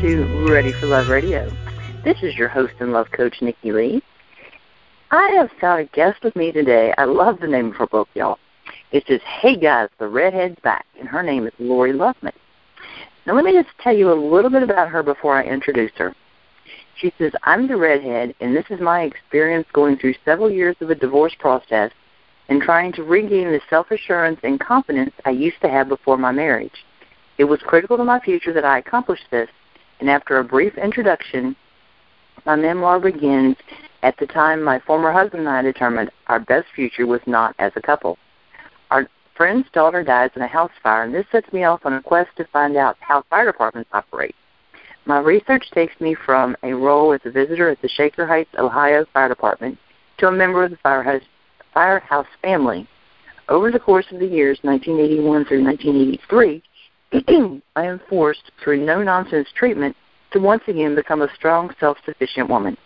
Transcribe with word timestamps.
to 0.00 0.46
Ready 0.50 0.72
for 0.72 0.86
Love 0.88 1.08
Radio. 1.08 1.50
This 2.04 2.18
is 2.22 2.36
your 2.36 2.48
host 2.48 2.74
and 2.80 2.92
love 2.92 3.06
coach, 3.12 3.36
Nikki 3.40 3.72
Lee. 3.72 4.02
I 5.10 5.30
have 5.38 5.48
got 5.58 5.80
a 5.80 5.84
guest 5.84 6.22
with 6.22 6.36
me 6.36 6.52
today. 6.52 6.92
I 6.98 7.04
love 7.04 7.40
the 7.40 7.46
name 7.46 7.70
of 7.70 7.76
her 7.76 7.86
book, 7.86 8.06
y'all. 8.12 8.38
It 8.92 9.04
says, 9.08 9.20
Hey 9.40 9.56
guys, 9.56 9.88
the 9.98 10.06
redhead's 10.06 10.60
back, 10.62 10.84
and 10.98 11.08
her 11.08 11.22
name 11.22 11.46
is 11.46 11.52
Lori 11.58 11.94
Loveman. 11.94 12.34
Now, 13.26 13.34
let 13.34 13.44
me 13.44 13.52
just 13.52 13.70
tell 13.80 13.96
you 13.96 14.12
a 14.12 14.14
little 14.14 14.50
bit 14.50 14.62
about 14.62 14.90
her 14.90 15.02
before 15.02 15.34
I 15.34 15.44
introduce 15.44 15.92
her. 15.96 16.14
She 17.00 17.10
says, 17.16 17.32
I'm 17.44 17.66
the 17.66 17.76
redhead, 17.76 18.34
and 18.40 18.54
this 18.54 18.66
is 18.68 18.80
my 18.80 19.02
experience 19.02 19.66
going 19.72 19.96
through 19.96 20.14
several 20.26 20.50
years 20.50 20.76
of 20.82 20.90
a 20.90 20.94
divorce 20.94 21.34
process 21.38 21.90
and 22.50 22.60
trying 22.60 22.92
to 22.94 23.02
regain 23.02 23.46
the 23.48 23.60
self 23.70 23.90
assurance 23.90 24.40
and 24.42 24.60
confidence 24.60 25.14
I 25.24 25.30
used 25.30 25.60
to 25.62 25.70
have 25.70 25.88
before 25.88 26.18
my 26.18 26.32
marriage. 26.32 26.84
It 27.38 27.44
was 27.44 27.60
critical 27.60 27.96
to 27.96 28.04
my 28.04 28.20
future 28.20 28.52
that 28.52 28.64
I 28.64 28.78
accomplish 28.78 29.20
this, 29.30 29.48
and 30.00 30.10
after 30.10 30.38
a 30.38 30.44
brief 30.44 30.76
introduction, 30.78 31.56
my 32.44 32.56
memoir 32.56 33.00
begins 33.00 33.56
at 34.02 34.16
the 34.18 34.26
time 34.26 34.62
my 34.62 34.78
former 34.80 35.12
husband 35.12 35.40
and 35.40 35.48
I 35.48 35.62
determined 35.62 36.10
our 36.28 36.40
best 36.40 36.66
future 36.74 37.06
was 37.06 37.20
not 37.26 37.54
as 37.58 37.72
a 37.76 37.82
couple. 37.82 38.18
Our 38.90 39.08
friend's 39.36 39.68
daughter 39.72 40.04
dies 40.04 40.30
in 40.36 40.42
a 40.42 40.46
house 40.46 40.70
fire, 40.82 41.04
and 41.04 41.14
this 41.14 41.26
sets 41.32 41.52
me 41.52 41.64
off 41.64 41.84
on 41.84 41.94
a 41.94 42.02
quest 42.02 42.30
to 42.36 42.44
find 42.52 42.76
out 42.76 42.96
how 43.00 43.24
fire 43.28 43.46
departments 43.46 43.90
operate. 43.92 44.34
My 45.06 45.18
research 45.20 45.70
takes 45.72 45.98
me 46.00 46.14
from 46.14 46.56
a 46.62 46.72
role 46.72 47.12
as 47.12 47.20
a 47.24 47.30
visitor 47.30 47.70
at 47.70 47.80
the 47.80 47.88
Shaker 47.88 48.26
Heights, 48.26 48.50
Ohio 48.58 49.06
Fire 49.12 49.28
Department 49.28 49.78
to 50.18 50.28
a 50.28 50.32
member 50.32 50.64
of 50.64 50.70
the 50.70 50.78
firehouse, 50.78 51.22
firehouse 51.74 52.26
family. 52.42 52.88
Over 53.48 53.70
the 53.70 53.78
course 53.78 54.06
of 54.10 54.18
the 54.18 54.26
years 54.26 54.58
1981 54.62 55.44
through 55.44 55.62
1983, 55.64 56.62
I 57.12 57.84
am 57.84 58.00
forced, 58.08 58.50
through 58.62 58.84
no 58.84 59.02
nonsense 59.02 59.48
treatment, 59.54 59.96
to 60.32 60.40
once 60.40 60.62
again 60.66 60.94
become 60.94 61.22
a 61.22 61.34
strong, 61.34 61.74
self 61.78 61.98
sufficient 62.04 62.48
woman. 62.48 62.76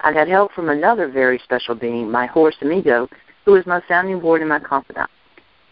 I 0.00 0.12
got 0.12 0.28
help 0.28 0.52
from 0.52 0.68
another 0.68 1.08
very 1.08 1.38
special 1.38 1.74
being, 1.74 2.10
my 2.10 2.26
horse 2.26 2.56
Amigo, 2.60 3.08
who 3.44 3.54
is 3.56 3.66
my 3.66 3.82
sounding 3.88 4.20
board 4.20 4.40
and 4.40 4.48
my 4.48 4.58
confidant. 4.58 5.10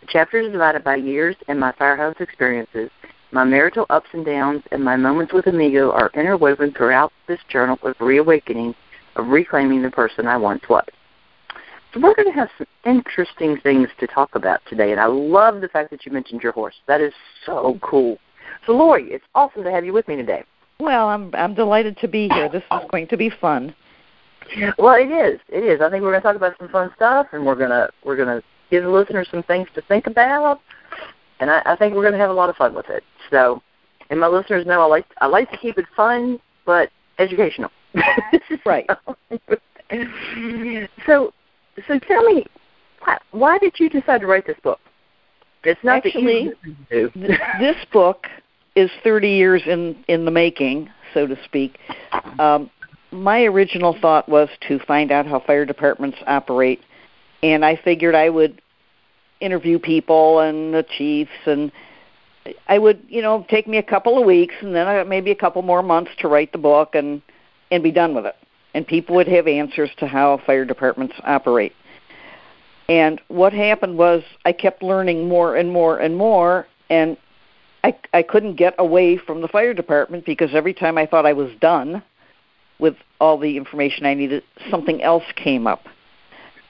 The 0.01 0.07
chapter 0.09 0.39
is 0.39 0.53
divided 0.53 0.85
by 0.85 0.97
years 0.97 1.37
and 1.49 1.59
my 1.59 1.73
firehouse 1.73 2.17
experiences, 2.21 2.91
my 3.33 3.45
marital 3.45 3.87
ups 3.91 4.09
and 4.13 4.25
downs 4.25 4.63
and 4.71 4.83
my 4.83 4.97
moments 4.97 5.33
with 5.33 5.47
Amigo 5.47 5.91
are 5.91 6.11
interwoven 6.15 6.73
throughout 6.73 7.13
this 7.27 7.41
journal 7.49 7.79
of 7.83 7.95
reawakening, 8.01 8.75
of 9.17 9.29
reclaiming 9.29 9.83
the 9.83 9.91
person 9.91 10.27
I 10.27 10.37
once 10.37 10.63
was. 10.69 10.87
We're 12.01 12.15
going 12.15 12.31
to 12.31 12.39
have 12.39 12.49
some 12.59 12.67
interesting 12.85 13.59
things 13.63 13.89
to 14.01 14.07
talk 14.07 14.35
about 14.35 14.61
today, 14.69 14.93
and 14.93 15.01
I 15.01 15.07
love 15.07 15.61
the 15.61 15.69
fact 15.69 15.91
that 15.91 16.05
you 16.05 16.13
mentioned 16.13 16.43
your 16.43 16.53
horse. 16.53 16.75
That 16.87 17.01
is 17.01 17.13
so 17.45 17.79
cool. 17.83 18.19
So 18.67 18.73
Lori, 18.73 19.05
it's 19.05 19.25
awesome 19.35 19.65
to 19.65 19.71
have 19.71 19.85
you 19.85 19.93
with 19.93 20.07
me 20.07 20.17
today. 20.17 20.45
Well, 20.79 21.09
I'm 21.09 21.31
I'm 21.35 21.55
delighted 21.55 21.97
to 21.99 22.09
be 22.09 22.29
here. 22.29 22.51
This 22.51 22.63
is 22.63 22.81
going 22.91 23.07
to 23.09 23.17
be 23.17 23.31
fun. 23.31 23.75
Well, 24.79 24.95
it 24.95 25.11
is. 25.11 25.41
It 25.49 25.65
is. 25.65 25.81
I 25.81 25.91
think 25.91 26.03
we're 26.03 26.11
going 26.11 26.21
to 26.21 26.27
talk 26.27 26.37
about 26.37 26.57
some 26.59 26.69
fun 26.69 26.91
stuff, 26.97 27.29
and 27.33 27.47
we're 27.47 27.55
gonna 27.55 27.89
we're 28.05 28.17
gonna 28.17 28.43
give 28.71 28.83
the 28.83 28.91
listeners 28.91 29.27
some 29.31 29.43
things 29.45 29.69
to 29.75 29.81
think 29.83 30.07
about, 30.07 30.61
and 31.41 31.51
I, 31.51 31.63
I 31.65 31.77
think 31.77 31.95
we're 31.95 32.03
going 32.03 32.13
to 32.13 32.19
have 32.19 32.31
a 32.31 32.35
lot 32.35 32.51
of 32.51 32.57
fun 32.57 32.75
with 32.75 32.91
it. 32.91 33.03
So, 33.31 33.63
and 34.11 34.21
my 34.21 34.27
listeners 34.27 34.67
know 34.67 34.83
I 34.83 34.87
like 34.87 35.07
I 35.21 35.27
like 35.27 35.51
to 35.51 35.57
keep 35.57 35.79
it 35.79 35.87
fun 35.97 36.39
but 36.67 36.91
educational. 37.19 37.71
right. 38.67 38.87
so, 41.07 41.33
so 41.87 41.99
tell 41.99 42.23
me, 42.25 42.45
why, 43.05 43.19
why 43.33 43.59
did 43.59 43.75
you 43.79 43.89
decide 43.89 44.21
to 44.21 44.27
write 44.27 44.47
this 44.47 44.59
book? 44.63 44.81
It's 45.65 45.83
not 45.83 46.07
actually 46.07 46.53
this 46.91 47.77
book 47.93 48.27
is 48.77 48.91
30 49.03 49.29
years 49.29 49.63
in 49.67 49.97
in 50.07 50.25
the 50.25 50.31
making, 50.31 50.89
so 51.13 51.27
to 51.27 51.37
speak. 51.45 51.79
Um, 52.39 52.71
my 53.11 53.43
original 53.43 53.97
thought 54.01 54.29
was 54.29 54.49
to 54.69 54.79
find 54.81 55.11
out 55.11 55.27
how 55.27 55.41
fire 55.41 55.65
departments 55.65 56.19
operate, 56.27 56.81
and 57.43 57.65
I 57.65 57.77
figured 57.77 58.15
I 58.15 58.29
would 58.29 58.63
interview 59.41 59.79
people 59.79 60.41
and 60.41 60.73
the 60.73 60.85
chiefs 60.97 61.31
and 61.45 61.71
I 62.69 62.79
would, 62.79 63.03
you 63.09 63.23
know, 63.23 63.45
take 63.51 63.67
me 63.67 63.79
a 63.79 63.83
couple 63.83 64.19
of 64.19 64.25
weeks 64.25 64.55
and 64.61 64.75
then 64.75 65.09
maybe 65.09 65.33
a 65.33 65.37
couple 65.37 65.63
more 65.63 65.83
months 65.83 66.13
to 66.21 66.29
write 66.29 66.53
the 66.53 66.59
book 66.59 66.95
and 66.95 67.21
and 67.71 67.83
be 67.83 67.91
done 67.91 68.15
with 68.15 68.27
it. 68.27 68.37
And 68.77 68.87
people 68.87 69.17
would 69.17 69.27
have 69.29 69.49
answers 69.49 69.89
to 70.01 70.07
how 70.07 70.39
fire 70.45 70.67
departments 70.67 71.15
operate. 71.25 71.73
And 72.91 73.19
what 73.29 73.55
happened 73.55 73.97
was 73.97 74.23
I 74.45 74.53
kept 74.53 74.83
learning 74.83 75.27
more 75.27 75.57
and 75.57 75.73
more 75.73 75.99
and 75.99 76.15
more 76.15 76.67
and 76.91 77.17
I 77.83 77.97
I 78.13 78.23
couldn't 78.23 78.57
get 78.57 78.75
away 78.77 79.17
from 79.17 79.41
the 79.41 79.49
fire 79.49 79.73
department 79.73 80.27
because 80.27 80.51
every 80.53 80.75
time 80.75 80.99
I 80.99 81.07
thought 81.07 81.25
I 81.25 81.33
was 81.33 81.51
done 81.59 82.03
with 82.79 82.97
all 83.19 83.39
the 83.39 83.57
information 83.57 84.05
I 84.05 84.13
needed, 84.13 84.43
something 84.71 85.03
else 85.03 85.25
came 85.37 85.67
up. 85.67 85.87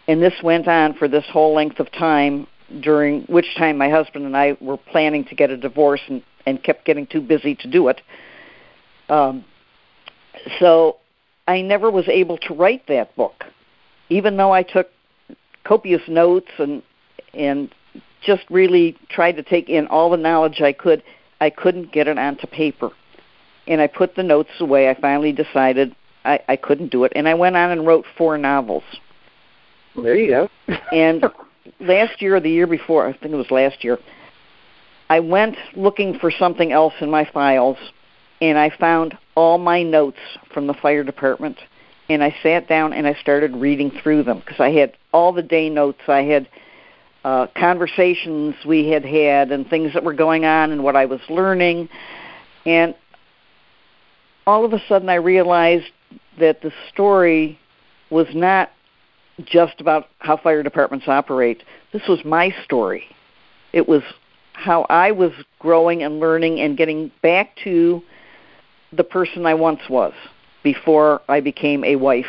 And 0.06 0.22
this 0.22 0.34
went 0.44 0.68
on 0.68 0.94
for 0.94 1.08
this 1.08 1.24
whole 1.32 1.56
length 1.56 1.80
of 1.80 1.90
time 1.90 2.46
during 2.82 3.22
which 3.22 3.56
time 3.58 3.78
my 3.78 3.90
husband 3.90 4.26
and 4.26 4.36
I 4.36 4.56
were 4.60 4.76
planning 4.76 5.24
to 5.24 5.34
get 5.34 5.50
a 5.50 5.56
divorce 5.56 6.02
and, 6.06 6.22
and 6.46 6.62
kept 6.62 6.84
getting 6.84 7.08
too 7.08 7.20
busy 7.20 7.56
to 7.56 7.68
do 7.68 7.88
it. 7.88 8.00
Um, 9.08 9.44
so 10.60 10.98
I 11.46 11.62
never 11.62 11.90
was 11.90 12.08
able 12.08 12.38
to 12.38 12.54
write 12.54 12.86
that 12.88 13.14
book, 13.16 13.44
even 14.08 14.36
though 14.36 14.52
I 14.52 14.62
took 14.62 14.88
copious 15.64 16.02
notes 16.08 16.50
and 16.58 16.82
and 17.34 17.72
just 18.22 18.42
really 18.50 18.96
tried 19.08 19.32
to 19.32 19.42
take 19.42 19.68
in 19.68 19.86
all 19.86 20.10
the 20.10 20.16
knowledge 20.16 20.60
I 20.60 20.72
could. 20.72 21.02
I 21.40 21.50
couldn't 21.50 21.92
get 21.92 22.08
it 22.08 22.18
onto 22.18 22.46
paper, 22.46 22.90
and 23.66 23.80
I 23.80 23.86
put 23.86 24.14
the 24.14 24.22
notes 24.22 24.50
away. 24.58 24.88
I 24.88 24.94
finally 24.98 25.32
decided 25.32 25.94
I, 26.24 26.40
I 26.48 26.56
couldn't 26.56 26.90
do 26.90 27.04
it, 27.04 27.12
and 27.14 27.28
I 27.28 27.34
went 27.34 27.56
on 27.56 27.70
and 27.70 27.86
wrote 27.86 28.04
four 28.16 28.38
novels. 28.38 28.84
There 29.94 30.16
you 30.16 30.28
go. 30.28 30.48
and 30.92 31.24
last 31.78 32.20
year 32.22 32.36
or 32.36 32.40
the 32.40 32.50
year 32.50 32.66
before, 32.66 33.06
I 33.06 33.12
think 33.12 33.32
it 33.32 33.36
was 33.36 33.50
last 33.50 33.84
year, 33.84 33.98
I 35.08 35.20
went 35.20 35.56
looking 35.76 36.18
for 36.18 36.30
something 36.30 36.72
else 36.72 36.94
in 37.00 37.10
my 37.10 37.28
files 37.32 37.78
and 38.40 38.58
I 38.58 38.70
found 38.70 39.16
all 39.34 39.58
my 39.58 39.82
notes 39.82 40.18
from 40.52 40.66
the 40.66 40.74
fire 40.74 41.04
department 41.04 41.58
and 42.08 42.22
I 42.22 42.34
sat 42.42 42.68
down 42.68 42.92
and 42.92 43.06
I 43.06 43.14
started 43.14 43.56
reading 43.56 43.90
through 44.02 44.22
them 44.24 44.40
because 44.40 44.60
I 44.60 44.70
had 44.70 44.92
all 45.12 45.32
the 45.32 45.42
day 45.42 45.68
notes. 45.68 46.00
I 46.06 46.22
had 46.22 46.48
uh, 47.24 47.48
conversations 47.56 48.54
we 48.64 48.88
had 48.88 49.04
had 49.04 49.50
and 49.50 49.68
things 49.68 49.92
that 49.94 50.04
were 50.04 50.14
going 50.14 50.44
on 50.44 50.70
and 50.70 50.84
what 50.84 50.94
I 50.94 51.06
was 51.06 51.20
learning. 51.28 51.88
And 52.64 52.94
all 54.46 54.64
of 54.64 54.72
a 54.72 54.80
sudden 54.88 55.08
I 55.08 55.16
realized 55.16 55.90
that 56.38 56.62
the 56.62 56.72
story 56.92 57.58
was 58.10 58.28
not 58.34 58.70
just 59.44 59.80
about 59.80 60.08
how 60.20 60.36
fire 60.36 60.62
departments 60.62 61.08
operate. 61.08 61.62
This 61.92 62.02
was 62.08 62.24
my 62.24 62.54
story. 62.64 63.04
It 63.72 63.88
was 63.88 64.02
how 64.52 64.86
I 64.88 65.10
was 65.10 65.32
growing 65.58 66.02
and 66.04 66.20
learning 66.20 66.60
and 66.60 66.76
getting 66.76 67.10
back 67.22 67.56
to 67.64 68.02
the 68.96 69.04
person 69.04 69.46
I 69.46 69.54
once 69.54 69.80
was 69.88 70.12
before 70.62 71.20
I 71.28 71.40
became 71.40 71.84
a 71.84 71.96
wife. 71.96 72.26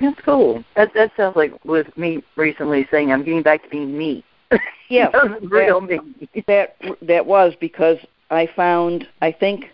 That's 0.00 0.20
cool. 0.24 0.64
That 0.74 0.92
that 0.94 1.12
sounds 1.16 1.36
like 1.36 1.52
with 1.64 1.96
me 1.96 2.22
recently 2.36 2.88
saying 2.90 3.12
I'm 3.12 3.24
getting 3.24 3.42
back 3.42 3.62
to 3.62 3.68
being 3.68 3.96
me. 3.96 4.24
Real 5.42 5.80
that, 5.80 6.04
me. 6.04 6.42
That 6.46 6.76
that 7.02 7.26
was 7.26 7.54
because 7.60 7.98
I 8.30 8.48
found 8.56 9.06
I 9.20 9.30
think 9.32 9.66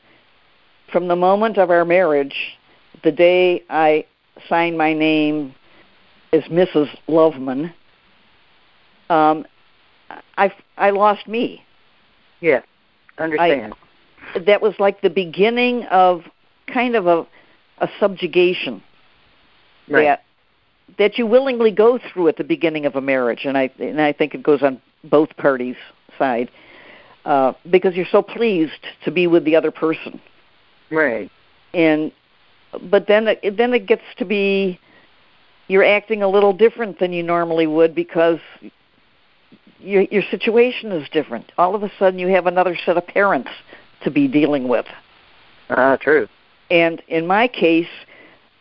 from 0.92 1.08
the 1.08 1.16
moment 1.16 1.58
of 1.58 1.70
our 1.70 1.84
marriage, 1.84 2.36
the 3.04 3.12
day 3.12 3.62
I 3.70 4.04
signed 4.48 4.76
my 4.76 4.92
name 4.92 5.54
as 6.32 6.42
Mrs. 6.44 6.88
Loveman, 7.08 7.72
um, 9.10 9.46
I 10.36 10.52
I 10.76 10.90
lost 10.90 11.26
me. 11.26 11.64
Yeah, 12.40 12.60
understand. 13.18 13.72
I, 13.74 13.87
that 14.46 14.62
was 14.62 14.74
like 14.78 15.00
the 15.00 15.10
beginning 15.10 15.84
of 15.84 16.22
kind 16.66 16.96
of 16.96 17.06
a 17.06 17.26
a 17.80 17.88
subjugation 18.00 18.82
right. 19.88 20.04
that 20.04 20.24
that 20.98 21.18
you 21.18 21.26
willingly 21.26 21.70
go 21.70 21.98
through 21.98 22.28
at 22.28 22.36
the 22.36 22.44
beginning 22.44 22.86
of 22.86 22.96
a 22.96 23.00
marriage, 23.00 23.44
and 23.44 23.56
I 23.56 23.70
and 23.78 24.00
I 24.00 24.12
think 24.12 24.34
it 24.34 24.42
goes 24.42 24.62
on 24.62 24.80
both 25.04 25.36
parties' 25.36 25.76
side 26.18 26.50
uh, 27.24 27.52
because 27.70 27.94
you're 27.94 28.06
so 28.10 28.22
pleased 28.22 28.84
to 29.04 29.10
be 29.10 29.26
with 29.26 29.44
the 29.44 29.56
other 29.56 29.70
person. 29.70 30.20
Right. 30.90 31.30
And 31.74 32.12
but 32.90 33.06
then 33.06 33.28
it, 33.28 33.56
then 33.56 33.74
it 33.74 33.86
gets 33.86 34.02
to 34.18 34.24
be 34.24 34.80
you're 35.68 35.84
acting 35.84 36.22
a 36.22 36.28
little 36.28 36.52
different 36.52 36.98
than 36.98 37.12
you 37.12 37.22
normally 37.22 37.66
would 37.66 37.94
because 37.94 38.40
your 39.78 40.02
your 40.02 40.22
situation 40.30 40.90
is 40.92 41.08
different. 41.10 41.52
All 41.58 41.74
of 41.74 41.82
a 41.82 41.92
sudden, 41.98 42.18
you 42.18 42.28
have 42.28 42.46
another 42.46 42.76
set 42.86 42.96
of 42.96 43.06
parents 43.06 43.50
to 44.04 44.10
be 44.10 44.28
dealing 44.28 44.68
with. 44.68 44.86
Ah, 45.70 45.92
uh, 45.92 45.96
true. 45.96 46.28
And 46.70 47.02
in 47.08 47.26
my 47.26 47.48
case, 47.48 47.88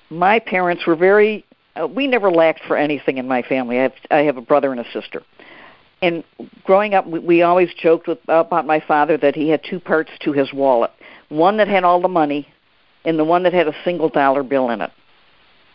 my 0.09 0.39
parents 0.39 0.85
were 0.85 0.95
very. 0.95 1.45
Uh, 1.75 1.87
we 1.87 2.07
never 2.07 2.31
lacked 2.31 2.61
for 2.67 2.77
anything 2.77 3.17
in 3.17 3.27
my 3.27 3.41
family. 3.41 3.79
I 3.79 3.83
have 3.83 3.93
I 4.11 4.17
have 4.19 4.37
a 4.37 4.41
brother 4.41 4.71
and 4.71 4.79
a 4.79 4.91
sister, 4.91 5.23
and 6.01 6.23
growing 6.63 6.93
up, 6.93 7.05
we, 7.07 7.19
we 7.19 7.41
always 7.41 7.69
joked 7.73 8.07
with, 8.07 8.19
about 8.27 8.65
my 8.65 8.79
father 8.79 9.17
that 9.17 9.35
he 9.35 9.49
had 9.49 9.61
two 9.69 9.79
parts 9.79 10.11
to 10.21 10.31
his 10.31 10.51
wallet: 10.53 10.91
one 11.29 11.57
that 11.57 11.67
had 11.67 11.83
all 11.83 12.01
the 12.01 12.07
money, 12.07 12.47
and 13.05 13.19
the 13.19 13.25
one 13.25 13.43
that 13.43 13.53
had 13.53 13.67
a 13.67 13.75
single 13.83 14.09
dollar 14.09 14.43
bill 14.43 14.69
in 14.69 14.81
it. 14.81 14.91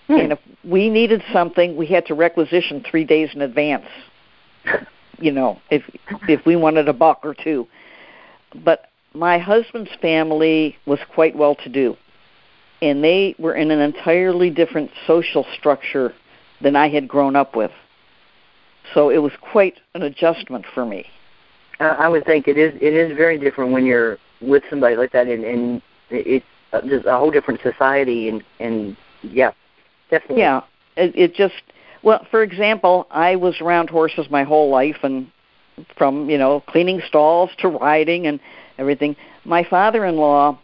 Hmm. 0.07 0.15
And 0.15 0.33
if 0.33 0.39
we 0.65 0.89
needed 0.89 1.23
something, 1.33 1.77
we 1.77 1.87
had 1.87 2.07
to 2.07 2.15
requisition 2.15 2.85
three 2.89 3.05
days 3.05 3.31
in 3.35 3.43
advance. 3.43 3.87
you 5.19 5.33
know, 5.33 5.61
if 5.71 5.83
if 6.29 6.45
we 6.47 6.57
wanted 6.57 6.89
a 6.89 6.93
buck 6.93 7.21
or 7.23 7.35
two. 7.35 7.67
But 8.65 8.89
my 9.15 9.39
husband's 9.39 9.91
family 10.01 10.77
was 10.87 10.99
quite 11.15 11.37
well 11.37 11.55
to 11.57 11.69
do 11.69 11.97
and 12.83 13.03
they 13.03 13.35
were 13.39 13.55
in 13.55 13.71
an 13.71 13.79
entirely 13.79 14.51
different 14.51 14.91
social 15.07 15.47
structure 15.57 16.13
than 16.61 16.77
I 16.77 16.89
had 16.89 17.09
grown 17.09 17.37
up 17.37 17.55
with. 17.55 17.71
So 18.93 19.09
it 19.09 19.19
was 19.19 19.33
quite 19.41 19.79
an 19.95 20.03
adjustment 20.03 20.67
for 20.75 20.85
me. 20.85 21.07
I 21.79 22.09
would 22.09 22.25
think 22.27 22.49
it 22.49 22.59
is. 22.59 22.75
It 22.83 22.93
is 22.93 23.17
very 23.17 23.39
different 23.39 23.73
when 23.73 23.87
you're 23.87 24.19
with 24.41 24.65
somebody 24.69 24.97
like 24.97 25.13
that, 25.13 25.27
and, 25.29 25.45
and 25.45 25.83
it's 26.11 26.45
just 26.87 27.07
a 27.07 27.17
whole 27.17 27.31
different 27.31 27.61
society. 27.63 28.29
And 28.29 28.43
and 28.61 28.97
yeah, 29.23 29.53
definitely. 30.11 30.43
Yeah, 30.43 30.63
it, 30.97 31.17
it 31.17 31.35
just 31.35 31.55
well, 32.03 32.25
for 32.31 32.43
example, 32.43 33.07
I 33.11 33.37
was 33.37 33.61
around 33.61 33.91
horses 33.91 34.27
my 34.31 34.45
whole 34.45 34.71
life, 34.71 34.99
and 35.03 35.31
from 35.97 36.29
you 36.29 36.39
know 36.39 36.61
cleaning 36.69 37.01
stalls 37.07 37.51
to 37.59 37.69
riding 37.69 38.27
and 38.27 38.39
everything. 38.83 39.17
My 39.45 39.65
father-in-law 39.65 40.59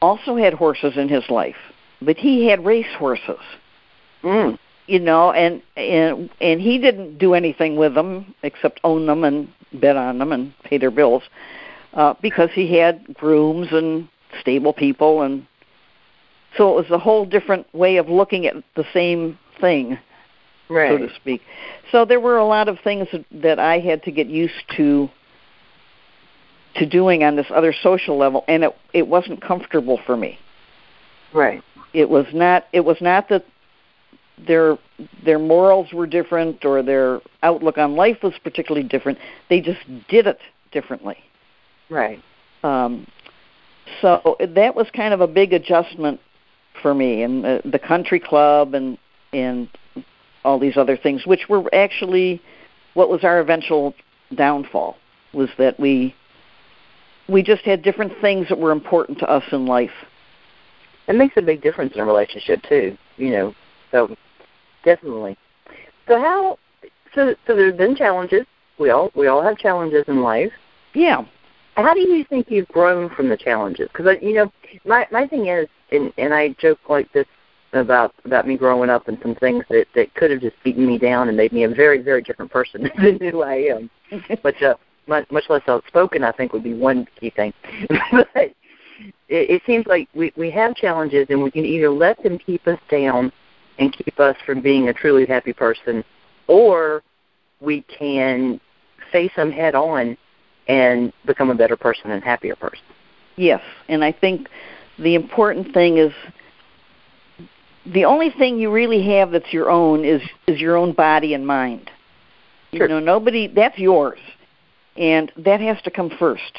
also 0.00 0.36
had 0.36 0.54
horses 0.54 0.96
in 0.96 1.08
his 1.08 1.28
life, 1.28 1.56
but 2.00 2.16
he 2.16 2.46
had 2.48 2.64
race 2.64 2.94
horses. 2.96 3.44
Mm. 4.22 4.58
You 4.86 5.00
know, 5.00 5.32
and 5.32 5.60
and 5.76 6.30
and 6.40 6.60
he 6.62 6.78
didn't 6.78 7.18
do 7.18 7.34
anything 7.34 7.76
with 7.76 7.94
them 7.94 8.34
except 8.42 8.80
own 8.84 9.04
them 9.06 9.22
and 9.22 9.48
bet 9.74 9.96
on 9.96 10.18
them 10.18 10.32
and 10.32 10.54
pay 10.64 10.78
their 10.78 10.90
bills, 10.90 11.22
uh, 11.92 12.14
because 12.22 12.48
he 12.54 12.78
had 12.78 13.14
grooms 13.14 13.68
and 13.70 14.08
stable 14.40 14.72
people, 14.72 15.22
and 15.22 15.46
so 16.56 16.70
it 16.70 16.82
was 16.82 16.90
a 16.90 16.98
whole 16.98 17.26
different 17.26 17.66
way 17.74 17.98
of 17.98 18.08
looking 18.08 18.46
at 18.46 18.54
the 18.76 18.84
same 18.94 19.38
thing, 19.60 19.98
right. 20.70 20.98
so 20.98 21.06
to 21.06 21.14
speak. 21.14 21.42
So 21.92 22.06
there 22.06 22.20
were 22.20 22.38
a 22.38 22.46
lot 22.46 22.68
of 22.68 22.78
things 22.82 23.08
that 23.30 23.58
I 23.58 23.80
had 23.80 24.02
to 24.04 24.10
get 24.10 24.26
used 24.26 24.64
to 24.78 25.10
to 26.76 26.86
doing 26.86 27.24
on 27.24 27.36
this 27.36 27.46
other 27.54 27.74
social 27.82 28.16
level 28.16 28.44
and 28.48 28.64
it 28.64 28.76
it 28.92 29.06
wasn't 29.06 29.40
comfortable 29.40 29.98
for 30.06 30.16
me. 30.16 30.38
Right. 31.32 31.62
It 31.92 32.08
was 32.08 32.26
not 32.32 32.66
it 32.72 32.80
was 32.80 32.98
not 33.00 33.28
that 33.28 33.44
their 34.46 34.78
their 35.24 35.38
morals 35.38 35.92
were 35.92 36.06
different 36.06 36.64
or 36.64 36.82
their 36.82 37.20
outlook 37.42 37.78
on 37.78 37.96
life 37.96 38.18
was 38.22 38.34
particularly 38.42 38.86
different. 38.86 39.18
They 39.48 39.60
just 39.60 39.80
did 40.08 40.26
it 40.26 40.38
differently. 40.72 41.16
Right. 41.90 42.22
Um 42.62 43.06
so 44.02 44.36
that 44.38 44.74
was 44.74 44.86
kind 44.94 45.14
of 45.14 45.20
a 45.20 45.26
big 45.26 45.52
adjustment 45.52 46.20
for 46.82 46.94
me 46.94 47.22
and 47.22 47.44
the, 47.44 47.62
the 47.64 47.78
country 47.78 48.20
club 48.20 48.74
and 48.74 48.98
and 49.32 49.68
all 50.44 50.58
these 50.58 50.76
other 50.76 50.96
things 50.96 51.26
which 51.26 51.48
were 51.48 51.64
actually 51.74 52.40
what 52.94 53.08
was 53.08 53.24
our 53.24 53.40
eventual 53.40 53.94
downfall 54.34 54.96
was 55.32 55.48
that 55.58 55.78
we 55.78 56.14
we 57.28 57.42
just 57.42 57.62
had 57.62 57.82
different 57.82 58.12
things 58.20 58.48
that 58.48 58.58
were 58.58 58.72
important 58.72 59.18
to 59.18 59.30
us 59.30 59.44
in 59.52 59.66
life. 59.66 59.90
It 61.06 61.14
makes 61.14 61.36
a 61.36 61.42
big 61.42 61.62
difference 61.62 61.94
in 61.94 62.00
a 62.00 62.04
relationship 62.04 62.62
too, 62.68 62.96
you 63.16 63.30
know. 63.30 63.54
So 63.90 64.16
definitely. 64.84 65.36
So 66.06 66.20
how? 66.20 66.58
So 67.14 67.34
so 67.46 67.56
there's 67.56 67.76
been 67.76 67.96
challenges. 67.96 68.46
We 68.78 68.90
all 68.90 69.10
we 69.14 69.26
all 69.26 69.42
have 69.42 69.56
challenges 69.56 70.04
in 70.08 70.22
life. 70.22 70.52
Yeah. 70.94 71.24
How 71.76 71.94
do 71.94 72.00
you 72.00 72.24
think 72.24 72.50
you've 72.50 72.68
grown 72.68 73.08
from 73.10 73.28
the 73.28 73.36
challenges? 73.36 73.88
Because 73.92 74.16
you 74.20 74.34
know, 74.34 74.52
my 74.84 75.06
my 75.10 75.26
thing 75.26 75.46
is, 75.46 75.68
and 75.92 76.12
and 76.18 76.34
I 76.34 76.50
joke 76.60 76.78
like 76.88 77.10
this 77.12 77.26
about 77.72 78.14
about 78.24 78.46
me 78.46 78.56
growing 78.56 78.90
up 78.90 79.08
and 79.08 79.18
some 79.22 79.34
things 79.34 79.64
that 79.70 79.86
that 79.94 80.14
could 80.14 80.30
have 80.30 80.40
just 80.40 80.56
beaten 80.64 80.86
me 80.86 80.98
down 80.98 81.28
and 81.28 81.36
made 81.36 81.52
me 81.52 81.64
a 81.64 81.68
very 81.68 82.02
very 82.02 82.22
different 82.22 82.50
person 82.50 82.90
than 83.02 83.18
who 83.30 83.42
I 83.42 83.54
am. 83.54 83.90
but 84.42 84.60
uh, 84.62 84.74
much, 85.08 85.30
much 85.30 85.44
less 85.48 85.62
outspoken, 85.68 86.22
I 86.22 86.32
think 86.32 86.52
would 86.52 86.64
be 86.64 86.74
one 86.74 87.06
key 87.18 87.30
thing. 87.30 87.52
but 88.12 88.28
it, 88.34 88.54
it 89.28 89.62
seems 89.66 89.86
like 89.86 90.08
we, 90.14 90.32
we 90.36 90.50
have 90.50 90.74
challenges, 90.74 91.26
and 91.30 91.42
we 91.42 91.50
can 91.50 91.64
either 91.64 91.90
let 91.90 92.22
them 92.22 92.38
keep 92.38 92.66
us 92.66 92.78
down 92.90 93.32
and 93.78 93.92
keep 93.92 94.18
us 94.18 94.36
from 94.44 94.60
being 94.60 94.88
a 94.88 94.92
truly 94.92 95.26
happy 95.26 95.52
person, 95.52 96.04
or 96.46 97.02
we 97.60 97.82
can 97.82 98.60
face 99.12 99.32
them 99.36 99.50
head 99.50 99.74
on 99.74 100.16
and 100.66 101.12
become 101.24 101.50
a 101.50 101.54
better 101.54 101.76
person 101.76 102.10
and 102.10 102.22
happier 102.22 102.56
person. 102.56 102.84
Yes, 103.36 103.62
and 103.88 104.04
I 104.04 104.12
think 104.12 104.48
the 104.98 105.14
important 105.14 105.72
thing 105.72 105.98
is 105.98 106.12
the 107.86 108.04
only 108.04 108.30
thing 108.30 108.58
you 108.58 108.70
really 108.70 109.02
have 109.14 109.30
that's 109.30 109.52
your 109.52 109.70
own 109.70 110.04
is 110.04 110.20
is 110.46 110.60
your 110.60 110.76
own 110.76 110.92
body 110.92 111.34
and 111.34 111.46
mind. 111.46 111.90
Sure. 112.72 112.82
You 112.82 112.88
know, 112.88 113.00
nobody 113.00 113.46
that's 113.46 113.78
yours 113.78 114.18
and 114.98 115.32
that 115.36 115.60
has 115.60 115.80
to 115.82 115.90
come 115.90 116.10
first. 116.18 116.58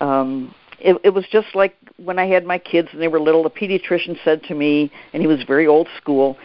Um, 0.00 0.54
it, 0.80 0.98
it 1.04 1.10
was 1.10 1.26
just 1.30 1.54
like 1.54 1.76
when 1.96 2.18
I 2.18 2.26
had 2.26 2.44
my 2.44 2.58
kids 2.58 2.88
and 2.92 3.00
they 3.00 3.08
were 3.08 3.20
little. 3.20 3.42
The 3.42 3.50
pediatrician 3.50 4.18
said 4.24 4.42
to 4.44 4.54
me, 4.54 4.90
and 5.12 5.22
he 5.22 5.26
was 5.26 5.42
very 5.44 5.66
old 5.66 5.88
school. 5.96 6.36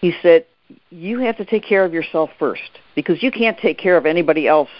He 0.00 0.12
said, 0.20 0.44
"You 0.90 1.20
have 1.20 1.36
to 1.38 1.44
take 1.44 1.64
care 1.64 1.84
of 1.84 1.94
yourself 1.94 2.30
first 2.38 2.80
because 2.94 3.22
you 3.22 3.30
can't 3.30 3.58
take 3.58 3.78
care 3.78 3.96
of 3.96 4.04
anybody 4.04 4.46
else 4.46 4.70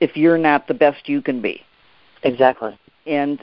if 0.00 0.16
you're 0.16 0.38
not 0.38 0.68
the 0.68 0.74
best 0.74 1.08
you 1.08 1.22
can 1.22 1.40
be." 1.40 1.62
Exactly. 2.22 2.78
And 3.06 3.42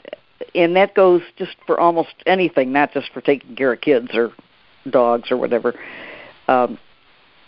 and 0.54 0.76
that 0.76 0.94
goes 0.94 1.22
just 1.36 1.56
for 1.66 1.78
almost 1.80 2.14
anything, 2.26 2.72
not 2.72 2.92
just 2.92 3.12
for 3.12 3.20
taking 3.20 3.56
care 3.56 3.72
of 3.72 3.80
kids 3.80 4.08
or 4.14 4.32
dogs 4.88 5.30
or 5.30 5.36
whatever. 5.36 5.74
Um, 6.48 6.78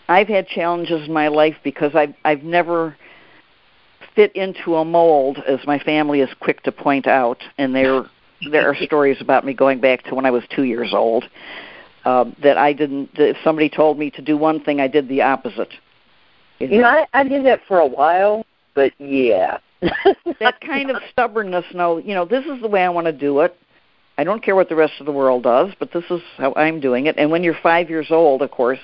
I've 0.07 0.27
had 0.27 0.47
challenges 0.47 1.07
in 1.07 1.13
my 1.13 1.27
life 1.27 1.55
because 1.63 1.95
I've 1.95 2.13
I've 2.23 2.43
never 2.43 2.95
fit 4.15 4.35
into 4.35 4.75
a 4.75 4.85
mold, 4.85 5.39
as 5.47 5.59
my 5.65 5.79
family 5.79 6.21
is 6.21 6.29
quick 6.39 6.63
to 6.63 6.71
point 6.71 7.07
out, 7.07 7.41
and 7.57 7.75
there 7.75 8.03
there 8.51 8.69
are 8.69 8.75
stories 8.81 9.17
about 9.21 9.45
me 9.45 9.53
going 9.53 9.79
back 9.79 10.03
to 10.05 10.15
when 10.15 10.25
I 10.25 10.31
was 10.31 10.43
two 10.55 10.63
years 10.63 10.93
old. 10.93 11.25
Uh, 12.05 12.25
that 12.41 12.57
I 12.57 12.73
didn't. 12.73 13.11
If 13.13 13.37
somebody 13.45 13.69
told 13.69 13.97
me 13.97 14.11
to 14.11 14.21
do 14.21 14.37
one 14.37 14.61
thing, 14.61 14.81
I 14.81 14.89
did 14.89 15.07
the 15.07 15.21
opposite. 15.21 15.71
You 16.59 16.67
know, 16.67 16.75
you 16.75 16.81
know 16.81 16.87
I, 16.87 17.05
I 17.13 17.23
did 17.23 17.45
that 17.45 17.61
for 17.65 17.79
a 17.79 17.87
while, 17.87 18.45
but 18.73 18.91
yeah. 18.99 19.59
that 20.39 20.59
kind 20.59 20.91
of 20.91 21.01
stubbornness. 21.11 21.65
No, 21.73 21.97
you 21.97 22.13
know, 22.13 22.25
this 22.25 22.45
is 22.45 22.61
the 22.61 22.67
way 22.67 22.83
I 22.83 22.89
want 22.89 23.05
to 23.05 23.13
do 23.13 23.39
it. 23.39 23.55
I 24.17 24.23
don't 24.23 24.43
care 24.43 24.55
what 24.55 24.69
the 24.69 24.75
rest 24.75 24.93
of 24.99 25.05
the 25.05 25.11
world 25.11 25.43
does, 25.43 25.71
but 25.79 25.91
this 25.91 26.03
is 26.09 26.21
how 26.37 26.53
I'm 26.55 26.79
doing 26.79 27.07
it. 27.07 27.15
And 27.17 27.31
when 27.31 27.43
you're 27.43 27.57
five 27.63 27.89
years 27.89 28.07
old, 28.09 28.41
of 28.41 28.51
course, 28.51 28.79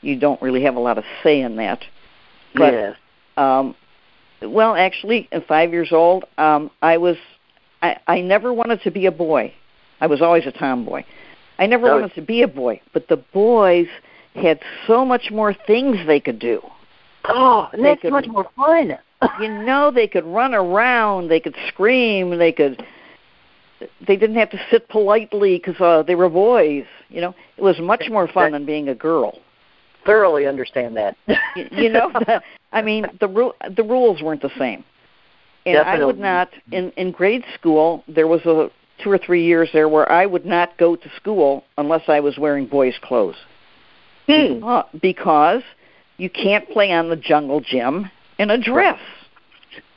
you 0.00 0.18
don't 0.18 0.40
really 0.42 0.62
have 0.62 0.76
a 0.76 0.80
lot 0.80 0.98
of 0.98 1.04
say 1.22 1.42
in 1.42 1.56
that. 1.56 1.80
But 2.54 2.72
yes. 2.72 2.96
um, 3.36 3.76
well, 4.46 4.74
actually, 4.74 5.28
at 5.32 5.46
five 5.46 5.72
years 5.72 5.92
old, 5.92 6.24
um, 6.38 6.70
I 6.82 6.96
was 6.96 7.16
I, 7.82 7.98
I 8.06 8.20
never 8.20 8.52
wanted 8.52 8.82
to 8.82 8.90
be 8.90 9.06
a 9.06 9.12
boy. 9.12 9.52
I 10.00 10.06
was 10.06 10.22
always 10.22 10.46
a 10.46 10.52
tomboy. 10.52 11.04
I 11.58 11.66
never 11.66 11.86
wanted 11.86 12.14
to 12.14 12.22
be 12.22 12.42
a 12.42 12.48
boy, 12.48 12.80
but 12.92 13.08
the 13.08 13.16
boys 13.16 13.86
had 14.34 14.58
so 14.86 15.04
much 15.04 15.30
more 15.30 15.54
things 15.54 15.98
they 16.06 16.18
could 16.18 16.38
do. 16.38 16.60
Oh, 17.26 17.68
and 17.72 17.84
that's 17.84 18.00
could, 18.00 18.10
much 18.10 18.26
more 18.26 18.48
fun. 18.56 18.98
you 19.40 19.48
know, 19.48 19.90
they 19.90 20.08
could 20.08 20.24
run 20.24 20.54
around, 20.54 21.28
they 21.28 21.40
could 21.40 21.54
scream, 21.68 22.36
they 22.38 22.52
could. 22.52 22.84
They 24.06 24.16
didn't 24.16 24.36
have 24.36 24.50
to 24.50 24.60
sit 24.70 24.88
politely 24.88 25.58
because 25.58 25.80
uh, 25.80 26.02
they 26.04 26.14
were 26.14 26.30
boys. 26.30 26.86
You 27.10 27.20
know, 27.20 27.34
it 27.56 27.62
was 27.62 27.78
much 27.80 28.04
more 28.08 28.26
fun 28.26 28.52
than 28.52 28.64
being 28.64 28.88
a 28.88 28.94
girl 28.94 29.38
thoroughly 30.04 30.46
understand 30.46 30.96
that. 30.96 31.16
you, 31.56 31.66
you 31.72 31.88
know, 31.88 32.10
the, 32.26 32.42
I 32.74 32.82
mean, 32.82 33.06
the 33.20 33.28
ru- 33.28 33.54
the 33.74 33.82
rules 33.82 34.20
weren't 34.20 34.42
the 34.42 34.50
same. 34.58 34.84
And 35.64 35.76
Definitely. 35.76 36.02
I 36.02 36.04
would 36.04 36.18
not 36.18 36.50
in 36.72 36.90
in 36.92 37.12
grade 37.12 37.44
school. 37.54 38.04
There 38.06 38.26
was 38.26 38.44
a 38.44 38.70
two 39.02 39.10
or 39.10 39.18
three 39.18 39.44
years 39.44 39.70
there 39.72 39.88
where 39.88 40.10
I 40.10 40.26
would 40.26 40.44
not 40.44 40.76
go 40.76 40.96
to 40.96 41.10
school 41.16 41.64
unless 41.78 42.02
I 42.08 42.20
was 42.20 42.36
wearing 42.36 42.66
boys' 42.66 42.94
clothes. 43.02 43.36
Hmm. 44.26 44.62
Uh, 44.62 44.82
because 45.00 45.62
you 46.16 46.30
can't 46.30 46.68
play 46.70 46.92
on 46.92 47.08
the 47.08 47.16
jungle 47.16 47.60
gym 47.60 48.10
in 48.38 48.50
a 48.50 48.58
dress. 48.58 49.00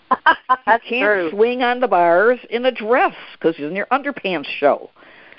That's 0.66 0.84
you 0.86 0.90
can't 0.90 1.04
true. 1.04 1.30
swing 1.32 1.64
on 1.64 1.80
the 1.80 1.88
bars 1.88 2.40
in 2.50 2.66
a 2.66 2.72
dress 2.72 3.16
because 3.34 3.56
then 3.58 3.76
your 3.76 3.88
underpants 3.88 4.48
show. 4.60 4.90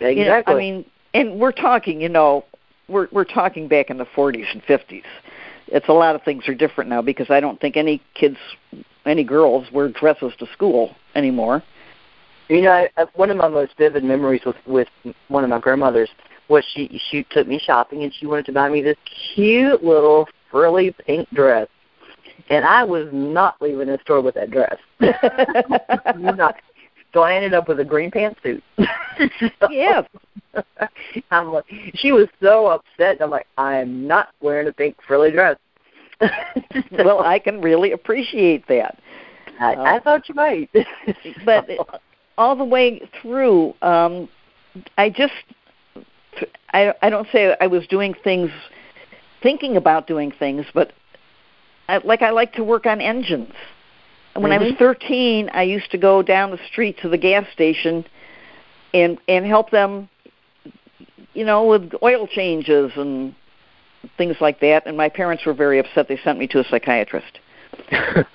Exactly. 0.00 0.14
You 0.16 0.24
know, 0.26 0.42
I 0.46 0.54
mean, 0.54 0.84
and 1.14 1.40
we're 1.40 1.52
talking, 1.52 2.00
you 2.00 2.08
know, 2.08 2.44
we're 2.88 3.08
we're 3.12 3.24
talking 3.24 3.68
back 3.68 3.90
in 3.90 3.98
the 3.98 4.04
40s 4.04 4.46
and 4.52 4.62
50s. 4.62 5.02
It's 5.70 5.88
a 5.88 5.92
lot 5.92 6.14
of 6.14 6.22
things 6.22 6.48
are 6.48 6.54
different 6.54 6.90
now 6.90 7.02
because 7.02 7.30
I 7.30 7.40
don't 7.40 7.60
think 7.60 7.76
any 7.76 8.02
kids, 8.14 8.36
any 9.04 9.24
girls 9.24 9.66
wear 9.72 9.88
dresses 9.88 10.32
to 10.38 10.46
school 10.52 10.94
anymore. 11.14 11.62
You 12.48 12.62
know, 12.62 12.86
I, 12.96 13.06
one 13.14 13.30
of 13.30 13.36
my 13.36 13.48
most 13.48 13.76
vivid 13.76 14.04
memories 14.04 14.40
with 14.46 14.56
with 14.66 14.88
one 15.28 15.44
of 15.44 15.50
my 15.50 15.58
grandmothers 15.58 16.08
was 16.48 16.64
she 16.74 17.00
she 17.10 17.24
took 17.30 17.46
me 17.46 17.58
shopping 17.58 18.04
and 18.04 18.14
she 18.14 18.26
wanted 18.26 18.46
to 18.46 18.52
buy 18.52 18.68
me 18.70 18.80
this 18.80 18.96
cute 19.34 19.84
little 19.84 20.26
frilly 20.50 20.94
pink 21.06 21.28
dress. 21.30 21.68
And 22.50 22.64
I 22.64 22.84
was 22.84 23.08
not 23.12 23.60
leaving 23.60 23.88
the 23.88 23.98
store 24.02 24.22
with 24.22 24.34
that 24.36 24.50
dress. 24.50 24.76
not. 25.00 26.56
So 27.12 27.22
I 27.22 27.34
ended 27.34 27.54
up 27.54 27.68
with 27.68 27.80
a 27.80 27.84
green 27.84 28.10
pantsuit. 28.10 28.62
so, 28.78 29.70
yes. 29.70 30.04
I'm 31.30 31.52
like, 31.52 31.64
she 31.94 32.12
was 32.12 32.28
so 32.42 32.66
upset. 32.66 33.20
I'm 33.20 33.30
like, 33.30 33.46
I 33.56 33.76
am 33.76 34.06
not 34.06 34.28
wearing 34.40 34.68
a 34.68 34.72
pink 34.72 34.96
frilly 35.06 35.30
dress. 35.30 35.56
so, 36.20 36.28
well, 37.04 37.20
I 37.20 37.38
can 37.38 37.60
really 37.60 37.92
appreciate 37.92 38.66
that. 38.68 38.98
I, 39.60 39.74
uh, 39.74 39.82
I 39.82 40.00
thought 40.00 40.28
you 40.28 40.34
might. 40.34 40.70
but 41.44 41.68
all 42.36 42.56
the 42.56 42.64
way 42.64 43.08
through, 43.20 43.74
um, 43.82 44.28
I 44.96 45.10
just, 45.10 45.32
I, 46.72 46.94
I 47.02 47.10
don't 47.10 47.26
say 47.32 47.56
I 47.60 47.66
was 47.66 47.86
doing 47.86 48.14
things, 48.22 48.50
thinking 49.42 49.76
about 49.76 50.06
doing 50.06 50.32
things, 50.38 50.66
but 50.74 50.92
I, 51.88 51.98
like 51.98 52.22
I 52.22 52.30
like 52.30 52.52
to 52.54 52.64
work 52.64 52.86
on 52.86 53.00
engines. 53.00 53.54
When 54.38 54.52
mm-hmm. 54.52 54.62
I 54.62 54.64
was 54.64 54.72
mm-hmm. 54.74 54.84
13, 54.84 55.50
I 55.52 55.62
used 55.62 55.90
to 55.90 55.98
go 55.98 56.22
down 56.22 56.50
the 56.50 56.60
street 56.70 56.98
to 57.02 57.08
the 57.08 57.18
gas 57.18 57.46
station 57.52 58.04
and 58.94 59.18
and 59.28 59.44
help 59.44 59.70
them 59.70 60.08
you 61.34 61.44
know 61.44 61.66
with 61.66 61.92
oil 62.02 62.26
changes 62.26 62.92
and 62.96 63.34
things 64.16 64.36
like 64.40 64.60
that. 64.60 64.86
And 64.86 64.96
my 64.96 65.08
parents 65.08 65.44
were 65.44 65.54
very 65.54 65.78
upset. 65.78 66.08
They 66.08 66.18
sent 66.18 66.38
me 66.38 66.46
to 66.48 66.60
a 66.60 66.64
psychiatrist. 66.64 67.38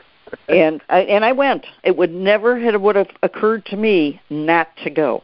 And 0.50 0.82
I 0.90 1.02
and 1.02 1.24
I 1.24 1.32
went. 1.32 1.66
It 1.84 1.96
would 1.96 2.12
never 2.12 2.60
have 2.60 2.82
would 2.82 2.96
have 2.96 3.10
occurred 3.22 3.66
to 3.68 3.78
me 3.78 4.20
not 4.32 4.68
to 4.84 4.90
go. 4.90 5.24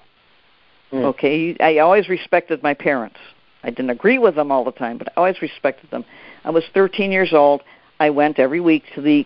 Mm. 0.93 1.03
okay? 1.05 1.57
I 1.59 1.79
always 1.79 2.09
respected 2.09 2.63
my 2.63 2.73
parents. 2.73 3.17
I 3.63 3.69
didn't 3.69 3.89
agree 3.89 4.17
with 4.17 4.35
them 4.35 4.51
all 4.51 4.63
the 4.63 4.71
time 4.71 4.97
but 4.97 5.09
I 5.09 5.11
always 5.17 5.41
respected 5.41 5.89
them. 5.91 6.05
I 6.45 6.51
was 6.51 6.63
13 6.73 7.11
years 7.11 7.33
old. 7.33 7.63
I 7.99 8.11
went 8.11 8.39
every 8.39 8.59
week 8.59 8.83
to 8.95 9.01
the 9.01 9.25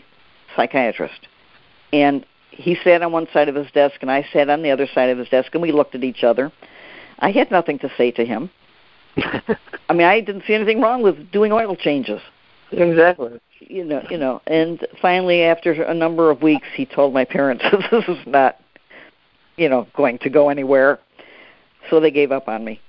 psychiatrist 0.56 1.28
and 1.94 2.26
he 2.50 2.76
sat 2.84 3.02
on 3.02 3.12
one 3.12 3.28
side 3.32 3.48
of 3.48 3.56
his 3.56 3.72
desk 3.72 3.96
and 4.02 4.12
I 4.12 4.28
sat 4.34 4.50
on 4.50 4.64
the 4.64 4.72
other 4.72 4.88
side 4.94 5.10
of 5.10 5.18
his 5.18 5.30
desk 5.30 5.50
and 5.54 5.62
we 5.62 5.72
looked 5.72 5.96
at 5.96 6.04
each 6.04 6.24
other. 6.24 6.52
I 7.20 7.32
had 7.32 7.52
nothing 7.52 7.80
to 7.80 7.92
say 7.96 8.12
to 8.12 8.26
him. 8.26 8.50
I 9.18 9.94
mean, 9.94 10.08
I 10.08 10.20
didn't 10.20 10.44
see 10.46 10.56
anything 10.56 10.82
wrong 10.82 11.04
with 11.04 11.32
doing 11.32 11.52
oil 11.52 11.76
changes. 11.76 12.20
Exactly. 12.72 13.40
You 13.60 13.86
know, 13.86 14.04
you 14.10 14.18
know, 14.18 14.42
and 14.48 14.86
finally 15.02 15.44
after 15.44 15.72
a 15.84 15.94
number 15.94 16.32
of 16.32 16.42
weeks 16.42 16.68
he 16.76 16.86
told 16.86 17.14
my 17.14 17.24
parents 17.24 17.64
this 17.92 18.04
is 18.08 18.18
not 18.26 18.58
you 19.56 19.70
know, 19.70 19.88
going 19.96 20.18
to 20.20 20.30
go 20.32 20.50
anywhere. 20.50 21.00
So 21.92 22.00
they 22.00 22.10
gave 22.10 22.32
up 22.32 22.48
on 22.48 22.66
me. 22.66 22.82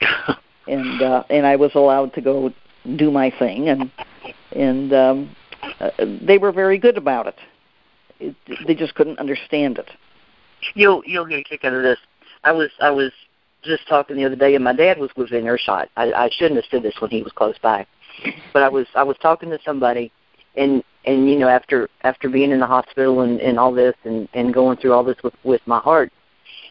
and 0.68 1.02
uh 1.02 1.24
and 1.30 1.46
I 1.46 1.56
was 1.56 1.72
allowed 1.74 2.14
to 2.14 2.20
go 2.20 2.52
do 2.96 3.10
my 3.10 3.30
thing 3.30 3.68
and 3.68 3.90
and 4.52 4.92
um 4.92 5.36
uh, 5.80 5.90
they 6.22 6.38
were 6.38 6.52
very 6.52 6.78
good 6.78 6.96
about 6.96 7.26
it 7.26 7.36
it, 8.20 8.34
they 8.66 8.74
just 8.74 8.94
couldn't 8.94 9.18
understand 9.18 9.78
it. 9.78 9.90
You'll 10.74 11.02
you'll 11.06 11.26
get 11.26 11.40
a 11.40 11.44
kick 11.44 11.64
out 11.64 11.74
of 11.74 11.82
this. 11.82 11.98
I 12.44 12.52
was 12.52 12.70
I 12.80 12.90
was 12.90 13.12
just 13.62 13.86
talking 13.88 14.16
the 14.16 14.24
other 14.24 14.36
day, 14.36 14.54
and 14.54 14.64
my 14.64 14.72
dad 14.72 14.98
was 14.98 15.10
within 15.16 15.44
earshot. 15.44 15.88
I, 15.96 16.12
I 16.12 16.30
shouldn't 16.32 16.56
have 16.56 16.70
said 16.70 16.82
this 16.82 16.94
when 17.00 17.10
he 17.10 17.22
was 17.22 17.32
close 17.32 17.56
by, 17.58 17.86
but 18.52 18.62
I 18.62 18.68
was 18.68 18.86
I 18.94 19.02
was 19.02 19.16
talking 19.20 19.50
to 19.50 19.58
somebody, 19.64 20.12
and 20.56 20.82
and 21.04 21.28
you 21.28 21.38
know 21.38 21.48
after 21.48 21.88
after 22.02 22.28
being 22.28 22.50
in 22.50 22.60
the 22.60 22.66
hospital 22.66 23.20
and 23.20 23.40
and 23.40 23.58
all 23.58 23.72
this 23.72 23.94
and 24.04 24.28
and 24.34 24.54
going 24.54 24.78
through 24.78 24.92
all 24.92 25.04
this 25.04 25.16
with 25.22 25.34
with 25.44 25.60
my 25.66 25.78
heart, 25.78 26.12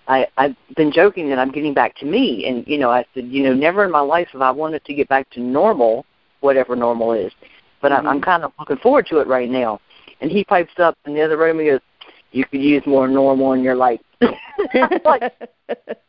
I 0.07 0.27
I've 0.37 0.55
been 0.75 0.91
joking 0.91 1.29
that 1.29 1.39
I'm 1.39 1.51
getting 1.51 1.73
back 1.73 1.95
to 1.97 2.05
me, 2.05 2.45
and 2.47 2.65
you 2.67 2.77
know 2.77 2.89
I 2.89 3.05
said 3.13 3.25
you 3.25 3.43
know 3.43 3.53
never 3.53 3.83
in 3.85 3.91
my 3.91 4.01
life 4.01 4.29
have 4.31 4.41
I 4.41 4.51
wanted 4.51 4.83
to 4.85 4.93
get 4.93 5.09
back 5.09 5.29
to 5.31 5.39
normal, 5.39 6.05
whatever 6.39 6.75
normal 6.75 7.13
is, 7.13 7.31
but 7.81 7.91
mm-hmm. 7.91 8.07
I'm, 8.07 8.15
I'm 8.15 8.21
kind 8.21 8.43
of 8.43 8.51
looking 8.59 8.77
forward 8.77 9.07
to 9.07 9.19
it 9.19 9.27
right 9.27 9.49
now 9.49 9.79
and 10.21 10.31
he 10.31 10.43
pipes 10.43 10.73
up 10.77 10.97
in 11.05 11.13
the 11.13 11.21
other 11.21 11.37
room. 11.37 11.59
He 11.59 11.65
goes, 11.65 11.79
"You 12.31 12.45
could 12.45 12.61
use 12.61 12.83
more 12.85 13.07
normal 13.07 13.53
in 13.53 13.63
your 13.63 13.75
life." 13.75 14.01
like, 15.05 15.33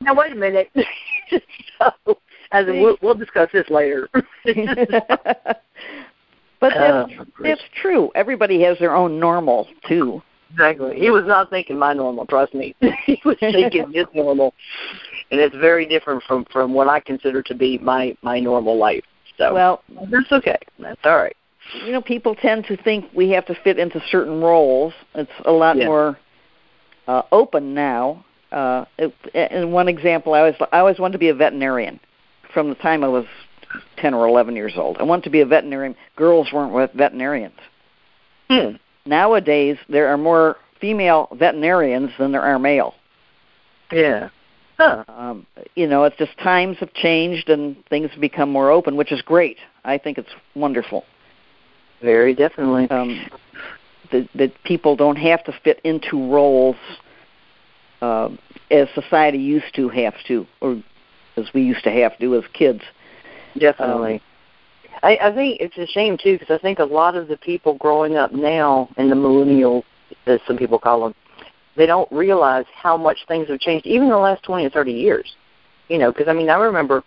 now 0.01 0.15
wait 0.15 0.33
a 0.33 0.37
minute. 0.37 0.71
so, 1.79 2.19
as 2.53 2.67
in, 2.69 2.81
we'll, 2.83 2.97
we'll 3.03 3.15
discuss 3.15 3.49
this 3.53 3.69
later. 3.69 4.09
but 4.15 4.33
that's, 6.61 6.75
uh, 6.75 7.07
that's 7.43 7.63
true. 7.81 8.11
Everybody 8.15 8.63
has 8.63 8.79
their 8.79 8.95
own 8.95 9.19
normal 9.19 9.69
too. 9.89 10.23
Exactly. 10.53 10.99
He 10.99 11.11
was 11.11 11.25
not 11.27 11.51
thinking 11.51 11.79
my 11.79 11.93
normal. 11.93 12.25
Trust 12.27 12.55
me. 12.55 12.75
he 13.05 13.21
was 13.25 13.37
thinking 13.41 13.93
his 13.93 14.07
normal, 14.15 14.55
and 15.31 15.41
it's 15.41 15.57
very 15.57 15.87
different 15.87 16.23
from 16.23 16.45
from 16.53 16.73
what 16.73 16.89
I 16.89 17.01
consider 17.01 17.43
to 17.43 17.55
be 17.55 17.79
my 17.79 18.17
my 18.23 18.39
normal 18.39 18.79
life. 18.79 19.05
So 19.37 19.53
well, 19.53 19.83
that's 20.11 20.31
okay. 20.33 20.59
That's 20.79 21.01
all 21.05 21.17
right 21.17 21.37
you 21.85 21.93
know, 21.93 22.03
people 22.03 22.35
tend 22.35 22.65
to 22.67 22.77
think 22.77 23.07
we 23.15 23.31
have 23.31 23.47
to 23.47 23.55
fit 23.63 23.79
into 23.79 24.01
certain 24.11 24.41
roles. 24.41 24.93
It's 25.15 25.31
a 25.45 25.53
lot 25.53 25.77
yeah. 25.77 25.87
more 25.87 26.19
uh, 27.07 27.23
open 27.33 27.75
now. 27.75 28.25
Uh, 28.53 28.85
it, 28.99 29.13
and 29.35 29.73
one 29.73 29.89
example, 29.89 30.35
I 30.35 30.41
always 30.41 30.55
I 30.73 30.79
always 30.79 30.99
wanted 30.99 31.13
to 31.13 31.19
be 31.19 31.29
a 31.29 31.35
veterinarian 31.35 32.01
from 32.55 32.69
the 32.69 32.75
time 32.77 33.03
I 33.03 33.09
was 33.09 33.27
ten 33.97 34.15
or 34.15 34.27
eleven 34.27 34.55
years 34.55 34.75
old. 34.77 34.99
I 34.99 35.03
wanted 35.03 35.25
to 35.25 35.31
be 35.31 35.41
a 35.41 35.47
veterinarian. 35.47 35.97
Girls 36.17 36.49
weren't 36.53 36.95
veterinarians. 36.95 37.59
Hmm. 38.49 38.77
Nowadays, 39.05 39.77
there 39.89 40.09
are 40.09 40.17
more 40.17 40.57
female 40.81 41.29
veterinarians 41.33 42.11
than 42.19 42.33
there 42.33 42.43
are 42.43 42.59
male. 42.59 42.95
Yeah. 43.91 44.31
Huh. 44.79 45.05
Um, 45.09 45.47
you 45.75 45.87
know, 45.87 46.05
it's 46.05 46.17
just 46.17 46.37
times 46.39 46.77
have 46.79 46.93
changed 46.93 47.49
and 47.49 47.77
things 47.89 48.11
have 48.11 48.21
become 48.21 48.51
more 48.51 48.71
open, 48.71 48.97
which 48.97 49.11
is 49.11 49.23
great. 49.23 49.57
I 49.85 49.97
think 49.97 50.19
it's 50.19 50.29
wonderful. 50.55 51.05
Very 52.07 52.35
definitely. 52.35 52.89
Um, 52.89 53.27
that, 54.13 54.29
that 54.37 54.53
people 54.63 54.95
don't 54.95 55.17
have 55.17 55.43
to 55.43 55.53
fit 55.65 55.81
into 55.83 56.31
roles 56.33 56.77
uh, 58.01 58.29
as 58.71 58.87
society 58.95 59.39
used 59.39 59.75
to 59.75 59.89
have 59.89 60.15
to, 60.29 60.47
or 60.61 60.81
as 61.37 61.47
we 61.53 61.63
used 61.63 61.83
to 61.83 61.91
have 61.91 62.17
to 62.21 62.37
as 62.37 62.45
kids. 62.53 62.81
Definitely. 63.59 64.15
Um, 64.15 64.21
I, 65.03 65.19
I 65.21 65.35
think 65.35 65.61
it's 65.61 65.77
a 65.79 65.87
shame 65.89 66.17
too, 66.17 66.39
because 66.39 66.57
I 66.57 66.63
think 66.63 66.79
a 66.79 66.85
lot 66.85 67.17
of 67.17 67.27
the 67.27 67.37
people 67.39 67.75
growing 67.75 68.15
up 68.15 68.33
now, 68.33 68.89
and 68.97 69.11
the 69.11 69.17
millennials, 69.17 69.83
as 70.27 70.39
some 70.47 70.57
people 70.57 70.79
call 70.79 71.01
them, 71.01 71.15
they 71.77 71.87
don't 71.87 72.11
realize 72.13 72.67
how 72.73 72.97
much 72.97 73.19
things 73.27 73.49
have 73.49 73.59
changed, 73.59 73.85
even 73.85 74.05
in 74.05 74.11
the 74.11 74.17
last 74.17 74.45
twenty 74.45 74.65
or 74.65 74.71
thirty 74.71 74.93
years. 74.93 75.35
You 75.89 75.99
know, 75.99 76.13
because 76.13 76.29
I 76.29 76.35
mean, 76.35 76.51
I 76.51 76.57
remember 76.57 77.03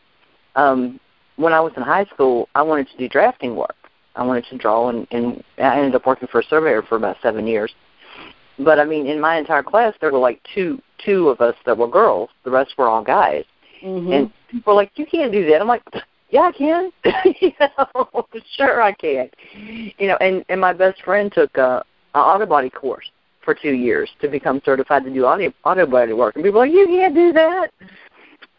um, 0.58 1.00
when 1.38 1.54
I 1.54 1.62
was 1.62 1.72
in 1.78 1.84
high 1.84 2.06
school, 2.14 2.50
I 2.54 2.64
wanted 2.64 2.90
to 2.90 2.98
do 2.98 3.08
drafting 3.08 3.56
work, 3.56 3.76
I 4.20 4.24
wanted 4.24 4.46
to 4.50 4.58
draw, 4.58 4.90
and, 4.90 5.08
and 5.12 5.42
I 5.58 5.78
ended 5.78 5.96
up 5.96 6.06
working 6.06 6.28
for 6.28 6.42
a 6.42 6.44
surveyor 6.44 6.82
for 6.84 6.98
about 6.98 7.16
seven 7.22 7.48
years. 7.48 7.74
But 8.60 8.78
I 8.78 8.84
mean, 8.84 9.08
in 9.08 9.18
my 9.22 9.38
entire 9.38 9.64
class, 9.64 9.94
there 10.02 10.12
were 10.12 10.20
like 10.20 10.42
two 10.54 10.82
two 11.06 11.30
of 11.30 11.40
us 11.40 11.56
that 11.66 11.78
were 11.78 11.88
girls. 11.88 12.30
The 12.44 12.52
rest 12.52 12.74
were 12.78 12.90
all 12.90 13.02
guys. 13.02 13.46
Mm-hmm. 13.82 14.12
And 14.12 14.32
people 14.52 14.74
were 14.74 14.82
like, 14.82 14.92
"You 14.96 15.06
can't 15.06 15.32
do 15.32 15.50
that." 15.50 15.62
I'm 15.62 15.70
like, 15.70 15.84
"Yeah, 16.32 16.42
I 16.42 16.52
can. 16.52 16.92
you 17.40 17.54
know, 17.62 18.28
sure 18.58 18.82
I 18.82 18.92
can." 18.92 19.30
You 19.98 20.08
know, 20.10 20.18
and 20.20 20.44
and 20.50 20.60
my 20.60 20.74
best 20.74 21.02
friend 21.04 21.32
took 21.32 21.56
a, 21.56 21.86
a 22.14 22.20
auto 22.20 22.46
body 22.46 22.70
course 22.70 23.10
for 23.46 23.56
two 23.56 23.72
years 23.72 24.10
to 24.20 24.28
become 24.28 24.62
certified 24.66 25.06
to 25.06 25.14
do 25.14 25.24
auto 25.24 25.54
auto 25.64 25.86
body 25.86 26.12
work, 26.12 26.36
and 26.36 26.44
people 26.44 26.60
were 26.60 26.68
like, 26.68 26.76
"You 26.76 26.88
can't 26.88 27.16
do 27.16 27.32
that." 27.32 27.72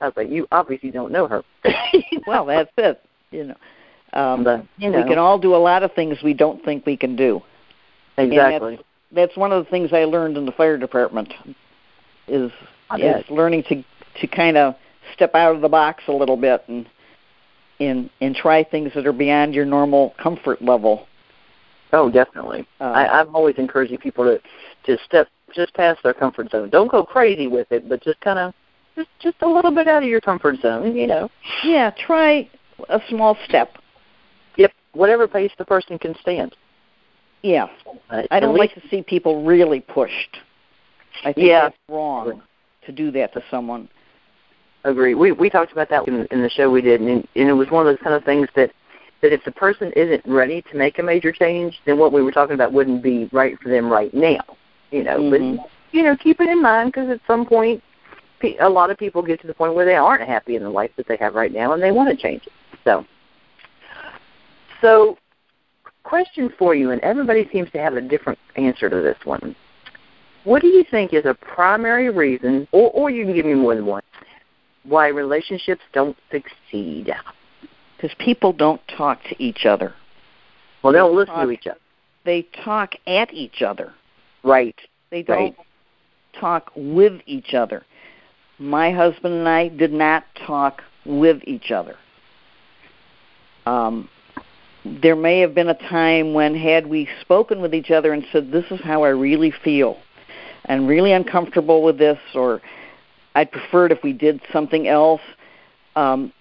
I 0.00 0.06
was 0.06 0.14
like, 0.16 0.30
"You 0.30 0.48
obviously 0.52 0.90
don't 0.90 1.12
know 1.12 1.28
her." 1.28 1.44
you 1.92 2.02
know? 2.12 2.22
Well, 2.26 2.46
that's 2.46 2.72
it. 2.78 3.02
You 3.30 3.44
know. 3.44 3.56
Um, 4.12 4.68
you 4.76 4.90
know. 4.90 4.98
We 4.98 5.08
can 5.08 5.18
all 5.18 5.38
do 5.38 5.54
a 5.54 5.58
lot 5.58 5.82
of 5.82 5.92
things 5.92 6.18
we 6.22 6.34
don't 6.34 6.64
think 6.64 6.84
we 6.84 6.96
can 6.96 7.16
do. 7.16 7.42
Exactly. 8.18 8.76
That's, 8.76 8.86
that's, 9.12 9.36
one 9.36 9.52
of 9.52 9.64
the 9.64 9.70
things 9.70 9.92
I 9.92 10.04
learned 10.04 10.36
in 10.36 10.46
the 10.46 10.52
fire 10.52 10.76
department 10.76 11.32
is 12.28 12.50
is 12.98 13.24
learning 13.30 13.64
to 13.68 13.84
to 14.20 14.26
kind 14.26 14.56
of 14.56 14.74
step 15.14 15.34
out 15.34 15.54
of 15.54 15.60
the 15.60 15.68
box 15.68 16.04
a 16.08 16.12
little 16.12 16.36
bit 16.36 16.62
and 16.68 16.88
and 17.78 18.10
and 18.20 18.34
try 18.34 18.64
things 18.64 18.92
that 18.94 19.06
are 19.06 19.12
beyond 19.12 19.54
your 19.54 19.64
normal 19.64 20.14
comfort 20.22 20.60
level. 20.62 21.06
Oh, 21.92 22.10
definitely. 22.10 22.66
Uh, 22.80 22.84
I, 22.84 23.20
I'm 23.20 23.34
always 23.34 23.56
encouraging 23.58 23.98
people 23.98 24.24
to 24.24 24.40
to 24.86 25.02
step 25.04 25.28
just 25.54 25.74
past 25.74 26.00
their 26.02 26.14
comfort 26.14 26.50
zone. 26.50 26.70
Don't 26.70 26.90
go 26.90 27.04
crazy 27.04 27.46
with 27.46 27.70
it, 27.72 27.88
but 27.88 28.02
just 28.02 28.20
kind 28.20 28.38
of 28.38 28.54
just 28.94 29.08
just 29.20 29.36
a 29.42 29.48
little 29.48 29.74
bit 29.74 29.88
out 29.88 30.02
of 30.02 30.08
your 30.08 30.20
comfort 30.20 30.56
zone. 30.60 30.94
You 30.96 31.06
know. 31.06 31.30
Yeah, 31.64 31.90
try 32.06 32.48
a 32.88 33.00
small 33.08 33.36
step 33.46 33.76
whatever 34.92 35.28
pace 35.28 35.52
the 35.58 35.64
person 35.64 35.98
can 35.98 36.14
stand. 36.20 36.54
Yeah, 37.42 37.68
uh, 38.10 38.22
I 38.30 38.38
don't 38.38 38.56
like 38.56 38.74
to 38.74 38.82
see 38.90 39.02
people 39.02 39.44
really 39.44 39.80
pushed. 39.80 40.36
I 41.24 41.32
think 41.32 41.46
yeah. 41.46 41.62
that's 41.62 41.76
wrong 41.88 42.42
to 42.84 42.92
do 42.92 43.10
that 43.12 43.32
to 43.32 43.42
someone. 43.50 43.88
Agree. 44.84 45.14
We 45.14 45.32
we 45.32 45.50
talked 45.50 45.72
about 45.72 45.88
that 45.90 46.06
in, 46.08 46.26
in 46.30 46.42
the 46.42 46.50
show 46.50 46.70
we 46.70 46.82
did, 46.82 47.00
and, 47.00 47.26
and 47.34 47.48
it 47.48 47.52
was 47.52 47.70
one 47.70 47.86
of 47.86 47.92
those 47.92 48.02
kind 48.02 48.14
of 48.14 48.24
things 48.24 48.48
that 48.56 48.70
that 49.22 49.32
if 49.32 49.44
the 49.44 49.52
person 49.52 49.92
isn't 49.96 50.22
ready 50.26 50.62
to 50.70 50.76
make 50.76 50.98
a 50.98 51.02
major 51.02 51.32
change, 51.32 51.78
then 51.84 51.98
what 51.98 52.12
we 52.12 52.22
were 52.22 52.32
talking 52.32 52.54
about 52.54 52.72
wouldn't 52.72 53.02
be 53.02 53.28
right 53.32 53.58
for 53.60 53.68
them 53.68 53.90
right 53.90 54.12
now. 54.14 54.40
You 54.90 55.04
know, 55.04 55.18
mm-hmm. 55.18 55.56
but 55.56 55.70
you 55.92 56.02
know, 56.02 56.16
keep 56.16 56.40
it 56.40 56.48
in 56.48 56.62
mind 56.62 56.92
because 56.92 57.10
at 57.10 57.20
some 57.26 57.46
point 57.46 57.82
a 58.60 58.68
lot 58.68 58.90
of 58.90 58.96
people 58.96 59.22
get 59.22 59.40
to 59.40 59.46
the 59.46 59.54
point 59.54 59.74
where 59.74 59.84
they 59.84 59.96
aren't 59.96 60.26
happy 60.26 60.56
in 60.56 60.62
the 60.62 60.70
life 60.70 60.90
that 60.96 61.06
they 61.06 61.16
have 61.16 61.34
right 61.34 61.52
now, 61.52 61.72
and 61.72 61.82
they 61.82 61.90
want 61.90 62.08
to 62.10 62.16
change 62.16 62.42
it. 62.46 62.52
So, 62.84 63.04
so 64.80 65.16
question 66.02 66.52
for 66.58 66.74
you, 66.74 66.90
and 66.90 67.00
everybody 67.02 67.48
seems 67.52 67.70
to 67.72 67.78
have 67.78 67.94
a 67.94 68.00
different 68.00 68.38
answer 68.56 68.88
to 68.88 68.96
this 68.96 69.18
one. 69.24 69.54
What 70.44 70.62
do 70.62 70.68
you 70.68 70.84
think 70.90 71.12
is 71.12 71.26
a 71.26 71.34
primary 71.34 72.10
reason, 72.10 72.66
or, 72.72 72.90
or 72.90 73.10
you 73.10 73.24
can 73.24 73.34
give 73.34 73.46
me 73.46 73.54
more 73.54 73.74
than 73.74 73.86
one, 73.86 74.02
why 74.84 75.08
relationships 75.08 75.82
don't 75.92 76.16
succeed? 76.30 77.12
Because 77.96 78.14
people 78.18 78.52
don't 78.52 78.80
talk 78.96 79.22
to 79.24 79.42
each 79.42 79.66
other. 79.66 79.94
Well, 80.82 80.92
they 80.92 80.98
don't 80.98 81.14
listen 81.14 81.34
talk, 81.34 81.44
to 81.44 81.50
each 81.50 81.66
other. 81.66 81.78
They 82.24 82.46
talk 82.64 82.94
at 83.06 83.32
each 83.34 83.60
other. 83.62 83.92
Right. 84.42 84.76
They 85.10 85.22
don't 85.22 85.56
right. 85.56 85.56
talk 86.40 86.70
with 86.74 87.20
each 87.26 87.52
other. 87.52 87.84
My 88.58 88.90
husband 88.90 89.34
and 89.34 89.48
I 89.48 89.68
did 89.68 89.92
not 89.92 90.24
talk 90.46 90.82
with 91.04 91.42
each 91.44 91.70
other. 91.70 91.96
Um, 93.66 94.08
there 94.84 95.16
may 95.16 95.40
have 95.40 95.54
been 95.54 95.68
a 95.68 95.88
time 95.88 96.32
when, 96.32 96.54
had 96.54 96.86
we 96.86 97.08
spoken 97.20 97.60
with 97.60 97.74
each 97.74 97.90
other 97.90 98.12
and 98.12 98.24
said, 98.32 98.50
This 98.50 98.64
is 98.70 98.80
how 98.82 99.04
I 99.04 99.08
really 99.08 99.52
feel, 99.62 99.98
and 100.64 100.88
really 100.88 101.12
uncomfortable 101.12 101.82
with 101.82 101.98
this, 101.98 102.18
or 102.34 102.60
I'd 103.34 103.52
prefer 103.52 103.86
it 103.86 103.92
if 103.92 104.02
we 104.02 104.12
did 104.12 104.40
something 104.52 104.88
else. 104.88 105.20
Um, 105.96 106.32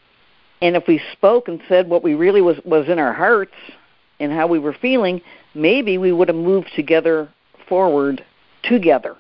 and 0.62 0.76
if 0.76 0.88
we 0.88 1.02
spoke 1.14 1.48
and 1.48 1.62
said 1.68 1.90
what 1.90 2.04
we 2.04 2.14
really 2.14 2.42
was 2.42 2.58
was 2.66 2.88
in 2.88 3.00
our 3.00 3.14
hearts 3.14 3.56
and 4.20 4.32
how 4.32 4.48
we 4.48 4.60
were 4.60 4.74
feeling, 4.74 5.22
maybe 5.54 5.98
we 5.98 6.12
would 6.12 6.28
have 6.28 6.38
moved 6.38 6.70
together 6.76 7.30
forward 7.68 8.24
together. 8.64 9.16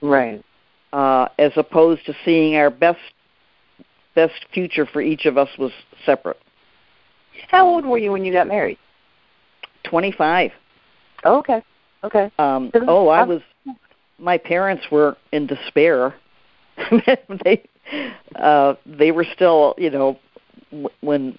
Right. 0.00 0.44
Uh, 0.92 1.28
as 1.38 1.52
opposed 1.56 2.06
to 2.06 2.14
seeing 2.24 2.56
our 2.56 2.70
best 2.70 3.00
best 4.14 4.46
future 4.52 4.86
for 4.86 5.00
each 5.00 5.26
of 5.26 5.38
us 5.38 5.48
was 5.58 5.72
separate. 6.04 6.40
How 7.48 7.66
old 7.66 7.84
were 7.84 7.98
you 7.98 8.12
when 8.12 8.24
you 8.24 8.32
got 8.32 8.48
married? 8.48 8.78
Twenty 9.84 10.12
five. 10.12 10.50
Oh, 11.24 11.38
okay. 11.38 11.62
Okay. 12.04 12.30
Um, 12.38 12.70
oh, 12.86 13.08
I 13.08 13.22
was. 13.22 13.42
My 14.18 14.38
parents 14.38 14.84
were 14.90 15.16
in 15.32 15.46
despair. 15.46 16.14
they 17.44 17.62
uh, 18.36 18.74
they 18.86 19.12
were 19.12 19.24
still, 19.24 19.74
you 19.78 19.90
know, 19.90 20.18
when 21.00 21.38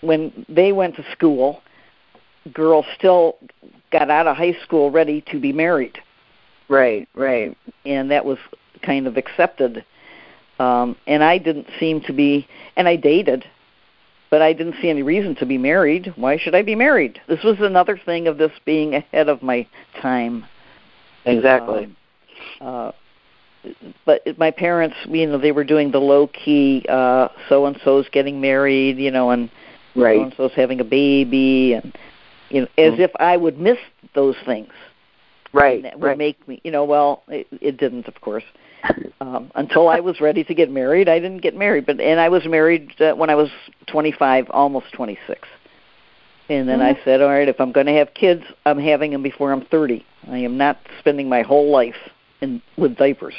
when 0.00 0.46
they 0.48 0.72
went 0.72 0.96
to 0.96 1.04
school, 1.12 1.62
girls 2.52 2.86
still 2.96 3.38
got 3.90 4.10
out 4.10 4.26
of 4.26 4.36
high 4.36 4.56
school 4.64 4.90
ready 4.90 5.20
to 5.30 5.38
be 5.38 5.52
married. 5.52 5.98
Right, 6.68 7.08
right. 7.14 7.56
And 7.84 8.10
that 8.10 8.24
was 8.24 8.38
kind 8.82 9.06
of 9.06 9.16
accepted. 9.16 9.84
Um, 10.58 10.96
and 11.06 11.22
I 11.22 11.38
didn't 11.38 11.66
seem 11.78 12.00
to 12.02 12.12
be, 12.12 12.46
and 12.76 12.88
I 12.88 12.96
dated, 12.96 13.44
but 14.32 14.40
I 14.40 14.54
didn't 14.54 14.76
see 14.80 14.88
any 14.88 15.02
reason 15.02 15.34
to 15.36 15.46
be 15.46 15.58
married. 15.58 16.14
Why 16.16 16.38
should 16.38 16.54
I 16.54 16.62
be 16.62 16.74
married? 16.74 17.20
This 17.28 17.44
was 17.44 17.58
another 17.60 18.00
thing 18.02 18.26
of 18.26 18.38
this 18.38 18.50
being 18.64 18.94
ahead 18.94 19.28
of 19.28 19.42
my 19.42 19.66
time. 20.00 20.46
Exactly. 21.26 21.94
Um, 22.58 22.66
uh, 22.66 22.92
but 24.06 24.22
my 24.38 24.50
parents, 24.50 24.96
you 25.06 25.26
know, 25.26 25.36
they 25.36 25.52
were 25.52 25.64
doing 25.64 25.92
the 25.92 25.98
low 25.98 26.28
key, 26.28 26.82
uh, 26.88 27.28
so 27.50 27.66
and 27.66 27.78
so's 27.84 28.08
getting 28.10 28.40
married, 28.40 28.96
you 28.96 29.10
know, 29.10 29.30
and 29.30 29.50
right. 29.94 30.16
so 30.16 30.22
and 30.22 30.34
so's 30.34 30.52
having 30.56 30.80
a 30.80 30.84
baby, 30.84 31.74
and 31.74 31.94
you 32.48 32.62
know, 32.62 32.68
as 32.78 32.94
mm-hmm. 32.94 33.02
if 33.02 33.10
I 33.20 33.36
would 33.36 33.58
miss 33.60 33.78
those 34.14 34.36
things. 34.46 34.72
Right. 35.52 35.76
And 35.76 35.84
that 35.84 36.00
would 36.00 36.06
right. 36.06 36.18
make 36.18 36.48
me, 36.48 36.58
you 36.64 36.70
know, 36.70 36.84
well, 36.84 37.22
it, 37.28 37.46
it 37.60 37.76
didn't, 37.76 38.08
of 38.08 38.18
course. 38.22 38.44
Um, 39.20 39.52
until 39.54 39.88
I 39.88 40.00
was 40.00 40.20
ready 40.20 40.42
to 40.42 40.54
get 40.54 40.70
married, 40.70 41.08
I 41.08 41.20
didn't 41.20 41.42
get 41.42 41.54
married, 41.54 41.86
but 41.86 42.00
and 42.00 42.18
I 42.18 42.28
was 42.28 42.44
married 42.44 43.00
uh, 43.00 43.12
when 43.14 43.30
I 43.30 43.36
was 43.36 43.50
25, 43.86 44.50
almost 44.50 44.86
26. 44.92 45.48
And 46.48 46.68
then 46.68 46.80
mm-hmm. 46.80 47.00
I 47.00 47.04
said, 47.04 47.22
all 47.22 47.28
right, 47.28 47.48
if 47.48 47.60
I'm 47.60 47.70
going 47.70 47.86
to 47.86 47.92
have 47.92 48.14
kids, 48.14 48.42
I'm 48.66 48.78
having 48.78 49.12
them 49.12 49.22
before 49.22 49.52
I'm 49.52 49.64
30. 49.66 50.04
I 50.28 50.38
am 50.38 50.58
not 50.58 50.78
spending 50.98 51.28
my 51.28 51.42
whole 51.42 51.70
life 51.70 51.96
in 52.40 52.60
with 52.76 52.96
diapers. 52.96 53.34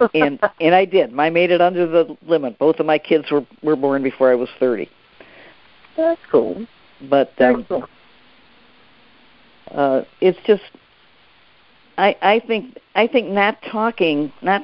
and 0.14 0.40
and 0.60 0.74
I 0.74 0.84
did. 0.84 1.16
I 1.18 1.30
made 1.30 1.50
it 1.50 1.60
under 1.60 1.86
the 1.86 2.16
limit. 2.26 2.58
Both 2.58 2.80
of 2.80 2.86
my 2.86 2.98
kids 2.98 3.30
were 3.30 3.46
were 3.62 3.76
born 3.76 4.02
before 4.02 4.30
I 4.30 4.34
was 4.34 4.48
30. 4.58 4.90
That's 5.96 6.20
cool. 6.30 6.66
But 7.08 7.32
um, 7.40 7.64
cool. 7.68 7.88
Uh, 9.70 10.02
it's 10.20 10.38
just 10.46 10.62
I 11.96 12.16
I 12.20 12.40
think 12.46 12.78
I 12.94 13.06
think 13.06 13.28
not 13.28 13.58
talking, 13.70 14.32
not 14.42 14.62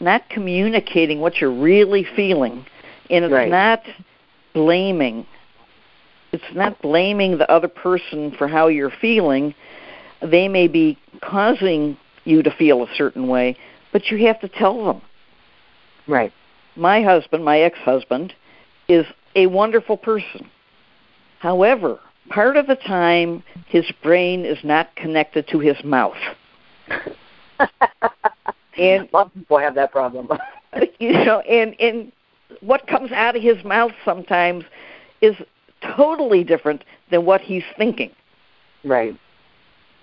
not 0.00 0.28
communicating 0.28 1.20
what 1.20 1.40
you're 1.40 1.52
really 1.52 2.06
feeling, 2.16 2.66
and 3.10 3.24
it's 3.24 3.32
right. 3.32 3.50
not 3.50 3.82
blaming. 4.52 5.26
It's 6.32 6.54
not 6.54 6.80
blaming 6.82 7.38
the 7.38 7.50
other 7.50 7.68
person 7.68 8.32
for 8.36 8.48
how 8.48 8.68
you're 8.68 8.90
feeling. 8.90 9.54
They 10.20 10.48
may 10.48 10.68
be 10.68 10.98
causing 11.22 11.96
you 12.24 12.42
to 12.42 12.50
feel 12.50 12.82
a 12.82 12.88
certain 12.96 13.28
way, 13.28 13.56
but 13.92 14.10
you 14.10 14.26
have 14.26 14.40
to 14.40 14.48
tell 14.48 14.84
them. 14.84 15.02
Right. 16.08 16.32
My 16.76 17.02
husband, 17.02 17.44
my 17.44 17.60
ex-husband, 17.60 18.34
is 18.88 19.06
a 19.36 19.46
wonderful 19.46 19.96
person. 19.96 20.50
However, 21.38 22.00
part 22.30 22.56
of 22.56 22.66
the 22.66 22.76
time 22.76 23.42
his 23.66 23.84
brain 24.02 24.44
is 24.44 24.58
not 24.64 24.94
connected 24.96 25.46
to 25.48 25.58
his 25.58 25.76
mouth. 25.84 26.16
and 27.58 27.68
a 28.78 29.08
lot 29.12 29.26
of 29.26 29.34
people 29.34 29.58
have 29.58 29.74
that 29.74 29.92
problem. 29.92 30.28
you 30.98 31.12
know, 31.12 31.40
and 31.40 31.78
and 31.80 32.12
what 32.60 32.86
comes 32.86 33.12
out 33.12 33.36
of 33.36 33.42
his 33.42 33.62
mouth 33.64 33.92
sometimes 34.04 34.64
is 35.20 35.36
totally 35.96 36.44
different 36.44 36.84
than 37.10 37.24
what 37.24 37.40
he's 37.40 37.64
thinking. 37.76 38.10
Right. 38.84 39.18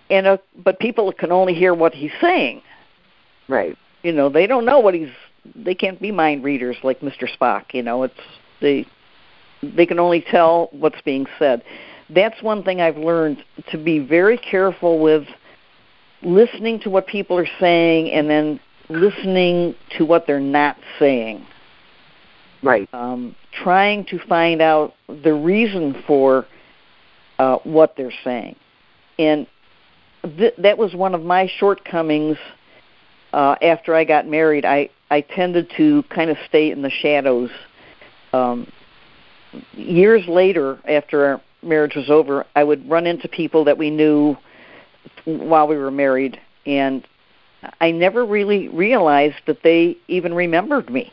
And 0.09 0.27
uh, 0.27 0.37
but 0.63 0.79
people 0.79 1.11
can 1.11 1.31
only 1.31 1.53
hear 1.53 1.73
what 1.73 1.93
he's 1.93 2.11
saying. 2.19 2.61
Right. 3.47 3.77
You 4.03 4.11
know, 4.11 4.29
they 4.29 4.47
don't 4.47 4.65
know 4.65 4.79
what 4.79 4.93
he's. 4.93 5.09
They 5.55 5.73
can't 5.73 5.99
be 6.01 6.11
mind 6.11 6.43
readers 6.43 6.77
like 6.83 6.99
Mr. 6.99 7.27
Spock. 7.27 7.73
You 7.73 7.83
know, 7.83 8.03
it's 8.03 8.13
they. 8.59 8.85
They 9.63 9.85
can 9.85 9.99
only 9.99 10.21
tell 10.21 10.69
what's 10.71 10.99
being 11.03 11.27
said 11.37 11.61
that's 12.13 12.41
one 12.41 12.63
thing 12.63 12.81
I've 12.81 12.97
learned 12.97 13.43
to 13.71 13.77
be 13.77 13.99
very 13.99 14.37
careful 14.37 14.99
with 14.99 15.25
listening 16.23 16.79
to 16.81 16.89
what 16.89 17.07
people 17.07 17.37
are 17.37 17.47
saying 17.59 18.11
and 18.11 18.29
then 18.29 18.59
listening 18.89 19.75
to 19.97 20.05
what 20.05 20.27
they're 20.27 20.39
not 20.39 20.77
saying. 20.99 21.45
Right. 22.63 22.87
Um, 22.93 23.35
trying 23.63 24.05
to 24.05 24.19
find 24.27 24.61
out 24.61 24.93
the 25.07 25.33
reason 25.33 26.03
for 26.05 26.45
uh, 27.39 27.57
what 27.63 27.95
they're 27.97 28.13
saying. 28.23 28.55
And 29.17 29.47
th- 30.37 30.53
that 30.57 30.77
was 30.77 30.93
one 30.93 31.15
of 31.15 31.23
my 31.23 31.49
shortcomings 31.57 32.37
uh, 33.33 33.55
after 33.61 33.95
I 33.95 34.03
got 34.03 34.27
married. 34.27 34.65
I, 34.65 34.89
I 35.09 35.21
tended 35.21 35.71
to 35.77 36.03
kind 36.13 36.29
of 36.29 36.37
stay 36.47 36.71
in 36.71 36.81
the 36.81 36.89
shadows. 36.89 37.49
Um, 38.33 38.71
years 39.73 40.27
later, 40.27 40.79
after 40.87 41.41
marriage 41.63 41.95
was 41.95 42.09
over, 42.09 42.45
I 42.55 42.63
would 42.63 42.89
run 42.89 43.07
into 43.07 43.27
people 43.27 43.65
that 43.65 43.77
we 43.77 43.89
knew 43.89 44.37
while 45.25 45.67
we 45.67 45.77
were 45.77 45.91
married, 45.91 46.39
and 46.65 47.07
I 47.79 47.91
never 47.91 48.25
really 48.25 48.67
realized 48.69 49.35
that 49.47 49.63
they 49.63 49.97
even 50.07 50.33
remembered 50.33 50.89
me. 50.89 51.11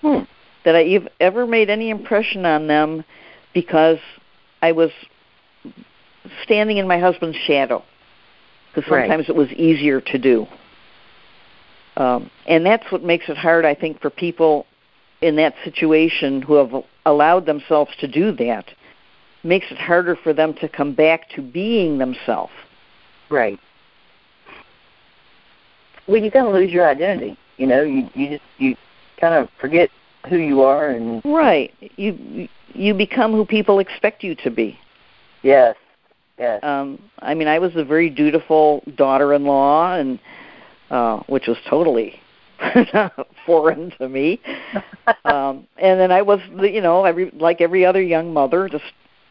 Hmm. 0.00 0.20
That 0.64 0.76
I 0.76 1.00
ever 1.20 1.46
made 1.46 1.70
any 1.70 1.90
impression 1.90 2.46
on 2.46 2.66
them 2.66 3.04
because 3.52 3.98
I 4.62 4.72
was 4.72 4.90
standing 6.44 6.78
in 6.78 6.86
my 6.86 6.98
husband's 6.98 7.36
shadow. 7.36 7.84
Because 8.74 8.88
sometimes 8.88 9.28
right. 9.28 9.28
it 9.28 9.36
was 9.36 9.50
easier 9.50 10.00
to 10.00 10.18
do. 10.18 10.46
Um, 11.96 12.30
and 12.46 12.64
that's 12.64 12.90
what 12.90 13.02
makes 13.02 13.28
it 13.28 13.36
hard, 13.36 13.66
I 13.66 13.74
think, 13.74 14.00
for 14.00 14.08
people 14.08 14.66
in 15.20 15.36
that 15.36 15.54
situation 15.62 16.40
who 16.40 16.54
have 16.54 16.84
allowed 17.04 17.44
themselves 17.44 17.90
to 18.00 18.08
do 18.08 18.32
that 18.32 18.66
makes 19.44 19.66
it 19.70 19.78
harder 19.78 20.16
for 20.16 20.32
them 20.32 20.54
to 20.54 20.68
come 20.68 20.94
back 20.94 21.28
to 21.30 21.42
being 21.42 21.98
themselves. 21.98 22.52
Right. 23.30 23.58
Well, 26.06 26.22
you 26.22 26.30
kind 26.30 26.46
of 26.46 26.54
lose 26.54 26.70
your 26.70 26.88
identity. 26.88 27.36
You 27.56 27.66
know, 27.66 27.82
you 27.82 28.08
you 28.14 28.28
just 28.30 28.42
you 28.58 28.76
kind 29.20 29.34
of 29.34 29.48
forget 29.60 29.88
who 30.28 30.36
you 30.36 30.62
are 30.62 30.90
and 30.90 31.22
right. 31.24 31.72
You 31.96 32.48
you 32.74 32.94
become 32.94 33.32
who 33.32 33.44
people 33.44 33.78
expect 33.78 34.24
you 34.24 34.34
to 34.36 34.50
be. 34.50 34.78
Yes. 35.42 35.76
Yes. 36.38 36.60
Um, 36.64 36.98
I 37.20 37.34
mean, 37.34 37.46
I 37.46 37.58
was 37.58 37.72
a 37.76 37.84
very 37.84 38.10
dutiful 38.10 38.82
daughter-in-law, 38.96 39.96
and 39.96 40.18
uh, 40.90 41.20
which 41.28 41.46
was 41.46 41.58
totally 41.68 42.20
foreign 43.46 43.92
to 43.98 44.08
me. 44.08 44.40
um, 45.24 45.66
and 45.78 46.00
then 46.00 46.10
I 46.10 46.22
was, 46.22 46.40
you 46.60 46.80
know, 46.80 47.04
every 47.04 47.30
like 47.32 47.60
every 47.60 47.84
other 47.84 48.02
young 48.02 48.32
mother, 48.32 48.68
just 48.68 48.84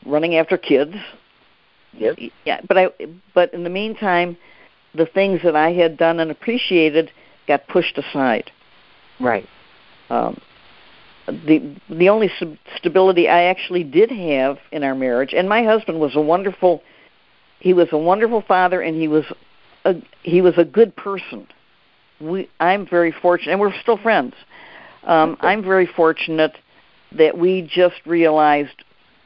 running 0.05 0.35
after 0.35 0.57
kids. 0.57 0.95
Yep. 1.93 2.19
Yeah, 2.45 2.61
but 2.67 2.77
I 2.77 2.89
but 3.33 3.53
in 3.53 3.63
the 3.63 3.69
meantime, 3.69 4.37
the 4.95 5.05
things 5.05 5.41
that 5.43 5.55
I 5.55 5.73
had 5.73 5.97
done 5.97 6.19
and 6.19 6.31
appreciated 6.31 7.11
got 7.47 7.67
pushed 7.67 7.97
aside. 7.97 8.51
Right. 9.19 9.47
Um, 10.09 10.39
the 11.27 11.75
the 11.89 12.09
only 12.09 12.29
sub- 12.39 12.57
stability 12.77 13.27
I 13.27 13.43
actually 13.43 13.83
did 13.83 14.09
have 14.11 14.57
in 14.71 14.83
our 14.83 14.95
marriage, 14.95 15.33
and 15.33 15.47
my 15.47 15.63
husband 15.63 15.99
was 15.99 16.15
a 16.15 16.21
wonderful. 16.21 16.81
He 17.59 17.73
was 17.73 17.89
a 17.91 17.97
wonderful 17.97 18.41
father, 18.41 18.81
and 18.81 18.95
he 18.95 19.07
was 19.07 19.25
a 19.85 19.95
he 20.23 20.41
was 20.41 20.57
a 20.57 20.65
good 20.65 20.95
person. 20.95 21.47
We 22.19 22.49
I'm 22.59 22.87
very 22.87 23.11
fortunate, 23.11 23.51
and 23.51 23.61
we're 23.61 23.79
still 23.81 23.97
friends. 23.97 24.33
Um, 25.03 25.37
I'm 25.41 25.63
very 25.63 25.87
fortunate 25.87 26.57
that 27.13 27.37
we 27.37 27.61
just 27.61 28.05
realized 28.05 28.83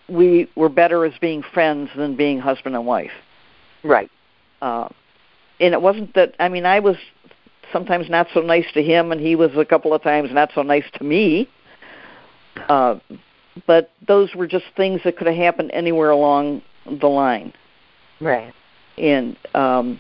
we 0.08 0.50
were 0.56 0.70
better 0.70 1.06
as 1.06 1.14
being 1.20 1.44
friends 1.54 1.90
than 1.96 2.16
being 2.16 2.40
husband 2.40 2.76
and 2.76 2.86
wife. 2.86 3.12
Right. 3.84 4.10
Uh, 4.62 4.90
and 5.60 5.74
it 5.74 5.82
wasn't 5.82 6.14
that. 6.16 6.36
I 6.40 6.50
mean, 6.50 6.66
I 6.66 6.80
was 6.80 6.98
sometimes 7.72 8.10
not 8.10 8.28
so 8.34 8.42
nice 8.42 8.66
to 8.74 8.84
him, 8.84 9.12
and 9.12 9.20
he 9.20 9.36
was 9.36 9.52
a 9.56 9.66
couple 9.66 9.94
of 9.94 10.02
times 10.02 10.30
not 10.32 10.52
so 10.54 10.62
nice 10.62 10.86
to 10.96 11.04
me. 11.04 11.50
Uh, 12.70 13.00
but 13.68 13.92
those 14.08 14.34
were 14.36 14.48
just 14.48 14.66
things 14.76 15.02
that 15.04 15.18
could 15.18 15.28
have 15.28 15.36
happened 15.36 15.72
anywhere 15.74 16.10
along 16.10 16.62
the 16.86 17.08
line. 17.08 17.54
Right. 18.20 18.54
And 18.98 19.38
um, 19.54 20.00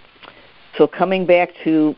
so 0.77 0.87
coming 0.87 1.25
back 1.25 1.49
to 1.63 1.95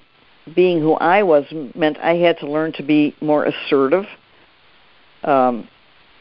being 0.55 0.79
who 0.79 0.93
I 0.93 1.23
was 1.23 1.45
meant 1.75 1.97
I 1.97 2.15
had 2.15 2.37
to 2.39 2.49
learn 2.49 2.73
to 2.73 2.83
be 2.83 3.15
more 3.21 3.45
assertive. 3.45 4.05
Um, 5.23 5.67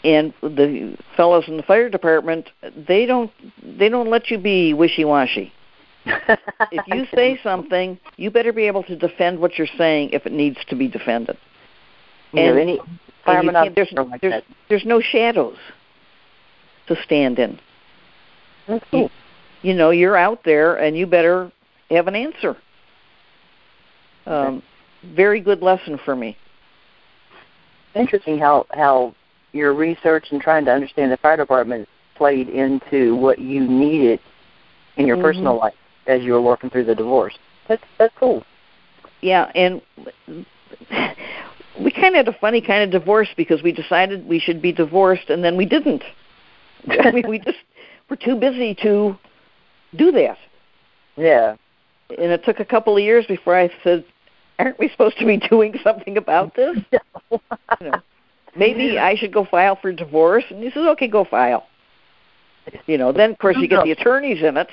and 0.05 0.33
the 0.43 0.97
fellows 1.17 1.45
in 1.49 1.57
the 1.57 1.63
fire 1.63 1.89
department, 1.89 2.51
they 2.89 3.07
don't 3.07 3.31
they 3.63 3.89
don't 3.89 4.09
let 4.09 4.31
you 4.31 4.39
be 4.39 4.75
wishy 4.75 5.05
washy. 5.05 5.53
if 6.07 6.87
you 6.87 7.07
say 7.15 7.39
something, 7.43 7.99
you 8.17 8.31
better 8.31 8.53
be 8.53 8.65
able 8.65 8.85
to 8.85 8.97
defend 8.97 9.41
what 9.41 9.59
you're 9.59 9.67
saying 9.77 10.11
if 10.11 10.25
it 10.25 10.33
needs 10.33 10.59
to 10.69 10.77
be 10.77 10.87
defended. 10.87 11.37
You 12.33 12.43
know, 12.45 12.57
any 12.57 12.81
fireman 13.25 13.57
and 13.57 13.75
there's, 13.75 13.93
like 13.93 14.21
there's, 14.21 14.33
that. 14.35 14.45
there's 14.69 14.85
no 14.85 15.01
shadows 15.01 15.57
to 16.87 16.97
stand 17.03 17.39
in. 17.39 17.59
That's 18.69 18.85
cool. 18.91 19.11
You 19.63 19.75
know, 19.75 19.91
you're 19.91 20.17
out 20.17 20.43
there 20.45 20.77
and 20.77 20.97
you 20.97 21.07
better 21.07 21.51
have 21.91 22.07
an 22.07 22.15
answer. 22.15 22.57
Um, 24.27 24.63
very 25.15 25.41
good 25.41 25.63
lesson 25.63 25.99
for 26.05 26.15
me. 26.15 26.37
Interesting 27.95 28.39
how 28.39 28.67
how 28.71 29.15
your 29.57 29.75
research 29.75 30.27
and 30.31 30.41
trying 30.41 30.65
to 30.67 30.73
understand 30.73 31.11
the 31.11 31.17
fire 31.17 31.37
department 31.37 31.89
played 32.15 32.49
into 32.49 33.17
what 33.17 33.39
you 33.39 33.61
needed 33.61 34.21
in 34.97 35.07
your 35.07 35.17
Mhm. 35.17 35.23
personal 35.23 35.57
life 35.57 35.75
as 36.07 36.23
you 36.23 36.33
were 36.33 36.41
working 36.41 36.71
through 36.71 36.85
the 36.85 36.95
divorce. 36.95 37.37
That's 37.69 37.83
that's 37.99 38.15
cool. 38.17 38.45
Yeah, 39.21 39.51
and 39.55 39.83
we 41.81 41.91
kind 41.91 42.15
of 42.15 42.27
had 42.27 42.29
a 42.29 42.33
funny 42.33 42.61
kind 42.61 42.83
of 42.83 42.91
divorce 42.91 43.29
because 43.37 43.63
we 43.63 43.73
decided 43.73 44.27
we 44.27 44.39
should 44.39 44.63
be 44.63 44.73
divorced 44.73 45.31
and 45.31 45.43
then 45.43 45.57
we 45.57 45.67
didn't. 45.67 46.05
I 46.89 47.11
mean, 47.11 47.29
we 47.29 47.39
just 47.39 47.59
were 48.09 48.17
too 48.17 48.37
busy 48.37 48.75
to 48.83 49.17
do 49.97 50.13
that. 50.13 50.39
Yeah. 51.17 51.57
And 52.11 52.31
it 52.31 52.45
took 52.45 52.61
a 52.61 52.65
couple 52.65 52.97
of 52.97 53.03
years 53.03 53.27
before 53.27 53.59
I 53.59 53.71
said, 53.83 54.05
"Aren't 54.59 54.79
we 54.79 54.89
supposed 54.89 55.19
to 55.19 55.27
be 55.27 55.37
doing 55.51 55.75
something 55.83 56.17
about 56.17 56.55
this?" 56.55 56.77
You 56.91 57.41
know, 57.81 58.03
maybe 58.57 58.99
I 58.99 59.15
should 59.17 59.33
go 59.33 59.45
file 59.45 59.77
for 59.81 59.93
divorce. 59.93 60.45
And 60.51 60.63
he 60.63 60.71
says, 60.71 60.87
"Okay, 60.87 61.09
go 61.09 61.25
file." 61.25 61.67
You 62.87 62.99
know, 62.99 63.13
then 63.13 63.31
of 63.31 63.39
course 63.39 63.57
you 63.61 63.69
get 63.69 63.85
the 63.85 63.93
attorneys 63.93 64.43
in 64.43 64.57
it 64.57 64.69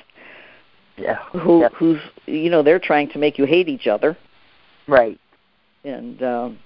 Yeah. 0.98 1.18
who 1.32 1.62
Yeah. 1.62 1.70
who's 1.76 2.00
you 2.26 2.50
know 2.50 2.64
they're 2.64 2.80
trying 2.80 3.10
to 3.10 3.20
make 3.20 3.38
you 3.38 3.46
hate 3.46 3.70
each 3.70 3.88
other. 3.88 4.18
Right. 4.88 5.20
and 5.86 6.22
um, 6.24 6.60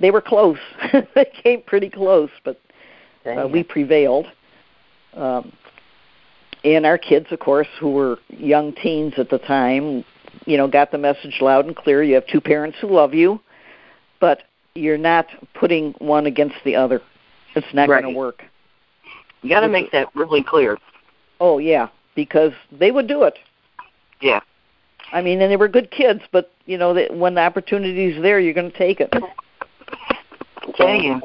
they 0.00 0.10
were 0.10 0.20
close. 0.20 0.58
they 1.14 1.24
came 1.42 1.62
pretty 1.62 1.88
close, 1.90 2.30
but 2.44 2.60
uh, 3.24 3.48
we 3.48 3.62
prevailed. 3.62 4.26
Um, 5.14 5.52
and 6.64 6.84
our 6.86 6.98
kids, 6.98 7.26
of 7.30 7.38
course, 7.40 7.68
who 7.78 7.90
were 7.92 8.18
young 8.28 8.72
teens 8.74 9.14
at 9.18 9.28
the 9.30 9.38
time, 9.38 10.04
you 10.46 10.56
know, 10.56 10.66
got 10.66 10.90
the 10.90 10.98
message 10.98 11.36
loud 11.40 11.66
and 11.66 11.76
clear. 11.76 12.02
You 12.02 12.14
have 12.16 12.26
two 12.26 12.40
parents 12.40 12.76
who 12.80 12.88
love 12.88 13.14
you, 13.14 13.40
but 14.20 14.42
you're 14.74 14.98
not 14.98 15.26
putting 15.54 15.92
one 15.98 16.26
against 16.26 16.56
the 16.64 16.74
other. 16.74 17.00
It's 17.54 17.72
not 17.72 17.88
Right. 17.88 18.02
going 18.02 18.14
to 18.14 18.18
work. 18.18 18.44
you 19.42 19.50
got 19.50 19.60
to 19.60 19.68
make 19.68 19.90
that 19.92 20.08
really 20.14 20.42
clear. 20.42 20.78
Oh 21.38 21.58
yeah, 21.58 21.88
because 22.14 22.52
they 22.72 22.90
would 22.90 23.06
do 23.06 23.24
it. 23.24 23.38
Yeah. 24.20 24.40
I 25.12 25.20
mean, 25.20 25.42
and 25.42 25.52
they 25.52 25.56
were 25.56 25.68
good 25.68 25.90
kids, 25.90 26.22
but 26.32 26.50
you 26.66 26.78
know, 26.78 26.94
that 26.94 27.14
when 27.14 27.34
the 27.34 27.42
opportunity's 27.42 28.20
there, 28.22 28.40
you're 28.40 28.54
going 28.54 28.70
to 28.70 28.76
take 28.78 29.00
it. 29.00 29.12
Tell 30.76 30.88
you. 30.94 31.20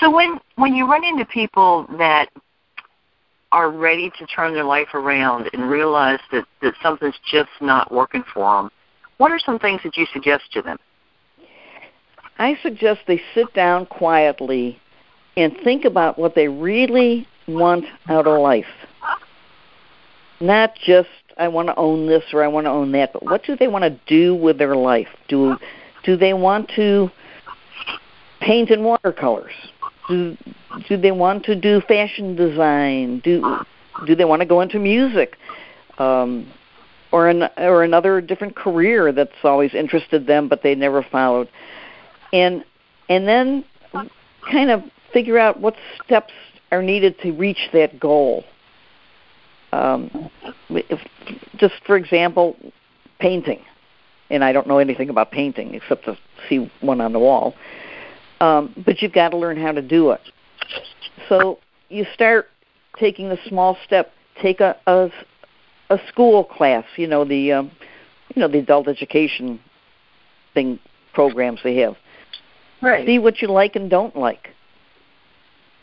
So 0.00 0.10
when 0.10 0.40
when 0.56 0.74
you 0.74 0.90
run 0.90 1.04
into 1.04 1.24
people 1.26 1.86
that 1.98 2.30
are 3.52 3.70
ready 3.70 4.10
to 4.18 4.26
turn 4.26 4.54
their 4.54 4.64
life 4.64 4.94
around 4.94 5.50
and 5.52 5.70
realize 5.70 6.20
that 6.32 6.46
that 6.62 6.74
something's 6.82 7.18
just 7.30 7.50
not 7.60 7.92
working 7.92 8.24
for 8.32 8.62
them, 8.62 8.70
what 9.18 9.30
are 9.30 9.38
some 9.38 9.58
things 9.58 9.82
that 9.84 9.96
you 9.96 10.06
suggest 10.12 10.44
to 10.52 10.62
them? 10.62 10.78
I 12.38 12.58
suggest 12.62 13.00
they 13.06 13.20
sit 13.34 13.52
down 13.54 13.86
quietly 13.86 14.80
and 15.36 15.56
think 15.62 15.84
about 15.84 16.18
what 16.18 16.34
they 16.34 16.48
really 16.48 17.26
want 17.46 17.84
out 18.08 18.26
of 18.26 18.40
life. 18.40 18.66
Not 20.40 20.74
just 20.84 21.08
I 21.36 21.48
want 21.48 21.68
to 21.68 21.76
own 21.76 22.06
this 22.06 22.24
or 22.32 22.42
I 22.42 22.48
want 22.48 22.66
to 22.66 22.70
own 22.70 22.92
that, 22.92 23.12
but 23.12 23.24
what 23.24 23.44
do 23.44 23.56
they 23.56 23.68
want 23.68 23.84
to 23.84 24.00
do 24.06 24.34
with 24.34 24.58
their 24.58 24.76
life? 24.76 25.08
Do 25.28 25.56
do 26.04 26.16
they 26.16 26.34
want 26.34 26.70
to 26.76 27.10
paint 28.40 28.70
in 28.70 28.84
watercolors? 28.84 29.54
Do 30.08 30.36
do 30.88 30.96
they 30.96 31.12
want 31.12 31.44
to 31.44 31.54
do 31.54 31.80
fashion 31.82 32.36
design? 32.36 33.20
Do 33.20 33.58
do 34.06 34.14
they 34.14 34.24
want 34.24 34.40
to 34.40 34.46
go 34.46 34.60
into 34.60 34.78
music? 34.78 35.36
Um 35.98 36.52
or 37.12 37.28
an 37.28 37.44
or 37.56 37.84
another 37.84 38.20
different 38.20 38.56
career 38.56 39.12
that's 39.12 39.44
always 39.44 39.72
interested 39.72 40.26
them 40.26 40.48
but 40.48 40.62
they 40.62 40.74
never 40.74 41.02
followed 41.02 41.48
and 42.34 42.64
and 43.08 43.28
then 43.28 43.64
kind 44.50 44.70
of 44.70 44.82
figure 45.12 45.38
out 45.38 45.60
what 45.60 45.76
steps 46.04 46.32
are 46.72 46.82
needed 46.82 47.18
to 47.20 47.32
reach 47.32 47.70
that 47.72 47.98
goal. 48.00 48.44
Um, 49.72 50.30
if, 50.68 51.00
just 51.56 51.74
for 51.86 51.96
example, 51.96 52.56
painting, 53.18 53.60
and 54.30 54.44
I 54.44 54.52
don't 54.52 54.66
know 54.66 54.78
anything 54.78 55.08
about 55.08 55.30
painting 55.30 55.74
except 55.74 56.04
to 56.04 56.18
see 56.48 56.70
one 56.80 57.00
on 57.00 57.12
the 57.12 57.18
wall. 57.18 57.54
Um, 58.40 58.74
but 58.84 59.00
you've 59.00 59.12
got 59.12 59.30
to 59.30 59.36
learn 59.36 59.56
how 59.56 59.72
to 59.72 59.82
do 59.82 60.10
it. 60.10 60.20
So 61.28 61.58
you 61.88 62.04
start 62.12 62.48
taking 62.98 63.30
a 63.30 63.38
small 63.48 63.76
step. 63.84 64.12
Take 64.42 64.60
a 64.60 64.76
a, 64.86 65.10
a 65.90 65.98
school 66.08 66.44
class. 66.44 66.84
You 66.96 67.06
know 67.06 67.24
the 67.24 67.52
um, 67.52 67.70
you 68.34 68.40
know 68.40 68.48
the 68.48 68.58
adult 68.58 68.88
education 68.88 69.60
thing 70.54 70.80
programs 71.12 71.60
they 71.62 71.76
have. 71.76 71.96
Right. 72.84 73.06
See 73.06 73.18
what 73.18 73.40
you 73.40 73.48
like 73.48 73.76
and 73.76 73.88
don't 73.88 74.14
like. 74.14 74.50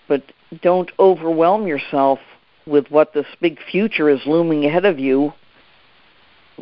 But 0.07 0.23
don't 0.61 0.91
overwhelm 0.99 1.65
yourself 1.65 2.19
with 2.67 2.89
what 2.91 3.13
this 3.13 3.25
big 3.41 3.57
future 3.71 4.09
is 4.09 4.19
looming 4.25 4.65
ahead 4.65 4.85
of 4.85 4.99
you 4.99 5.33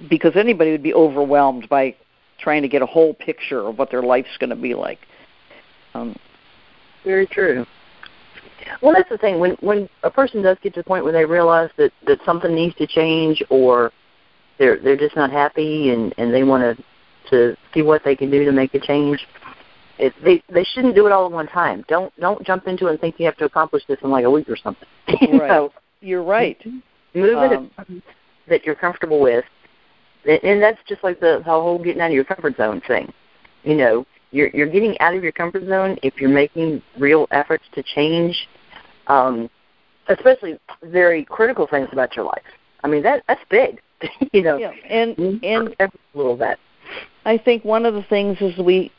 because 0.10 0.34
anybody 0.36 0.72
would 0.72 0.84
be 0.84 0.94
overwhelmed 0.94 1.68
by 1.68 1.96
trying 2.40 2.62
to 2.62 2.70
get 2.70 2.82
a 2.82 2.86
whole 2.86 3.14
picture 3.14 3.68
of 3.68 3.78
what 3.78 3.92
their 3.92 4.02
life's 4.02 4.38
going 4.40 4.50
to 4.50 4.56
be 4.56 4.74
like. 4.74 5.00
Um, 5.94 6.16
Very 7.04 7.28
true. 7.28 7.66
Well, 8.82 8.94
that's 8.94 9.10
the 9.10 9.18
thing. 9.18 9.40
When 9.40 9.52
when 9.62 9.90
a 10.04 10.12
person 10.12 10.42
does 10.42 10.58
get 10.62 10.74
to 10.76 10.82
the 10.82 10.84
point 10.84 11.04
where 11.04 11.14
they 11.14 11.26
realize 11.26 11.70
that 11.78 11.92
that 12.08 12.20
something 12.26 12.54
needs 12.54 12.76
to 12.76 12.88
change, 12.88 13.44
or 13.50 13.92
they're 14.58 14.80
they're 14.80 14.98
just 14.98 15.16
not 15.16 15.32
happy, 15.32 15.90
and 15.90 16.14
and 16.18 16.34
they 16.34 16.44
want 16.44 16.78
to 16.78 16.84
to 17.30 17.58
see 17.74 17.82
what 17.82 18.04
they 18.04 18.16
can 18.16 18.30
do 18.30 18.46
to 18.46 18.52
make 18.52 18.74
a 18.74 18.80
change. 18.80 19.26
It, 20.00 20.14
they 20.24 20.42
they 20.52 20.64
shouldn't 20.64 20.96
do 20.96 21.06
it 21.08 21.12
all 21.12 21.26
at 21.26 21.32
one 21.32 21.48
time. 21.48 21.84
Don't 21.90 22.18
don't 22.20 22.46
jump 22.46 22.68
into 22.68 22.88
it 22.88 22.92
and 22.92 23.00
think 23.02 23.20
you 23.20 23.26
have 23.26 23.36
to 23.38 23.46
accomplish 23.46 23.84
this 23.88 24.00
in 24.02 24.10
like 24.10 24.24
a 24.24 24.32
week 24.32 24.48
or 24.50 24.56
something. 24.56 24.88
you 25.22 25.38
Right. 25.38 25.50
know, 25.50 25.74
you're 26.00 26.24
right. 26.24 26.58
move 27.14 27.38
Um, 27.38 27.70
it 27.90 28.04
that 28.48 28.66
you're 28.66 28.76
comfortable 28.76 29.20
with, 29.20 29.44
and, 30.26 30.44
and 30.44 30.62
that's 30.62 30.80
just 30.88 31.04
like 31.04 31.20
the, 31.20 31.40
the 31.40 31.44
whole 31.44 31.78
getting 31.78 32.02
out 32.02 32.08
of 32.08 32.14
your 32.14 32.24
comfort 32.24 32.56
zone 32.56 32.82
thing. 32.88 33.12
You 33.64 33.76
know, 33.76 34.06
you're 34.32 34.48
you're 34.50 34.70
getting 34.70 34.98
out 35.02 35.16
of 35.16 35.22
your 35.22 35.34
comfort 35.34 35.68
zone 35.68 35.98
if 36.02 36.16
you're 36.18 36.30
making 36.30 36.82
real 36.98 37.28
efforts 37.32 37.66
to 37.76 37.84
change, 37.84 38.48
um, 39.08 39.50
especially 40.08 40.58
very 40.84 41.26
critical 41.26 41.68
things 41.68 41.90
about 41.92 42.16
your 42.16 42.24
life. 42.24 42.42
I 42.86 42.88
mean 42.88 43.04
that 43.04 43.24
that's 43.28 43.42
big. 43.50 43.82
you 44.32 44.44
know, 44.44 44.58
Yeah, 44.58 44.72
and 44.90 45.44
and 45.44 45.76
a 45.80 45.92
little 46.14 46.38
bit. 46.38 46.58
I 47.26 47.38
think 47.38 47.66
one 47.66 47.86
of 47.86 47.94
the 47.94 48.04
things 48.04 48.38
is 48.40 48.58
we 48.58 48.94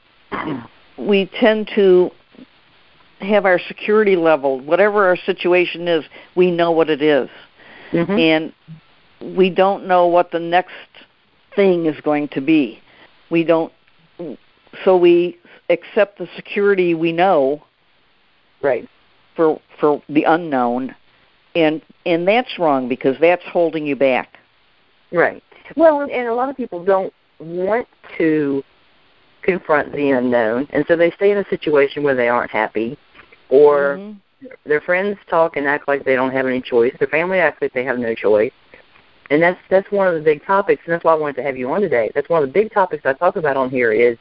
we 1.01 1.31
tend 1.41 1.71
to 1.75 2.11
have 3.21 3.45
our 3.45 3.59
security 3.59 4.17
level, 4.17 4.61
whatever 4.61 5.07
our 5.07 5.17
situation 5.17 5.89
is, 5.89 6.05
we 6.37 6.51
know 6.51 6.71
what 6.71 6.89
it 6.91 7.03
is. 7.03 7.29
Mm-hmm. 7.93 8.13
and 8.13 9.35
we 9.37 9.51
don't 9.51 9.89
know 9.89 10.07
what 10.07 10.31
the 10.31 10.39
next 10.39 10.71
thing 11.57 11.87
is 11.87 12.01
going 12.03 12.29
to 12.29 12.41
be. 12.41 12.79
We 13.31 13.43
don't 13.43 13.73
so 14.85 14.97
we 14.97 15.39
accept 15.69 16.19
the 16.19 16.29
security 16.37 16.95
we 16.95 17.13
know 17.13 17.63
right 18.63 18.89
for 19.37 19.61
for 19.79 20.03
the 20.09 20.25
unknown 20.25 20.95
and 21.55 21.83
and 22.07 22.27
that's 22.27 22.59
wrong 22.59 22.89
because 22.89 23.17
that's 23.21 23.43
holding 23.45 23.87
you 23.87 23.97
back 23.97 24.39
right 25.13 25.43
well 25.77 26.03
and 26.03 26.29
a 26.29 26.35
lot 26.35 26.49
of 26.49 26.57
people 26.57 26.85
don't 26.85 27.13
want 27.39 27.87
to 28.19 28.63
confront 29.43 29.93
the 29.93 30.11
unknown. 30.11 30.67
And 30.71 30.85
so 30.87 30.97
they 30.97 31.11
stay 31.13 31.31
in 31.31 31.39
a 31.39 31.49
situation 31.49 32.03
where 32.03 32.15
they 32.15 32.29
aren't 32.29 32.51
happy. 32.51 32.99
Or 33.49 33.97
mm-hmm. 33.99 34.47
their 34.65 34.81
friends 34.81 35.19
talk 35.29 35.57
and 35.57 35.67
act 35.67 35.89
like 35.89 36.05
they 36.05 36.15
don't 36.15 36.33
have 36.33 36.47
any 36.47 36.61
choice. 36.61 36.95
Their 36.99 37.09
family 37.09 37.39
acts 37.39 37.61
like 37.61 37.73
they 37.73 37.85
have 37.85 37.99
no 37.99 38.15
choice. 38.15 38.53
And 39.31 39.41
that's 39.43 39.61
that's 39.69 39.91
one 39.93 40.09
of 40.09 40.15
the 40.15 40.21
big 40.21 40.45
topics 40.45 40.83
and 40.85 40.93
that's 40.93 41.05
why 41.05 41.13
i 41.13 41.17
wanted 41.17 41.37
to 41.37 41.43
have 41.45 41.57
you 41.57 41.71
on 41.71 41.81
today. 41.81 42.11
That's 42.15 42.29
one 42.29 42.43
of 42.43 42.49
the 42.49 42.53
big 42.53 42.73
topics 42.73 43.07
i 43.07 43.13
talk 43.13 43.37
about 43.37 43.57
on 43.57 43.71
here 43.71 43.93
is 43.93 44.19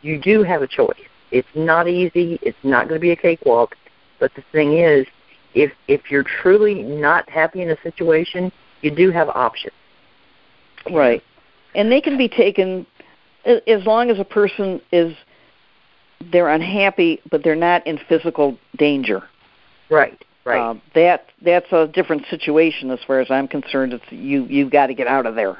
you 0.00 0.18
do 0.18 0.42
have 0.42 0.62
a 0.62 0.66
choice. 0.66 0.96
It's 1.30 1.48
not 1.54 1.88
easy. 1.88 2.38
It's 2.40 2.56
not 2.62 2.88
going 2.88 2.98
to 2.98 3.02
be 3.02 3.10
a 3.10 3.16
cakewalk. 3.16 3.76
But 4.18 4.32
the 4.34 4.42
thing 4.52 4.78
is 4.78 5.06
if 5.54 5.72
if 5.88 6.10
you're 6.10 6.24
truly 6.42 6.82
not 6.82 7.28
happy 7.28 7.60
in 7.62 7.70
a 7.70 7.76
situation 7.82 8.50
you 8.80 8.94
do 8.94 9.10
have 9.10 9.28
options. 9.30 9.74
Right. 10.90 11.22
And 11.74 11.90
they 11.90 12.00
can 12.00 12.16
be 12.16 12.28
taken 12.28 12.86
as 13.46 13.84
long 13.86 14.10
as 14.10 14.18
a 14.18 14.24
person 14.24 14.80
is 14.92 15.14
they're 16.32 16.48
unhappy 16.48 17.20
but 17.30 17.44
they're 17.44 17.54
not 17.54 17.86
in 17.86 17.98
physical 18.08 18.58
danger. 18.76 19.22
Right 19.90 20.20
right. 20.46 20.70
uh, 20.70 20.74
that 20.94 21.26
that's 21.42 21.70
a 21.72 21.88
different 21.88 22.24
situation 22.30 22.90
as 22.90 23.00
far 23.06 23.20
as 23.20 23.30
i'm 23.30 23.48
concerned. 23.48 23.92
It's 23.92 24.04
you 24.10 24.44
you've 24.44 24.70
got 24.70 24.86
to 24.86 24.94
get 24.94 25.06
out 25.06 25.26
of 25.26 25.34
there. 25.34 25.58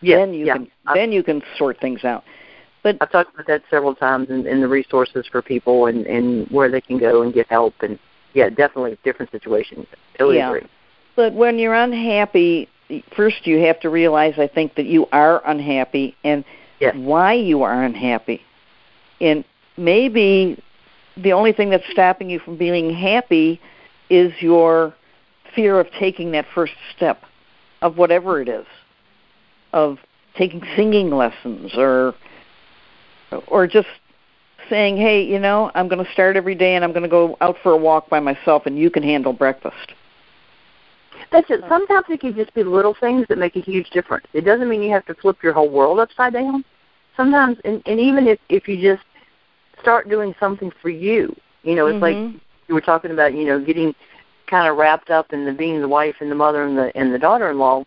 Yes, 0.00 0.18
then 0.18 0.34
you 0.34 0.46
yeah. 0.46 0.52
can 0.54 0.70
then 0.94 1.10
you 1.10 1.24
can 1.24 1.42
sort 1.56 1.80
things 1.80 2.04
out. 2.04 2.22
But 2.84 2.98
i've 3.00 3.10
talked 3.10 3.34
about 3.34 3.46
that 3.48 3.62
several 3.70 3.94
times 3.94 4.28
in, 4.30 4.46
in 4.46 4.60
the 4.60 4.68
resources 4.68 5.26
for 5.32 5.42
people 5.42 5.86
and 5.86 6.06
and 6.06 6.48
where 6.50 6.70
they 6.70 6.80
can 6.80 6.98
go 6.98 7.22
and 7.22 7.34
get 7.34 7.48
help 7.48 7.74
and 7.80 7.98
yeah 8.34 8.48
definitely 8.48 8.96
different 9.02 9.32
situations 9.32 9.86
totally 10.16 10.36
yeah. 10.36 10.48
agree. 10.48 10.68
But 11.16 11.32
when 11.32 11.58
you're 11.58 11.74
unhappy 11.74 12.68
first 13.16 13.46
you 13.46 13.58
have 13.66 13.80
to 13.80 13.90
realize 13.90 14.34
I 14.38 14.46
think 14.46 14.76
that 14.76 14.86
you 14.86 15.06
are 15.10 15.42
unhappy 15.48 16.14
and 16.22 16.44
yes. 16.80 16.94
why 16.96 17.34
you 17.34 17.62
are 17.62 17.84
unhappy. 17.84 18.42
And 19.20 19.44
maybe 19.76 20.62
the 21.16 21.32
only 21.32 21.52
thing 21.52 21.70
that's 21.70 21.88
stopping 21.90 22.30
you 22.30 22.38
from 22.38 22.56
being 22.56 22.94
happy 22.94 23.60
is 24.10 24.32
your 24.40 24.94
fear 25.54 25.80
of 25.80 25.88
taking 25.98 26.32
that 26.32 26.46
first 26.54 26.74
step 26.94 27.22
of 27.82 27.96
whatever 27.96 28.40
it 28.40 28.48
is 28.48 28.66
of 29.72 29.98
taking 30.36 30.62
singing 30.76 31.10
lessons 31.10 31.72
or 31.76 32.14
or 33.48 33.66
just 33.66 33.88
saying 34.68 34.96
hey 34.96 35.22
you 35.22 35.38
know 35.38 35.70
i'm 35.74 35.88
going 35.88 36.04
to 36.04 36.10
start 36.12 36.36
every 36.36 36.54
day 36.54 36.74
and 36.74 36.84
i'm 36.84 36.92
going 36.92 37.02
to 37.02 37.08
go 37.08 37.36
out 37.40 37.56
for 37.62 37.72
a 37.72 37.76
walk 37.76 38.08
by 38.08 38.20
myself 38.20 38.64
and 38.66 38.78
you 38.78 38.90
can 38.90 39.02
handle 39.02 39.32
breakfast 39.32 39.92
that's 41.30 41.50
it. 41.50 41.60
Sometimes 41.68 42.06
it 42.08 42.20
can 42.20 42.34
just 42.34 42.52
be 42.54 42.62
little 42.62 42.94
things 42.98 43.26
that 43.28 43.38
make 43.38 43.56
a 43.56 43.60
huge 43.60 43.90
difference. 43.90 44.26
It 44.32 44.42
doesn't 44.42 44.68
mean 44.68 44.82
you 44.82 44.92
have 44.92 45.06
to 45.06 45.14
flip 45.14 45.42
your 45.42 45.52
whole 45.52 45.70
world 45.70 45.98
upside 45.98 46.32
down. 46.32 46.64
Sometimes, 47.16 47.58
and, 47.64 47.82
and 47.86 47.98
even 47.98 48.26
if 48.26 48.38
if 48.48 48.68
you 48.68 48.80
just 48.80 49.04
start 49.80 50.08
doing 50.08 50.34
something 50.38 50.70
for 50.80 50.88
you, 50.88 51.34
you 51.62 51.74
know, 51.74 51.86
it's 51.86 51.94
mm-hmm. 51.96 52.32
like 52.32 52.42
you 52.68 52.74
were 52.74 52.80
talking 52.80 53.10
about, 53.10 53.34
you 53.34 53.44
know, 53.44 53.62
getting 53.62 53.94
kind 54.46 54.68
of 54.68 54.76
wrapped 54.76 55.10
up 55.10 55.32
in 55.32 55.44
the 55.44 55.52
being 55.52 55.80
the 55.80 55.88
wife 55.88 56.16
and 56.20 56.30
the 56.30 56.34
mother 56.34 56.64
and 56.64 56.76
the 56.76 56.96
and 56.96 57.12
the 57.12 57.18
daughter-in-law, 57.18 57.84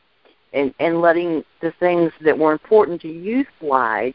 and 0.54 0.74
and 0.80 1.02
letting 1.02 1.44
the 1.62 1.72
things 1.80 2.12
that 2.22 2.38
were 2.38 2.52
important 2.52 3.02
to 3.02 3.08
you 3.08 3.46
slide. 3.60 4.14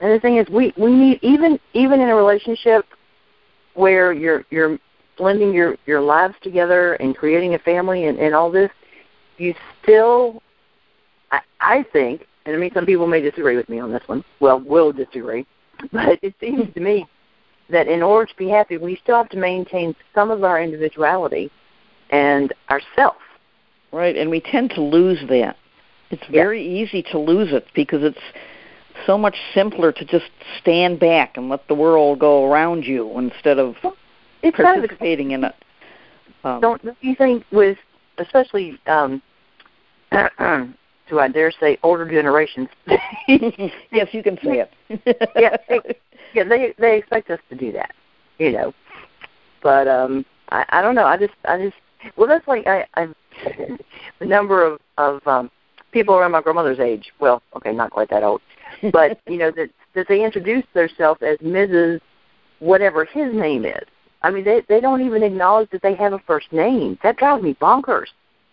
And 0.00 0.10
the 0.10 0.20
thing 0.20 0.36
is, 0.38 0.48
we 0.48 0.72
we 0.76 0.92
need 0.92 1.20
even 1.22 1.58
even 1.74 2.00
in 2.00 2.08
a 2.08 2.14
relationship 2.14 2.84
where 3.74 4.12
you're 4.12 4.44
you're 4.50 4.78
blending 5.16 5.52
your 5.52 5.76
your 5.86 6.00
lives 6.00 6.34
together 6.42 6.94
and 6.94 7.16
creating 7.16 7.54
a 7.54 7.58
family 7.58 8.06
and, 8.06 8.18
and 8.18 8.34
all 8.34 8.50
this, 8.50 8.70
you 9.38 9.54
still, 9.82 10.42
I, 11.30 11.40
I 11.60 11.84
think, 11.92 12.26
and 12.46 12.54
I 12.54 12.58
mean 12.58 12.70
some 12.74 12.86
people 12.86 13.06
may 13.06 13.20
disagree 13.20 13.56
with 13.56 13.68
me 13.68 13.80
on 13.80 13.92
this 13.92 14.02
one. 14.06 14.24
Well, 14.40 14.60
will 14.60 14.92
disagree, 14.92 15.46
but 15.92 16.18
it 16.22 16.34
seems 16.40 16.72
to 16.74 16.80
me 16.80 17.06
that 17.70 17.88
in 17.88 18.02
order 18.02 18.26
to 18.26 18.36
be 18.36 18.48
happy, 18.48 18.76
we 18.76 18.98
still 19.02 19.16
have 19.16 19.30
to 19.30 19.38
maintain 19.38 19.94
some 20.14 20.30
of 20.30 20.44
our 20.44 20.62
individuality 20.62 21.50
and 22.10 22.52
ourself. 22.70 23.16
Right, 23.92 24.16
and 24.16 24.30
we 24.30 24.40
tend 24.40 24.70
to 24.70 24.82
lose 24.82 25.18
that. 25.28 25.56
It's 26.10 26.22
very 26.30 26.62
yeah. 26.62 26.84
easy 26.84 27.02
to 27.10 27.18
lose 27.18 27.52
it 27.52 27.66
because 27.74 28.02
it's 28.02 28.18
so 29.06 29.18
much 29.18 29.36
simpler 29.54 29.92
to 29.92 30.04
just 30.04 30.30
stand 30.60 31.00
back 31.00 31.36
and 31.36 31.48
let 31.48 31.66
the 31.68 31.74
world 31.74 32.18
go 32.18 32.50
around 32.50 32.84
you 32.84 33.18
instead 33.18 33.58
of 33.58 33.74
it's 34.42 34.56
participating 34.56 35.30
kind 35.30 35.44
of, 35.44 35.50
in 35.50 35.54
it. 35.54 35.54
Um, 36.44 36.60
don't 36.60 36.82
you 37.00 37.14
think 37.14 37.44
with 37.52 37.78
especially 38.18 38.78
um 38.86 39.22
do 40.10 41.18
I 41.18 41.28
dare 41.28 41.52
say 41.52 41.78
older 41.82 42.08
generations? 42.08 42.68
yes, 43.28 44.08
you 44.12 44.22
can 44.22 44.38
say 44.42 44.64
it. 44.64 44.72
yeah, 45.36 45.56
they, 45.68 45.80
yeah, 46.34 46.44
they 46.44 46.74
they 46.78 46.98
expect 46.98 47.30
us 47.30 47.40
to 47.50 47.56
do 47.56 47.72
that, 47.72 47.94
you 48.38 48.52
know. 48.52 48.74
But 49.62 49.88
um 49.88 50.24
I 50.50 50.64
I 50.70 50.82
don't 50.82 50.94
know. 50.94 51.06
I 51.06 51.16
just 51.16 51.34
I 51.44 51.58
just 51.58 51.76
well 52.16 52.28
that's 52.28 52.46
like 52.48 52.66
I 52.66 52.86
I 52.94 53.08
the 54.18 54.26
number 54.26 54.64
of 54.64 54.80
of 54.98 55.26
um 55.26 55.50
people 55.92 56.14
around 56.14 56.32
my 56.32 56.42
grandmother's 56.42 56.80
age. 56.80 57.12
Well, 57.20 57.42
okay, 57.56 57.72
not 57.72 57.90
quite 57.90 58.10
that 58.10 58.22
old, 58.22 58.40
but 58.92 59.20
you 59.26 59.38
know 59.38 59.50
that 59.52 59.70
that 59.94 60.08
they 60.08 60.24
introduce 60.24 60.64
themselves 60.74 61.20
as 61.22 61.38
Mrs. 61.38 62.00
Whatever 62.58 63.04
his 63.04 63.34
name 63.34 63.64
is. 63.64 63.84
I 64.22 64.30
mean, 64.30 64.44
they 64.44 64.62
they 64.68 64.80
don't 64.80 65.00
even 65.00 65.22
acknowledge 65.22 65.70
that 65.70 65.82
they 65.82 65.94
have 65.94 66.12
a 66.12 66.18
first 66.20 66.52
name. 66.52 66.98
That 67.02 67.16
drives 67.16 67.42
me 67.42 67.54
bonkers. 67.54 68.06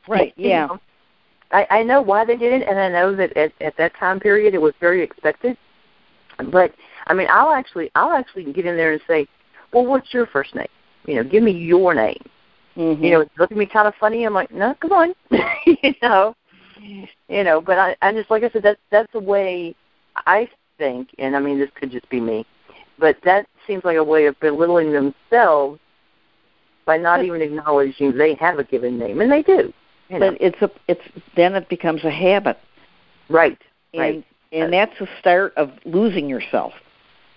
Right. 0.07 0.33
Yeah. 0.37 0.67
Know, 0.67 0.79
I 1.51 1.67
I 1.69 1.83
know 1.83 2.01
why 2.01 2.25
they 2.25 2.35
did 2.35 2.61
it, 2.61 2.67
and 2.67 2.79
I 2.79 2.89
know 2.89 3.15
that 3.15 3.35
at 3.37 3.51
at 3.61 3.77
that 3.77 3.95
time 3.95 4.19
period 4.19 4.53
it 4.53 4.61
was 4.61 4.73
very 4.79 5.01
expected. 5.01 5.57
But 6.51 6.73
I 7.07 7.13
mean, 7.13 7.27
I'll 7.29 7.51
actually 7.51 7.91
I'll 7.95 8.13
actually 8.13 8.51
get 8.51 8.65
in 8.65 8.77
there 8.77 8.93
and 8.93 9.01
say, 9.07 9.27
well, 9.73 9.85
what's 9.85 10.13
your 10.13 10.25
first 10.25 10.55
name? 10.55 10.67
You 11.05 11.15
know, 11.15 11.23
give 11.23 11.43
me 11.43 11.51
your 11.51 11.93
name. 11.93 12.23
Mm-hmm. 12.77 13.03
You 13.03 13.11
know, 13.11 13.25
look 13.37 13.51
at 13.51 13.57
me 13.57 13.65
kind 13.65 13.87
of 13.87 13.93
funny. 13.99 14.23
I'm 14.23 14.33
like, 14.33 14.51
no, 14.51 14.75
come 14.79 14.91
on. 14.91 15.13
you 15.65 15.93
know, 16.01 16.35
you 17.27 17.43
know. 17.43 17.61
But 17.61 17.77
I 17.77 17.95
I 18.01 18.11
just 18.13 18.31
like 18.31 18.43
I 18.43 18.49
said, 18.49 18.63
that's 18.63 18.81
that's 18.91 19.11
the 19.13 19.19
way 19.19 19.75
I 20.15 20.49
think, 20.77 21.09
and 21.19 21.35
I 21.35 21.39
mean, 21.39 21.59
this 21.59 21.69
could 21.75 21.91
just 21.91 22.09
be 22.09 22.21
me 22.21 22.45
but 22.99 23.17
that 23.23 23.47
seems 23.69 23.85
like 23.85 23.97
a 23.97 24.03
way 24.03 24.25
of 24.25 24.37
belittling 24.39 24.91
themselves 24.91 25.79
by 26.85 26.97
not 26.97 27.23
even 27.23 27.41
acknowledging 27.41 28.17
they 28.17 28.33
have 28.33 28.57
a 28.57 28.63
given 28.63 28.97
name, 28.97 29.21
and 29.21 29.31
they 29.31 29.43
do. 29.43 29.71
You 30.09 30.19
know. 30.19 30.31
But 30.31 30.41
it's 30.41 30.61
a 30.61 30.71
it's 30.87 31.01
then 31.35 31.53
it 31.53 31.69
becomes 31.69 32.03
a 32.03 32.09
habit. 32.09 32.57
Right. 33.29 33.59
And, 33.93 34.01
right. 34.01 34.25
And 34.51 34.73
that's 34.73 34.97
the 34.99 35.07
start 35.19 35.53
of 35.55 35.71
losing 35.85 36.27
yourself. 36.27 36.73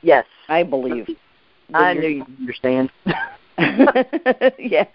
Yes. 0.01 0.25
I 0.49 0.63
believe. 0.63 1.07
I 1.75 1.93
knew 1.95 2.09
you'd 2.09 2.39
understand. 2.41 2.91
yeah. 4.59 4.87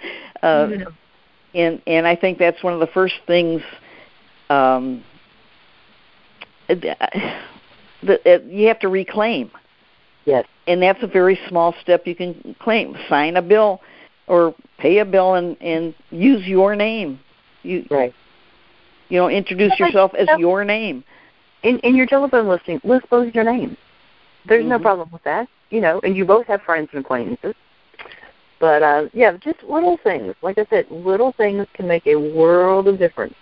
Uh, 0.41 0.69
and 1.53 1.81
and 1.85 2.07
I 2.07 2.15
think 2.15 2.39
that's 2.39 2.63
one 2.63 2.73
of 2.73 2.79
the 2.79 2.87
first 2.87 3.15
things 3.27 3.61
um, 4.49 5.03
that 6.67 8.43
you 8.47 8.67
have 8.67 8.79
to 8.79 8.87
reclaim. 8.87 9.51
Yes. 10.25 10.45
And 10.67 10.81
that's 10.81 11.01
a 11.01 11.07
very 11.07 11.39
small 11.47 11.73
step 11.81 12.05
you 12.05 12.15
can 12.15 12.55
claim. 12.59 12.95
Sign 13.07 13.37
a 13.37 13.41
bill 13.41 13.81
or 14.27 14.53
pay 14.77 14.99
a 14.99 15.05
bill 15.05 15.35
and, 15.35 15.59
and 15.61 15.95
use 16.11 16.45
your 16.45 16.75
name. 16.75 17.19
You 17.63 17.85
right. 17.89 18.13
You 19.09 19.19
know, 19.19 19.29
introduce 19.29 19.79
yourself 19.79 20.13
as 20.15 20.27
your 20.37 20.65
name. 20.65 21.03
In 21.63 21.79
in 21.79 21.95
your 21.95 22.05
telephone 22.05 22.47
listing, 22.47 22.79
list 22.83 23.09
both 23.09 23.33
your 23.33 23.43
names. 23.43 23.77
There's 24.45 24.61
mm-hmm. 24.61 24.69
no 24.69 24.79
problem 24.79 25.09
with 25.11 25.23
that. 25.23 25.47
You 25.69 25.81
know, 25.81 25.99
and 26.03 26.15
you 26.15 26.25
both 26.25 26.45
have 26.47 26.61
friends 26.61 26.89
and 26.91 27.03
acquaintances. 27.03 27.55
But 28.59 28.83
uh 28.83 29.07
yeah, 29.13 29.37
just 29.37 29.63
little 29.63 29.97
things. 30.03 30.35
Like 30.41 30.57
I 30.57 30.65
said, 30.69 30.85
little 30.89 31.31
things 31.33 31.65
can 31.73 31.87
make 31.87 32.05
a 32.05 32.15
world 32.15 32.87
of 32.87 32.99
difference. 32.99 33.35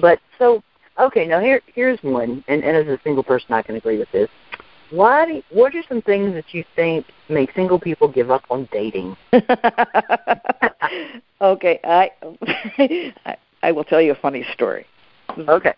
But 0.00 0.18
so 0.38 0.62
okay, 0.98 1.26
now 1.26 1.40
here 1.40 1.60
here's 1.66 2.00
one, 2.02 2.44
and, 2.48 2.64
and 2.64 2.76
as 2.76 2.86
a 2.86 3.00
single 3.04 3.22
person 3.22 3.52
I 3.52 3.62
can 3.62 3.76
agree 3.76 3.98
with 3.98 4.10
this. 4.12 4.28
Why? 4.90 5.42
What 5.50 5.74
are 5.74 5.82
some 5.88 6.02
things 6.02 6.34
that 6.34 6.52
you 6.52 6.64
think 6.74 7.06
make 7.28 7.52
single 7.54 7.78
people 7.78 8.08
give 8.08 8.30
up 8.30 8.44
on 8.50 8.68
dating? 8.72 9.16
okay, 11.40 11.80
I, 11.84 12.10
I 12.46 13.36
I 13.62 13.72
will 13.72 13.84
tell 13.84 14.00
you 14.00 14.12
a 14.12 14.16
funny 14.16 14.46
story. 14.54 14.86
Okay. 15.36 15.74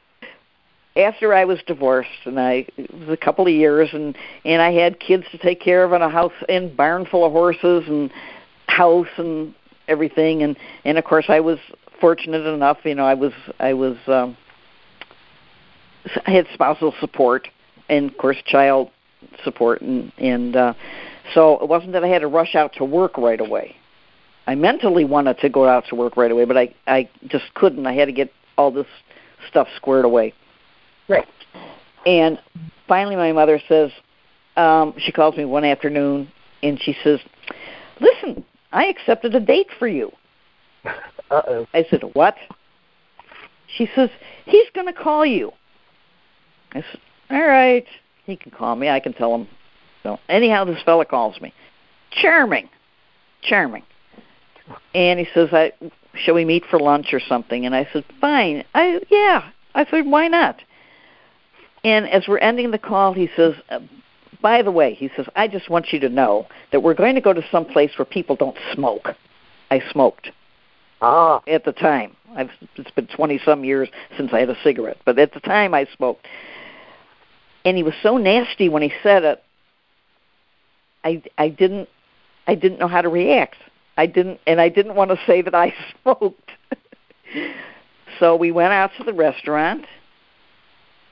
After 0.96 1.33
I 1.35 1.44
was 1.44 1.61
divorced, 1.66 2.11
and 2.25 2.38
I 2.38 2.66
it 2.77 2.92
was 2.92 3.09
a 3.09 3.16
couple 3.16 3.46
of 3.46 3.53
years, 3.53 3.88
and 3.92 4.16
and 4.44 4.61
I 4.62 4.73
had 4.73 5.01
kids 5.01 5.25
to 5.33 5.38
take 5.38 5.61
care 5.61 5.85
of, 5.85 5.92
and 5.92 6.03
a 6.03 6.09
house 6.09 6.33
and 6.49 6.77
barn 6.77 7.07
full 7.07 7.25
of 7.25 7.33
horses, 7.33 7.85
and 7.88 8.11
house 8.66 9.09
and 9.16 9.55
everything, 9.88 10.42
and 10.42 10.57
and 10.85 10.99
of 10.99 11.05
course 11.05 11.27
I 11.29 11.40
was 11.40 11.59
fortunate 12.01 12.46
enough, 12.46 12.79
you 12.85 12.94
know, 12.94 13.05
I 13.05 13.14
was 13.14 13.33
I 13.59 13.75
was 13.75 13.96
um 14.07 14.37
I 16.27 16.31
had 16.31 16.46
spousal 16.55 16.94
support 17.01 17.49
and 17.88 18.11
of 18.11 18.16
course 18.16 18.38
child 18.46 18.90
support 19.44 19.80
and 19.80 20.12
and 20.18 20.56
uh 20.56 20.74
so 21.35 21.61
it 21.61 21.68
wasn't 21.68 21.92
that 21.92 22.04
I 22.04 22.09
had 22.09 22.20
to 22.20 22.26
rush 22.26 22.54
out 22.54 22.72
to 22.74 22.85
work 22.85 23.16
right 23.16 23.40
away. 23.40 23.76
I 24.46 24.54
mentally 24.54 25.04
wanted 25.04 25.38
to 25.40 25.48
go 25.48 25.68
out 25.68 25.85
to 25.90 25.94
work 25.94 26.16
right 26.16 26.30
away, 26.30 26.44
but 26.44 26.56
I 26.56 26.74
I 26.87 27.09
just 27.28 27.52
couldn't. 27.54 27.87
I 27.87 27.92
had 27.92 28.06
to 28.06 28.12
get 28.12 28.33
all 28.56 28.70
this 28.70 28.87
stuff 29.48 29.68
squared 29.76 30.04
away. 30.04 30.35
Right. 31.09 31.26
And 32.06 32.38
finally, 32.88 33.16
my 33.16 33.33
mother 33.33 33.61
says, 33.68 33.90
um, 34.56 34.94
she 34.98 35.12
calls 35.12 35.37
me 35.37 35.44
one 35.44 35.64
afternoon 35.64 36.30
and 36.62 36.80
she 36.83 36.96
says, 37.04 37.20
"Listen, 38.00 38.44
I 38.72 38.87
accepted 38.87 39.35
a 39.35 39.40
date 39.40 39.68
for 39.78 39.88
you." 39.88 40.12
Uh 41.30 41.42
oh. 41.46 41.66
I 41.72 41.87
said, 41.88 42.02
"What?" 42.14 42.35
She 43.76 43.88
says, 43.94 44.11
"He's 44.46 44.68
going 44.74 44.88
to 44.88 44.92
call 44.92 45.24
you." 45.24 45.52
I 46.72 46.80
said, 46.80 47.00
"All 47.30 47.46
right, 47.46 47.87
he 48.31 48.37
can 48.37 48.51
call 48.53 48.77
me. 48.77 48.88
I 48.88 49.01
can 49.01 49.12
tell 49.12 49.35
him." 49.35 49.49
So 50.03 50.19
anyhow, 50.29 50.64
this 50.64 50.83
fella 50.83 51.05
calls 51.05 51.40
me. 51.40 51.53
Charming, 52.11 52.69
charming, 53.43 53.85
and 54.95 55.19
he 55.19 55.27
says, 55.33 55.51
"I 55.53 55.73
shall 56.14 56.35
we 56.35 56.45
meet 56.45 56.64
for 56.66 56.79
lunch 56.79 57.12
or 57.12 57.21
something?" 57.21 57.66
And 57.66 57.75
I 57.75 57.88
said, 57.93 58.05
"Fine. 58.21 58.64
I 58.75 59.01
yeah." 59.11 59.51
I 59.75 59.85
said, 59.90 60.07
"Why 60.07 60.29
not?" 60.29 60.61
And 61.85 62.09
as 62.09 62.29
we're 62.29 62.38
ending 62.38 62.71
the 62.71 62.79
call, 62.79 63.12
he 63.12 63.31
says, 63.37 63.55
uh, 63.71 63.81
by 64.43 64.62
the 64.62 64.71
way, 64.71 64.95
he 64.95 65.11
says, 65.16 65.27
I 65.37 65.49
just 65.49 65.69
want 65.71 65.93
you 65.93 66.01
to 66.01 66.09
know 66.09 66.47
that 66.73 66.81
we're 66.81 66.95
going 66.95 67.14
to 67.14 67.21
go 67.21 67.33
to 67.33 67.43
some 67.51 67.64
place 67.64 67.90
where 67.99 68.07
people 68.07 68.37
don't 68.37 68.57
smoke. 68.75 69.09
I 69.71 69.83
smoked 69.90 70.31
Ah. 71.03 71.40
at 71.47 71.64
the 71.64 71.73
time. 71.73 72.16
I've, 72.37 72.51
it's 72.77 72.90
been 72.90 73.07
20 73.07 73.40
some 73.45 73.64
years 73.64 73.88
since 74.16 74.33
I 74.33 74.40
had 74.40 74.51
a 74.51 74.57
cigarette, 74.62 74.99
but 75.05 75.19
at 75.19 75.33
the 75.33 75.40
time 75.40 75.75
I 75.75 75.87
smoked. 75.97 76.27
And 77.64 77.77
he 77.77 77.83
was 77.83 77.94
so 78.03 78.16
nasty 78.16 78.68
when 78.68 78.83
he 78.83 78.92
said 79.03 79.25
it. 79.25 79.42
I 81.05 81.23
I 81.38 81.49
didn't 81.49 81.88
I 82.46 82.55
didn't 82.55 82.79
know 82.79 82.88
how 82.88 83.03
to 83.03 83.09
react. 83.09 83.57
I 83.96 84.07
didn't 84.07 84.40
and 84.46 84.61
I 84.61 84.68
didn't 84.68 84.94
want 84.94 85.11
to 85.11 85.18
say 85.27 85.42
that 85.42 85.55
I 85.55 85.75
smoked. 86.03 86.51
so 88.18 88.37
we 88.37 88.51
went 88.51 88.73
out 88.73 88.90
to 88.99 89.05
the 89.05 89.12
restaurant 89.12 89.85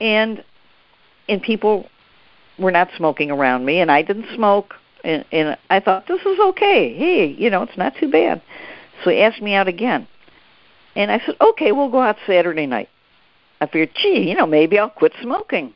and 0.01 0.43
and 1.27 1.41
people 1.41 1.89
were 2.57 2.71
not 2.71 2.89
smoking 2.97 3.31
around 3.31 3.65
me 3.65 3.79
and 3.79 3.91
I 3.91 4.01
didn't 4.01 4.27
smoke 4.35 4.75
and 5.03 5.25
and 5.31 5.57
I 5.69 5.79
thought 5.79 6.07
this 6.07 6.21
is 6.21 6.39
okay. 6.39 6.93
Hey, 6.93 7.25
you 7.27 7.49
know, 7.49 7.63
it's 7.63 7.77
not 7.77 7.93
too 7.99 8.09
bad. 8.09 8.41
So 9.03 9.11
he 9.11 9.21
asked 9.21 9.41
me 9.41 9.53
out 9.53 9.67
again. 9.67 10.07
And 10.95 11.11
I 11.11 11.19
said, 11.25 11.35
"Okay, 11.39 11.71
we'll 11.71 11.89
go 11.89 12.01
out 12.01 12.17
Saturday 12.25 12.65
night." 12.65 12.89
I 13.61 13.67
figured, 13.67 13.91
"Gee, 13.95 14.27
you 14.27 14.35
know, 14.35 14.45
maybe 14.45 14.77
I'll 14.77 14.89
quit 14.89 15.13
smoking." 15.21 15.73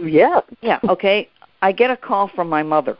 Yeah. 0.00 0.40
Yeah, 0.60 0.80
okay. 0.88 1.28
I 1.60 1.72
get 1.72 1.90
a 1.90 1.96
call 1.96 2.28
from 2.28 2.48
my 2.48 2.62
mother 2.62 2.96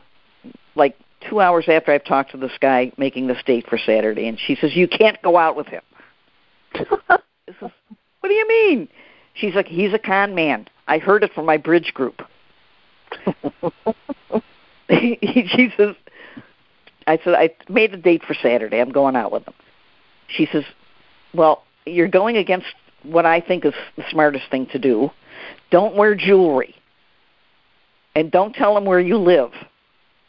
like 0.75 0.97
2 1.29 1.39
hours 1.39 1.65
after 1.67 1.91
I've 1.91 2.03
talked 2.03 2.31
to 2.31 2.37
this 2.37 2.51
guy 2.59 2.91
making 2.97 3.27
this 3.27 3.41
date 3.45 3.67
for 3.67 3.77
Saturday 3.77 4.27
and 4.27 4.39
she 4.39 4.55
says, 4.55 4.75
"You 4.75 4.87
can't 4.87 5.21
go 5.21 5.37
out 5.37 5.55
with 5.55 5.67
him." 5.67 5.81
Says, 6.75 7.71
"What 8.19 8.29
do 8.29 8.33
you 8.33 8.47
mean?" 8.47 8.87
She's 9.33 9.53
like, 9.53 9.67
"He's 9.67 9.93
a 9.93 9.99
con 9.99 10.33
man. 10.33 10.67
I 10.87 10.97
heard 10.97 11.23
it 11.23 11.31
from 11.33 11.45
my 11.45 11.57
bridge 11.57 11.93
group." 11.93 12.21
she 14.89 15.71
says, 15.77 15.95
I 17.07 17.19
said, 17.23 17.33
I 17.35 17.49
made 17.69 17.93
a 17.93 17.97
date 17.97 18.23
for 18.23 18.33
Saturday. 18.33 18.79
I'm 18.79 18.91
going 18.91 19.15
out 19.15 19.31
with 19.31 19.43
him. 19.43 19.53
She 20.27 20.47
says, 20.51 20.63
Well, 21.33 21.63
you're 21.85 22.07
going 22.07 22.37
against 22.37 22.67
what 23.03 23.25
I 23.25 23.41
think 23.41 23.65
is 23.65 23.73
the 23.97 24.03
smartest 24.09 24.45
thing 24.49 24.67
to 24.67 24.79
do. 24.79 25.11
Don't 25.71 25.95
wear 25.95 26.15
jewelry. 26.15 26.75
And 28.15 28.31
don't 28.31 28.53
tell 28.53 28.77
him 28.77 28.85
where 28.85 28.99
you 28.99 29.17
live. 29.17 29.51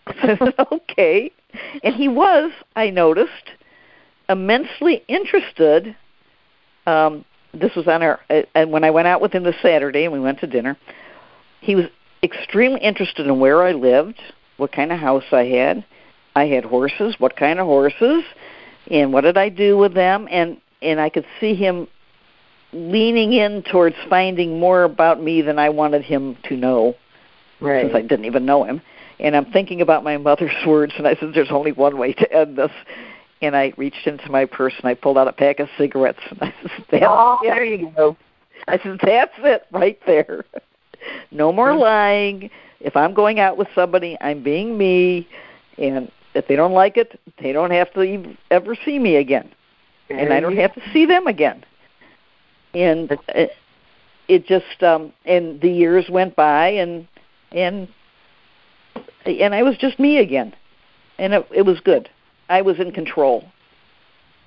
I 0.07 0.15
said, 0.39 0.55
Okay. 0.73 1.31
And 1.83 1.95
he 1.95 2.09
was, 2.09 2.51
I 2.75 2.91
noticed, 2.91 3.51
immensely 4.29 5.03
interested. 5.09 5.97
Um, 6.87 7.25
this 7.53 7.75
was 7.77 7.87
on 7.87 8.03
our, 8.03 8.21
uh, 8.31 8.43
and 8.55 8.73
when 8.73 8.85
I 8.85 8.91
went 8.91 9.07
out 9.07 9.21
with 9.21 9.33
him 9.33 9.45
this 9.45 9.57
Saturday 9.63 10.05
and 10.05 10.13
we 10.13 10.21
went 10.21 10.41
to 10.41 10.47
dinner, 10.47 10.77
he 11.61 11.75
was 11.75 11.87
extremely 12.23 12.81
interested 12.81 13.27
in 13.27 13.39
where 13.39 13.63
I 13.63 13.73
lived, 13.73 14.21
what 14.57 14.73
kind 14.73 14.93
of 14.93 14.99
house 14.99 15.25
I 15.31 15.45
had. 15.45 15.85
I 16.35 16.47
had 16.47 16.65
horses, 16.65 17.15
what 17.19 17.37
kind 17.37 17.61
of 17.61 17.67
horses, 17.67 18.25
and 18.91 19.13
what 19.13 19.21
did 19.23 19.39
I 19.39 19.49
do 19.49 19.79
with 19.79 19.95
them, 19.95 20.27
and 20.31 20.61
and 20.83 21.01
I 21.01 21.09
could 21.09 21.25
see 21.41 21.55
him 21.55 21.87
leaning 22.75 23.33
in 23.33 23.63
towards 23.63 23.97
finding 24.09 24.59
more 24.59 24.83
about 24.83 25.23
me 25.23 25.43
than 25.43 25.59
I 25.59 25.69
wanted 25.69 26.03
him 26.03 26.37
to 26.49 26.57
know, 26.57 26.97
Right. 27.61 27.83
since 27.85 27.95
I 27.95 28.03
didn't 28.03 28.25
even 28.25 28.45
know 28.45 28.65
him. 28.65 28.83
And 29.21 29.37
I'm 29.37 29.47
thinking 29.47 29.81
about 29.81 30.03
my 30.03 30.17
mother's 30.17 30.55
words, 30.67 30.93
and 30.99 31.07
I 31.07 31.15
said, 31.15 31.33
"There's 31.35 31.51
only 31.51 31.73
one 31.73 31.99
way 31.99 32.13
to 32.15 32.33
end 32.33 32.57
this." 32.57 32.73
And 33.41 33.57
I 33.57 33.73
reached 33.77 34.07
into 34.07 34.31
my 34.31 34.45
purse 34.47 34.73
and 34.79 34.89
I 34.89 34.95
pulled 34.95 35.19
out 35.19 35.29
a 35.29 35.33
pack 35.33 35.61
of 35.61 35.69
cigarettes, 35.79 36.21
and 36.31 36.43
I 36.43 36.55
said, 36.63 36.85
That's 36.91 37.05
oh, 37.07 37.39
it. 37.43 37.49
there 37.49 37.65
you 37.65 37.93
go. 37.97 38.17
I 38.67 38.79
said, 38.79 38.99
"That's 39.03 39.35
it, 39.39 39.67
right 39.71 39.99
there. 40.07 40.45
no 41.31 41.53
more 41.53 41.73
hmm. 41.73 41.81
lying. 41.81 42.51
If 42.81 42.97
I'm 42.97 43.15
going 43.15 43.41
out 43.41 43.57
with 43.57 43.69
somebody, 43.75 44.17
I'm 44.21 44.43
being 44.43 44.77
me, 44.77 45.27
and 45.79 46.11
if 46.35 46.49
they 46.49 46.57
don't 46.57 46.73
like 46.73 46.97
it, 46.97 47.19
they 47.41 47.53
don't 47.53 47.71
have 47.71 47.93
to 47.95 48.37
ever 48.51 48.77
see 48.85 48.99
me 48.99 49.17
again, 49.17 49.51
and 50.11 50.33
I 50.33 50.41
don't 50.41 50.57
have 50.57 50.75
to 50.75 50.83
see 50.93 51.07
them 51.07 51.27
again." 51.27 51.65
And 52.75 53.11
it, 53.29 53.51
it 54.29 54.47
just, 54.47 54.83
um 54.83 55.13
and 55.25 55.61
the 55.61 55.71
years 55.71 56.07
went 56.09 56.35
by, 56.37 56.69
and 56.69 57.07
and 57.53 57.89
and 59.27 59.55
I 59.55 59.63
was 59.63 59.77
just 59.79 59.99
me 59.99 60.19
again, 60.19 60.55
and 61.19 61.35
it, 61.35 61.47
it 61.55 61.63
was 61.63 61.81
good. 61.81 62.09
I 62.49 62.63
was 62.63 62.79
in 62.79 62.93
control. 62.93 63.45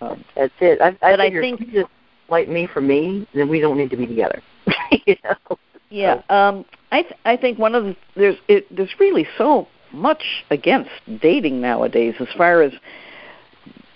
Um, 0.02 0.24
That's 0.36 0.54
it. 0.60 0.80
I, 0.82 0.90
I 0.90 0.92
But 1.14 1.20
I 1.22 1.30
think- 1.32 1.72
just 1.72 1.90
like 2.30 2.48
me 2.50 2.68
for 2.68 2.82
me, 2.82 3.26
then 3.34 3.48
we 3.50 3.60
don't 3.60 3.78
need 3.78 3.90
to 3.90 3.98
be 3.98 4.06
together. 4.06 4.42
you 5.06 5.16
know. 5.24 5.58
Yeah, 5.90 6.22
um, 6.30 6.66
I 6.92 7.04
th- 7.04 7.16
I 7.26 7.38
think 7.38 7.58
one 7.58 7.74
of 7.74 7.86
the 7.86 7.96
there's 8.16 8.36
it, 8.50 8.68
there's 8.76 8.94
really 9.00 9.26
so 9.38 9.68
much 9.94 10.44
against 10.50 10.92
dating 11.22 11.62
nowadays 11.62 12.16
as 12.20 12.28
far 12.38 12.62
as 12.62 12.74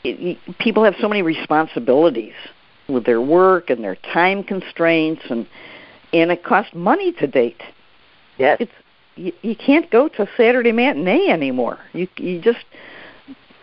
it, 0.05 0.17
y 0.47 0.53
people 0.59 0.85
have 0.85 0.95
so 1.01 1.09
many 1.09 1.21
responsibilities 1.21 2.33
with 2.91 3.05
their 3.05 3.21
work 3.21 3.69
and 3.69 3.83
their 3.83 3.95
time 3.95 4.43
constraints 4.43 5.23
and 5.29 5.47
and 6.13 6.31
it 6.31 6.43
costs 6.43 6.73
money 6.75 7.13
to 7.13 7.27
date. 7.27 7.61
Yes. 8.37 8.57
It's 8.59 8.71
you, 9.15 9.31
you 9.41 9.55
can't 9.55 9.89
go 9.89 10.07
to 10.09 10.27
Saturday 10.37 10.71
matinee 10.71 11.29
anymore. 11.29 11.79
You 11.93 12.07
you 12.17 12.41
just 12.41 12.65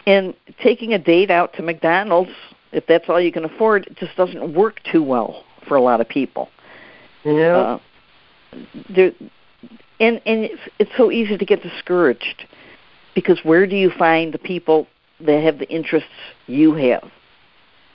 and 0.06 0.34
taking 0.62 0.94
a 0.94 0.98
date 0.98 1.30
out 1.30 1.52
to 1.54 1.62
McDonald's 1.62 2.30
if 2.72 2.86
that's 2.86 3.04
all 3.08 3.20
you 3.20 3.32
can 3.32 3.44
afford 3.44 3.86
it 3.86 3.96
just 3.96 4.16
doesn't 4.16 4.54
work 4.54 4.80
too 4.90 5.02
well 5.02 5.44
for 5.66 5.76
a 5.76 5.80
lot 5.80 6.00
of 6.00 6.08
people 6.08 6.48
know. 7.24 7.60
uh, 7.60 7.78
there 8.88 9.12
and 10.00 10.20
and 10.24 10.44
it's, 10.44 10.60
it's 10.78 10.90
so 10.96 11.10
easy 11.10 11.36
to 11.36 11.44
get 11.44 11.62
discouraged 11.62 12.46
because 13.14 13.38
where 13.42 13.66
do 13.66 13.76
you 13.76 13.90
find 13.98 14.32
the 14.32 14.38
people 14.38 14.86
that 15.20 15.42
have 15.42 15.58
the 15.58 15.68
interests 15.68 16.08
you 16.46 16.74
have 16.74 17.10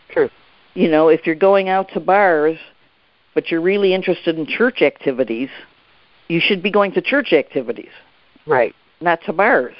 True. 0.10 0.30
You 0.74 0.90
know 0.90 1.10
if 1.10 1.26
you're 1.26 1.36
going 1.36 1.70
out 1.70 1.88
to 1.94 2.00
bars 2.00 2.58
but 3.36 3.50
you're 3.50 3.62
really 3.62 3.94
interested 3.94 4.38
in 4.38 4.46
church 4.46 4.82
activities 4.82 5.50
you 6.28 6.40
should 6.40 6.62
be 6.64 6.72
going 6.72 6.92
to 6.92 7.02
church 7.02 7.34
activities 7.34 7.92
Right. 8.46 8.74
not 9.02 9.20
to 9.26 9.34
bars 9.34 9.76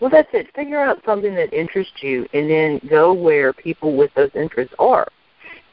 Well, 0.00 0.10
that's 0.10 0.28
it. 0.32 0.54
Figure 0.54 0.80
out 0.80 1.02
something 1.04 1.34
that 1.34 1.52
interests 1.52 2.02
you, 2.02 2.26
and 2.32 2.48
then 2.48 2.80
go 2.88 3.12
where 3.12 3.52
people 3.52 3.96
with 3.96 4.10
those 4.14 4.30
interests 4.34 4.74
are. 4.78 5.08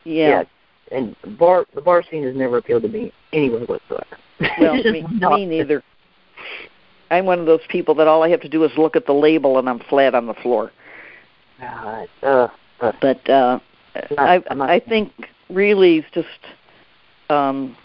yeah 0.03 0.28
Yes. 0.41 0.45
And 0.91 1.15
bar 1.38 1.65
the 1.73 1.82
bar 1.82 2.03
scene 2.09 2.23
has 2.23 2.36
never 2.36 2.57
appealed 2.57 2.84
to 2.84 2.89
me 2.89 3.11
anyway 3.34 3.65
whatsoever. 3.65 4.17
well 4.59 4.76
me, 4.84 5.03
me 5.03 5.45
neither 5.45 5.82
i'm 7.11 7.26
one 7.26 7.39
of 7.39 7.45
those 7.45 7.61
people 7.69 7.95
that 7.95 8.07
all 8.07 8.21
i 8.23 8.30
have 8.30 8.41
to 8.41 8.49
do 8.49 8.63
is 8.63 8.71
look 8.78 8.95
at 8.95 9.05
the 9.05 9.13
label 9.13 9.57
and 9.59 9.67
i'm 9.69 9.80
flat 9.89 10.13
on 10.13 10.26
the 10.28 10.34
floor 10.36 10.71
God, 11.59 12.07
uh, 12.21 12.47
uh, 12.82 12.91
but 13.01 13.30
uh 13.30 13.59
I 14.17 14.43
I 14.49 14.79
think 14.79 15.11
really 15.49 15.97
it's 15.99 16.07
just 16.13 16.27
um 17.29 17.75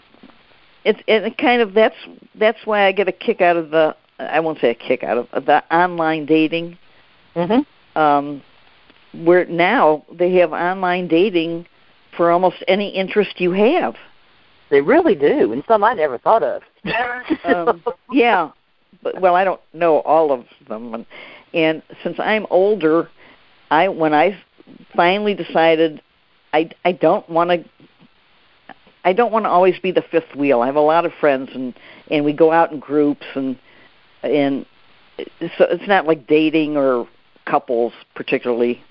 it's 0.83 0.99
it 1.07 1.37
kind 1.37 1.61
of 1.61 1.73
that's 1.73 1.95
that's 2.35 2.59
why 2.65 2.85
I 2.87 2.91
get 2.91 3.07
a 3.07 3.11
kick 3.11 3.41
out 3.41 3.57
of 3.57 3.69
the 3.71 3.95
I 4.19 4.39
won't 4.39 4.59
say 4.59 4.71
a 4.71 4.75
kick 4.75 5.03
out 5.03 5.17
of 5.17 5.45
the 5.45 5.63
online 5.73 6.25
dating 6.25 6.77
mhm. 7.35 7.65
um 7.95 8.41
where 9.13 9.45
now 9.45 10.05
they 10.11 10.33
have 10.35 10.53
online 10.53 11.07
dating 11.07 11.65
for 12.15 12.31
almost 12.31 12.57
any 12.67 12.89
interest 12.89 13.39
you 13.39 13.51
have. 13.51 13.95
They 14.69 14.79
really 14.79 15.15
do, 15.15 15.51
and 15.51 15.63
some 15.67 15.83
I 15.83 15.93
never 15.93 16.17
thought 16.17 16.43
of. 16.43 16.61
Um 17.43 17.83
yeah. 18.11 18.51
But 19.03 19.21
well 19.21 19.35
I 19.35 19.43
don't 19.43 19.61
know 19.73 19.99
all 20.01 20.31
of 20.31 20.45
them 20.67 20.93
and 20.93 21.05
and 21.53 21.81
since 22.03 22.17
I'm 22.19 22.45
older 22.49 23.09
I 23.69 23.87
when 23.87 24.13
I 24.13 24.37
finally 24.95 25.33
decided 25.33 26.01
I 26.53 26.69
I 26.83 26.91
don't 26.91 27.27
want 27.29 27.49
to 27.49 27.87
I 29.03 29.13
don't 29.13 29.31
want 29.31 29.45
to 29.45 29.49
always 29.49 29.79
be 29.79 29.91
the 29.91 30.03
fifth 30.03 30.35
wheel. 30.35 30.61
I 30.61 30.67
have 30.67 30.75
a 30.75 30.81
lot 30.81 31.05
of 31.05 31.11
friends, 31.19 31.49
and 31.53 31.73
and 32.09 32.23
we 32.25 32.33
go 32.33 32.51
out 32.51 32.71
in 32.71 32.79
groups, 32.79 33.25
and 33.35 33.57
and 34.23 34.65
so 35.17 35.65
it's 35.69 35.87
not 35.87 36.05
like 36.05 36.27
dating 36.27 36.77
or 36.77 37.07
couples 37.45 37.93
particularly. 38.15 38.81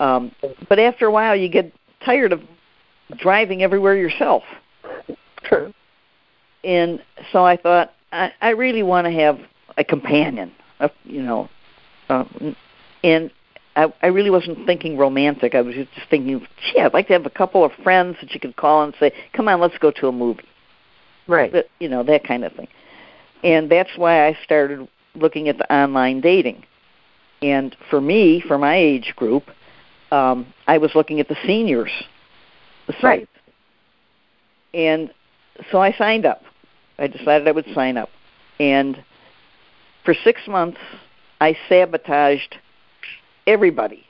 Um, 0.00 0.32
but 0.68 0.78
after 0.78 1.06
a 1.06 1.10
while, 1.12 1.36
you 1.36 1.48
get 1.48 1.72
tired 2.04 2.32
of 2.32 2.42
driving 3.18 3.62
everywhere 3.62 3.96
yourself. 3.96 4.42
True. 5.44 5.72
And 6.64 7.02
so 7.32 7.44
I 7.44 7.56
thought 7.56 7.92
I, 8.10 8.32
I 8.40 8.50
really 8.50 8.82
want 8.82 9.06
to 9.06 9.12
have 9.12 9.38
a 9.76 9.84
companion, 9.84 10.52
a, 10.80 10.90
you 11.04 11.22
know, 11.22 11.48
um, 12.08 12.56
and 13.04 13.30
I, 13.74 13.92
I 14.02 14.08
really 14.08 14.30
wasn't 14.30 14.66
thinking 14.66 14.98
romantic. 14.98 15.54
I 15.54 15.62
was 15.62 15.74
just 15.74 15.90
thinking, 16.10 16.46
gee, 16.72 16.80
I'd 16.80 16.92
like 16.92 17.06
to 17.06 17.14
have 17.14 17.26
a 17.26 17.30
couple 17.30 17.64
of 17.64 17.72
friends 17.82 18.16
that 18.20 18.32
you 18.32 18.40
could 18.40 18.56
call 18.56 18.82
and 18.84 18.94
say, 19.00 19.12
"Come 19.32 19.48
on, 19.48 19.60
let's 19.60 19.78
go 19.78 19.90
to 19.92 20.08
a 20.08 20.12
movie." 20.12 20.48
Right. 21.26 21.52
But, 21.52 21.68
you 21.78 21.88
know 21.88 22.02
that 22.02 22.24
kind 22.24 22.44
of 22.44 22.52
thing. 22.52 22.68
And 23.42 23.70
that's 23.70 23.90
why 23.96 24.26
I 24.26 24.36
started 24.44 24.88
looking 25.14 25.48
at 25.48 25.58
the 25.58 25.72
online 25.72 26.20
dating. 26.20 26.64
And 27.40 27.74
for 27.90 28.00
me, 28.00 28.40
for 28.40 28.58
my 28.58 28.76
age 28.76 29.14
group, 29.16 29.44
um, 30.10 30.52
I 30.66 30.78
was 30.78 30.92
looking 30.94 31.20
at 31.20 31.28
the 31.28 31.36
seniors. 31.44 31.90
The 32.86 32.92
sites. 32.94 33.02
Right. 33.02 33.28
And 34.74 35.12
so 35.70 35.80
I 35.80 35.92
signed 35.92 36.24
up. 36.24 36.42
I 36.98 37.06
decided 37.06 37.48
I 37.48 37.52
would 37.52 37.66
sign 37.74 37.96
up. 37.96 38.10
And 38.60 39.02
for 40.04 40.14
six 40.14 40.46
months, 40.46 40.78
I 41.40 41.56
sabotaged 41.68 42.56
everybody. 43.46 44.04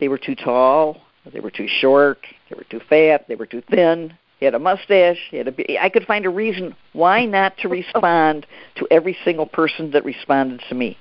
They 0.00 0.08
were 0.08 0.18
too 0.18 0.34
tall. 0.34 1.00
They 1.32 1.40
were 1.40 1.50
too 1.50 1.68
short. 1.68 2.18
They 2.50 2.56
were 2.56 2.64
too 2.64 2.80
fat. 2.88 3.28
They 3.28 3.36
were 3.36 3.46
too 3.46 3.62
thin. 3.70 4.14
He 4.40 4.44
had 4.44 4.54
a 4.54 4.58
mustache. 4.58 5.18
He 5.30 5.36
had 5.36 5.46
a. 5.46 5.52
Be- 5.52 5.78
I 5.78 5.88
could 5.88 6.04
find 6.04 6.26
a 6.26 6.30
reason 6.30 6.74
why 6.92 7.24
not 7.24 7.56
to 7.58 7.68
respond 7.68 8.44
to 8.76 8.88
every 8.90 9.16
single 9.24 9.46
person 9.46 9.92
that 9.92 10.04
responded 10.04 10.60
to 10.68 10.74
me. 10.74 10.98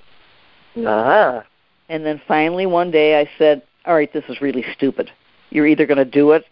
Ah. 0.85 1.43
And 1.89 2.05
then 2.05 2.21
finally 2.27 2.67
one 2.67 2.91
day 2.91 3.19
I 3.19 3.27
said, 3.39 3.63
"All 3.85 3.95
right, 3.95 4.13
this 4.13 4.23
is 4.29 4.41
really 4.41 4.63
stupid. 4.73 5.09
You're 5.49 5.65
either 5.65 5.87
going 5.87 5.97
to 5.97 6.05
do 6.05 6.33
it 6.33 6.45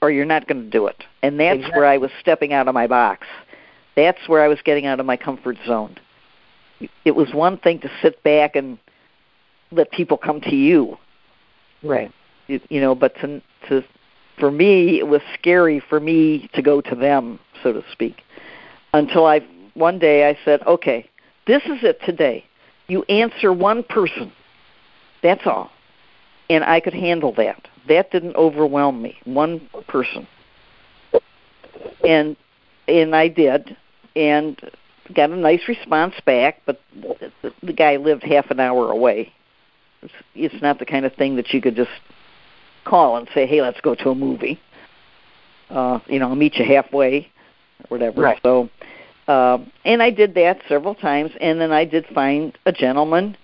or 0.00 0.10
you're 0.12 0.24
not 0.24 0.46
going 0.46 0.62
to 0.62 0.70
do 0.70 0.86
it." 0.86 1.02
And 1.22 1.40
that's 1.40 1.56
Exactly. 1.56 1.80
where 1.80 1.88
I 1.88 1.96
was 1.96 2.12
stepping 2.20 2.52
out 2.52 2.68
of 2.68 2.74
my 2.74 2.86
box. 2.86 3.26
That's 3.96 4.28
where 4.28 4.42
I 4.42 4.46
was 4.46 4.60
getting 4.62 4.86
out 4.86 5.00
of 5.00 5.06
my 5.06 5.16
comfort 5.16 5.56
zone. 5.66 5.98
It 7.04 7.16
was 7.16 7.34
one 7.34 7.58
thing 7.58 7.80
to 7.80 7.90
sit 8.00 8.22
back 8.22 8.54
and 8.54 8.78
let 9.72 9.90
people 9.90 10.16
come 10.16 10.40
to 10.42 10.56
you, 10.56 10.96
Right. 11.82 12.10
you, 12.46 12.60
you 12.68 12.80
know, 12.80 12.94
but 12.94 13.14
to 13.16 13.40
to 13.68 13.84
for 14.38 14.50
me 14.50 14.98
it 14.98 15.06
was 15.06 15.22
scary 15.38 15.80
for 15.80 16.00
me 16.00 16.48
to 16.54 16.62
go 16.62 16.80
to 16.80 16.94
them, 16.94 17.38
so 17.62 17.72
to 17.72 17.84
speak. 17.92 18.22
Until 18.92 19.26
I 19.26 19.40
one 19.74 19.98
day 19.98 20.28
I 20.28 20.36
said, 20.44 20.62
"Okay, 20.66 21.08
this 21.46 21.62
is 21.64 21.82
it 21.82 22.00
today. 22.02 22.44
You 22.88 23.02
answer 23.04 23.52
one 23.52 23.82
person. 23.82 24.32
That's 25.22 25.46
all." 25.46 25.70
And 26.48 26.64
I 26.64 26.80
could 26.80 26.94
handle 26.94 27.32
that. 27.34 27.68
That 27.88 28.10
didn't 28.10 28.34
overwhelm 28.34 29.00
me. 29.00 29.18
One 29.24 29.60
person. 29.86 30.26
And 32.04 32.36
and 32.88 33.14
I 33.14 33.28
did 33.28 33.76
and 34.16 34.60
got 35.14 35.30
a 35.30 35.36
nice 35.36 35.66
response 35.68 36.14
back, 36.24 36.60
but 36.66 36.80
the, 37.42 37.52
the 37.62 37.72
guy 37.72 37.96
lived 37.96 38.22
half 38.22 38.50
an 38.50 38.60
hour 38.60 38.90
away. 38.90 39.32
It's, 40.02 40.12
it's 40.34 40.62
not 40.62 40.78
the 40.78 40.86
kind 40.86 41.04
of 41.04 41.14
thing 41.14 41.36
that 41.36 41.52
you 41.52 41.60
could 41.60 41.76
just 41.76 41.90
call 42.84 43.16
and 43.16 43.28
say, 43.34 43.46
"Hey, 43.46 43.62
let's 43.62 43.80
go 43.80 43.94
to 43.94 44.10
a 44.10 44.14
movie." 44.14 44.60
Uh, 45.68 46.00
you 46.06 46.18
know, 46.18 46.28
I'll 46.28 46.36
meet 46.36 46.56
you 46.56 46.64
halfway, 46.64 47.30
or 47.84 47.86
whatever. 47.88 48.20
Right. 48.20 48.40
So, 48.42 48.68
um, 49.28 49.70
and 49.84 50.02
I 50.02 50.10
did 50.10 50.34
that 50.34 50.60
several 50.68 50.94
times, 50.94 51.30
and 51.40 51.60
then 51.60 51.72
I 51.72 51.84
did 51.84 52.06
find 52.06 52.56
a 52.66 52.72
gentleman 52.72 53.36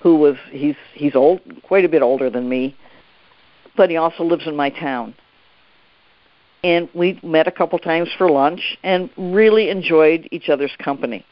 who 0.00 0.16
was 0.16 0.36
he's 0.50 0.76
he's 0.94 1.14
old, 1.14 1.40
quite 1.62 1.84
a 1.84 1.88
bit 1.88 2.02
older 2.02 2.30
than 2.30 2.48
me, 2.48 2.76
but 3.76 3.90
he 3.90 3.96
also 3.96 4.24
lives 4.24 4.46
in 4.46 4.56
my 4.56 4.70
town. 4.70 5.14
And 6.64 6.88
we 6.94 7.18
met 7.24 7.48
a 7.48 7.50
couple 7.50 7.78
times 7.80 8.08
for 8.16 8.30
lunch 8.30 8.78
and 8.84 9.10
really 9.16 9.68
enjoyed 9.68 10.28
each 10.30 10.48
other's 10.48 10.70
company. 10.78 11.24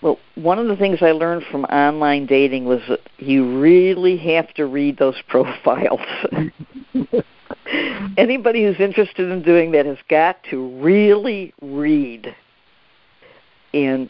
Well, 0.00 0.18
one 0.36 0.58
of 0.58 0.68
the 0.68 0.76
things 0.76 0.98
I 1.02 1.10
learned 1.10 1.44
from 1.50 1.64
online 1.64 2.26
dating 2.26 2.66
was 2.66 2.80
that 2.88 3.00
you 3.18 3.60
really 3.60 4.16
have 4.18 4.52
to 4.54 4.66
read 4.66 4.98
those 4.98 5.20
profiles. 5.28 6.00
Anybody 8.16 8.64
who's 8.64 8.80
interested 8.80 9.30
in 9.30 9.42
doing 9.42 9.72
that 9.72 9.86
has 9.86 9.98
got 10.08 10.42
to 10.50 10.80
really 10.80 11.52
read 11.60 12.34
and 13.74 14.08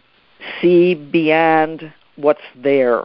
see 0.60 0.94
beyond 0.94 1.92
what's 2.16 2.40
there. 2.56 3.04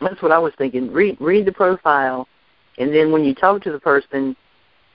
That's 0.00 0.22
what 0.22 0.32
I 0.32 0.38
was 0.38 0.52
thinking. 0.56 0.92
Read 0.92 1.16
read 1.20 1.44
the 1.44 1.52
profile, 1.52 2.28
and 2.78 2.94
then 2.94 3.12
when 3.12 3.24
you 3.24 3.34
talk 3.34 3.62
to 3.62 3.72
the 3.72 3.80
person, 3.80 4.36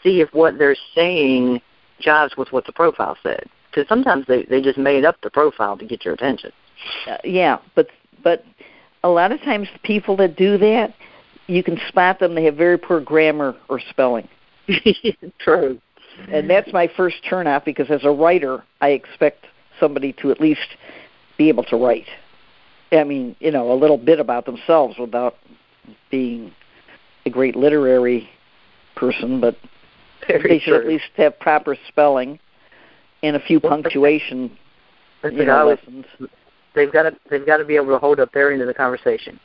see 0.01 0.21
if 0.21 0.33
what 0.33 0.57
they're 0.57 0.77
saying 0.95 1.61
jives 2.03 2.37
with 2.37 2.51
what 2.51 2.65
the 2.65 2.71
profile 2.71 3.17
said. 3.21 3.45
Because 3.69 3.87
sometimes 3.87 4.25
they 4.27 4.43
they 4.43 4.61
just 4.61 4.77
made 4.77 5.05
up 5.05 5.17
the 5.21 5.29
profile 5.29 5.77
to 5.77 5.85
get 5.85 6.05
your 6.05 6.13
attention. 6.13 6.51
Uh, 7.07 7.17
yeah, 7.23 7.57
but 7.75 7.87
but 8.23 8.43
a 9.03 9.09
lot 9.09 9.31
of 9.31 9.41
times 9.41 9.67
people 9.83 10.15
that 10.17 10.35
do 10.35 10.57
that, 10.57 10.93
you 11.47 11.63
can 11.63 11.79
spot 11.87 12.19
them. 12.19 12.35
They 12.35 12.45
have 12.45 12.55
very 12.55 12.77
poor 12.77 12.99
grammar 13.01 13.55
or 13.69 13.79
spelling, 13.89 14.27
True. 15.39 15.79
and 16.29 16.49
that's 16.49 16.71
my 16.71 16.89
first 16.95 17.17
turnoff 17.29 17.65
because 17.65 17.89
as 17.89 18.03
a 18.03 18.11
writer, 18.11 18.63
I 18.81 18.89
expect 18.89 19.45
somebody 19.79 20.13
to 20.13 20.31
at 20.31 20.39
least 20.39 20.67
be 21.37 21.49
able 21.49 21.63
to 21.65 21.75
write. 21.75 22.07
I 22.91 23.03
mean, 23.03 23.35
you 23.39 23.51
know, 23.51 23.71
a 23.71 23.75
little 23.75 23.97
bit 23.97 24.19
about 24.19 24.45
themselves 24.45 24.97
without 24.99 25.35
being 26.11 26.53
a 27.25 27.29
great 27.29 27.55
literary 27.55 28.29
person, 28.95 29.41
but 29.41 29.57
Very 30.27 30.47
they 30.47 30.59
should 30.59 30.71
true. 30.71 30.81
at 30.81 30.87
least 30.87 31.05
have 31.17 31.39
proper 31.39 31.75
spelling 31.87 32.39
and 33.23 33.35
a 33.35 33.39
few 33.39 33.59
punctuation 33.59 34.55
you 35.23 35.41
I 35.41 35.45
know, 35.45 35.67
lessons. 35.67 36.05
They've 36.75 36.91
got 36.91 37.03
to 37.03 37.15
they've 37.29 37.45
got 37.45 37.57
to 37.57 37.65
be 37.65 37.75
able 37.75 37.87
to 37.87 37.97
hold 37.97 38.19
up 38.19 38.31
their 38.33 38.51
end 38.51 38.61
of 38.61 38.67
the 38.67 38.73
conversation. 38.73 39.39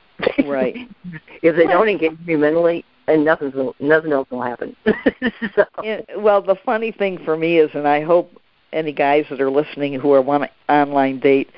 Right. 0.45 0.77
if 1.43 1.57
they 1.57 1.67
don't 1.67 1.89
engage 1.89 2.19
you 2.27 2.39
mentally, 2.39 2.85
and 3.07 3.25
nothing's 3.25 3.55
nothing 3.81 4.13
else 4.13 4.29
will 4.31 4.43
happen. 4.43 4.77
so, 5.55 5.65
Yeah, 5.83 6.01
well, 6.17 6.43
the 6.43 6.57
funny 6.65 6.93
thing 6.93 7.19
for 7.25 7.37
me 7.37 7.59
is, 7.59 7.71
and 7.75 7.89
I 7.89 8.03
hope 8.03 8.33
any 8.73 8.93
guys 8.93 9.25
that 9.31 9.41
are 9.41 9.51
listening 9.51 9.95
who 9.95 10.13
are 10.13 10.23
want 10.23 10.45
to 10.45 10.73
online 10.73 11.21
date, 11.21 11.51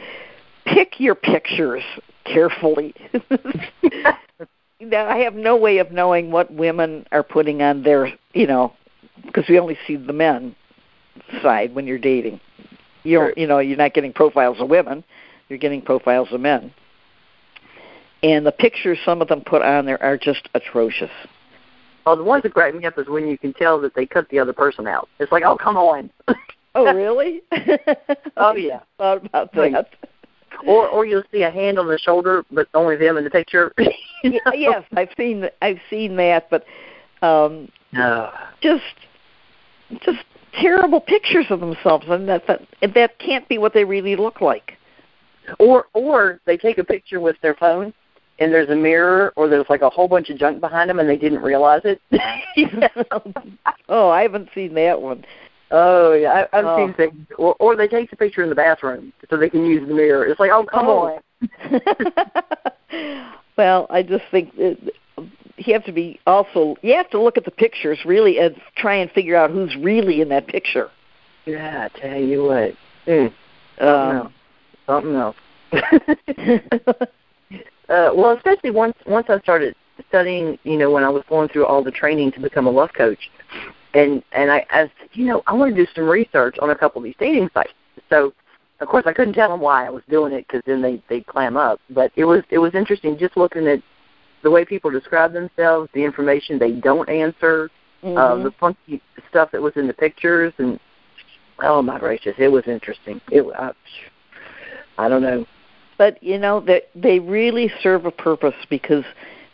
pick 0.65 1.01
your 1.01 1.15
pictures 1.15 1.83
carefully. 2.25 2.95
now, 4.81 5.09
I 5.09 5.19
have 5.19 5.35
no 5.35 5.57
way 5.57 5.79
of 5.79 5.91
knowing 5.91 6.31
what 6.31 6.53
women 6.53 7.07
are 7.13 7.23
putting 7.23 7.63
on 7.63 7.83
their, 7.83 8.13
you 8.33 8.47
know, 8.47 8.73
because 9.25 9.45
we 9.49 9.59
only 9.59 9.77
see 9.87 9.97
the 9.97 10.13
men 10.13 10.55
side 11.43 11.75
when 11.75 11.87
you're 11.87 11.99
dating. 11.99 12.41
You 13.03 13.19
don't, 13.19 13.39
you 13.39 13.47
know, 13.47 13.59
you're 13.59 13.79
not 13.79 13.95
getting 13.95 14.13
profiles 14.13 14.61
of 14.61 14.69
women; 14.69 15.03
you're 15.51 15.59
getting 15.59 15.83
profiles 15.83 16.29
of 16.33 16.41
men. 16.41 16.73
And 18.23 18.47
the 18.47 18.53
pictures 18.53 18.99
some 19.05 19.21
of 19.21 19.29
them 19.29 19.43
put 19.45 19.63
on 19.63 19.85
there 19.85 20.03
are 20.03 20.17
just 20.17 20.49
atrocious. 20.55 21.11
Well, 22.07 22.17
the 22.17 22.25
ones 22.25 22.43
that 22.45 22.55
crack 22.55 22.75
me 22.75 22.85
up 22.87 22.99
is 22.99 23.09
when 23.09 23.27
you 23.27 23.37
can 23.37 23.53
tell 23.53 23.81
that 23.81 23.95
they 23.95 24.07
cut 24.07 24.29
the 24.31 24.39
other 24.39 24.53
person 24.53 24.87
out. 24.87 25.09
It's 25.19 25.33
like, 25.33 25.43
oh, 25.45 25.57
come 25.57 25.77
on. 25.77 26.11
Oh, 26.73 26.95
really? 26.95 27.43
Oh, 28.37 28.55
yeah. 28.55 28.79
Thought 28.99 29.27
about 29.27 29.53
that. 29.55 29.89
or 30.69 30.87
or 30.87 31.05
you'll 31.05 31.25
see 31.33 31.43
a 31.43 31.51
hand 31.51 31.81
on 31.81 31.89
the 31.89 31.99
shoulder, 31.99 32.45
but 32.53 32.69
only 32.75 32.95
them 32.95 33.17
in 33.17 33.25
the 33.25 33.31
picture. 33.31 33.73
You 34.23 34.31
know? 34.33 34.53
yes, 34.55 34.85
I've 34.97 35.09
seen 35.17 35.49
I've 35.63 35.81
seen 35.91 36.15
that, 36.17 36.49
but 36.49 36.65
um 37.23 37.73
No. 37.93 38.31
just 38.61 38.85
just 40.05 40.21
terrible 40.61 41.01
pictures 41.01 41.47
of 41.51 41.59
themselves, 41.59 42.05
and 42.09 42.29
that 42.29 42.47
that 42.47 42.63
that 42.95 43.19
can't 43.19 43.49
be 43.49 43.59
what 43.59 43.75
they 43.75 43.85
really 43.85 44.15
look 44.15 44.41
like. 44.41 44.75
Or 45.59 45.87
or 45.95 46.41
they 46.47 46.57
take 46.57 46.79
a 46.79 46.85
picture 46.85 47.21
with 47.21 47.37
their 47.43 47.55
phone, 47.55 47.93
and 48.39 48.53
there's 48.53 48.69
a 48.71 48.77
mirror, 48.77 49.33
or 49.37 49.49
there's 49.49 49.67
like 49.69 49.83
a 49.83 49.91
whole 49.91 50.09
bunch 50.09 50.31
of 50.31 50.39
junk 50.39 50.61
behind 50.61 50.89
them, 50.91 50.99
and 50.99 51.09
they 51.09 51.17
didn't 51.17 51.43
realize 51.43 51.83
it. 51.85 52.01
oh, 53.89 54.11
I 54.11 54.23
haven't 54.23 54.49
seen 54.55 54.75
that 54.75 55.01
one. 55.01 55.25
Oh 55.71 56.13
yeah, 56.15 56.47
I, 56.53 56.59
I've 56.59 56.65
Oh. 56.67 56.77
seen 56.77 56.95
things. 56.95 57.15
Or, 57.39 57.55
or 57.59 57.77
they 57.77 57.89
take 57.89 58.11
the 58.11 58.17
picture 58.17 58.43
in 58.43 58.49
the 58.49 58.55
bathroom 58.55 59.13
so 59.29 59.37
they 59.37 59.49
can 59.51 59.65
use 59.65 59.87
the 59.87 59.95
mirror. 59.95 60.27
It's 60.27 60.41
like, 60.41 60.51
oh 60.53 60.65
come 60.65 60.87
Oh. 60.87 61.21
on. 61.73 61.81
well, 63.57 63.87
I 63.91 64.03
just 64.03 64.25
think 64.31 64.55
that 64.57 64.79
you 65.57 65.73
have 65.75 65.85
to 65.85 65.93
be 65.93 66.19
also 66.27 66.77
you 66.83 66.95
have 66.95 67.11
to 67.11 67.21
look 67.23 67.37
at 67.37 67.45
the 67.45 67.51
pictures 67.51 67.99
really 68.05 68.39
and 68.39 68.57
try 68.77 68.95
and 68.97 69.11
figure 69.13 69.37
out 69.37 69.51
who's 69.51 69.75
really 69.77 70.21
in 70.21 70.29
that 70.31 70.47
picture. 70.49 70.91
Yeah, 71.47 71.89
I 71.95 71.99
tell 71.99 72.19
you 72.21 72.45
what. 72.45 72.75
Mm, 73.07 73.33
Um, 73.79 74.33
something 74.91 75.15
else. 75.15 75.37
uh, 77.89 78.11
well, 78.15 78.37
especially 78.37 78.71
once 78.71 78.97
once 79.07 79.27
I 79.29 79.39
started 79.41 79.75
studying, 80.09 80.59
you 80.65 80.77
know, 80.77 80.91
when 80.91 81.05
I 81.05 81.09
was 81.09 81.23
going 81.29 81.49
through 81.49 81.67
all 81.67 81.85
the 81.85 81.91
training 81.91 82.33
to 82.33 82.41
become 82.41 82.67
a 82.67 82.71
love 82.71 82.91
coach, 82.93 83.31
and 83.95 84.23
and 84.33 84.51
I, 84.51 84.67
I 84.71 84.83
said, 84.83 85.11
you 85.13 85.27
know, 85.27 85.43
I 85.47 85.53
want 85.53 85.75
to 85.75 85.85
do 85.85 85.91
some 85.95 86.09
research 86.09 86.57
on 86.61 86.71
a 86.71 86.75
couple 86.77 87.01
of 87.01 87.05
these 87.05 87.15
dating 87.19 87.51
sites. 87.55 87.73
So, 88.09 88.33
of 88.81 88.89
course, 88.89 89.05
I 89.07 89.13
couldn't 89.13 89.35
tell 89.35 89.51
them 89.51 89.61
why 89.61 89.87
I 89.87 89.91
was 89.91 90.03
doing 90.11 90.33
it 90.33 90.47
because 90.47 90.63
then 90.67 90.83
they 90.83 91.03
they 91.09 91.21
clam 91.21 91.57
up. 91.57 91.81
But 91.91 92.11
it 92.17 92.25
was 92.25 92.43
it 92.51 92.59
was 92.59 92.75
interesting 92.75 93.17
just 93.19 93.37
looking 93.37 93.69
at 93.69 93.81
the 94.43 94.51
way 94.51 94.65
people 94.65 94.91
describe 94.91 95.33
themselves, 95.33 95.91
the 95.93 96.03
information 96.03 96.59
they 96.59 96.73
don't 96.73 97.09
answer, 97.09 97.71
Mm-hmm. 98.03 98.17
uh, 98.17 98.43
the 98.43 98.51
funky 98.59 99.03
stuff 99.29 99.51
that 99.53 99.61
was 99.61 99.75
in 99.77 99.87
the 99.87 99.93
pictures, 99.93 100.55
and 100.57 100.81
oh 101.63 101.83
my 101.83 101.99
gracious, 101.99 102.35
it 102.39 102.49
was 102.49 102.65
interesting. 102.67 103.21
It 103.31 103.45
I, 103.59 103.73
I 105.01 105.09
don't 105.09 105.23
know. 105.23 105.47
but 105.99 106.23
you 106.23 106.39
know 106.39 106.61
that 106.61 106.85
they 106.95 107.19
really 107.19 107.71
serve 107.83 108.07
a 108.07 108.11
purpose 108.11 108.55
because 108.69 109.05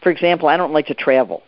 for 0.02 0.10
example 0.10 0.48
i 0.48 0.56
don't 0.56 0.72
like 0.72 0.86
to 0.86 0.94
travel 0.94 1.42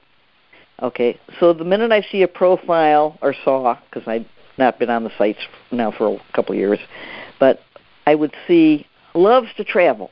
okay 0.83 1.19
so 1.39 1.53
the 1.53 1.65
minute 1.65 1.91
i 1.93 2.01
see 2.03 2.23
a 2.23 2.29
profile 2.29 3.19
or 3.23 3.35
saw 3.45 3.77
because 3.91 4.07
i've 4.09 4.27
not 4.57 4.79
been 4.79 4.91
on 4.91 5.05
the 5.05 5.11
sites 5.19 5.41
now 5.71 5.91
for 5.91 6.15
a 6.17 6.33
couple 6.35 6.53
of 6.53 6.59
years 6.59 6.79
but 7.41 7.61
i 8.07 8.15
would 8.15 8.35
see 8.47 8.87
loves 9.15 9.49
to 9.57 9.65
travel 9.65 10.11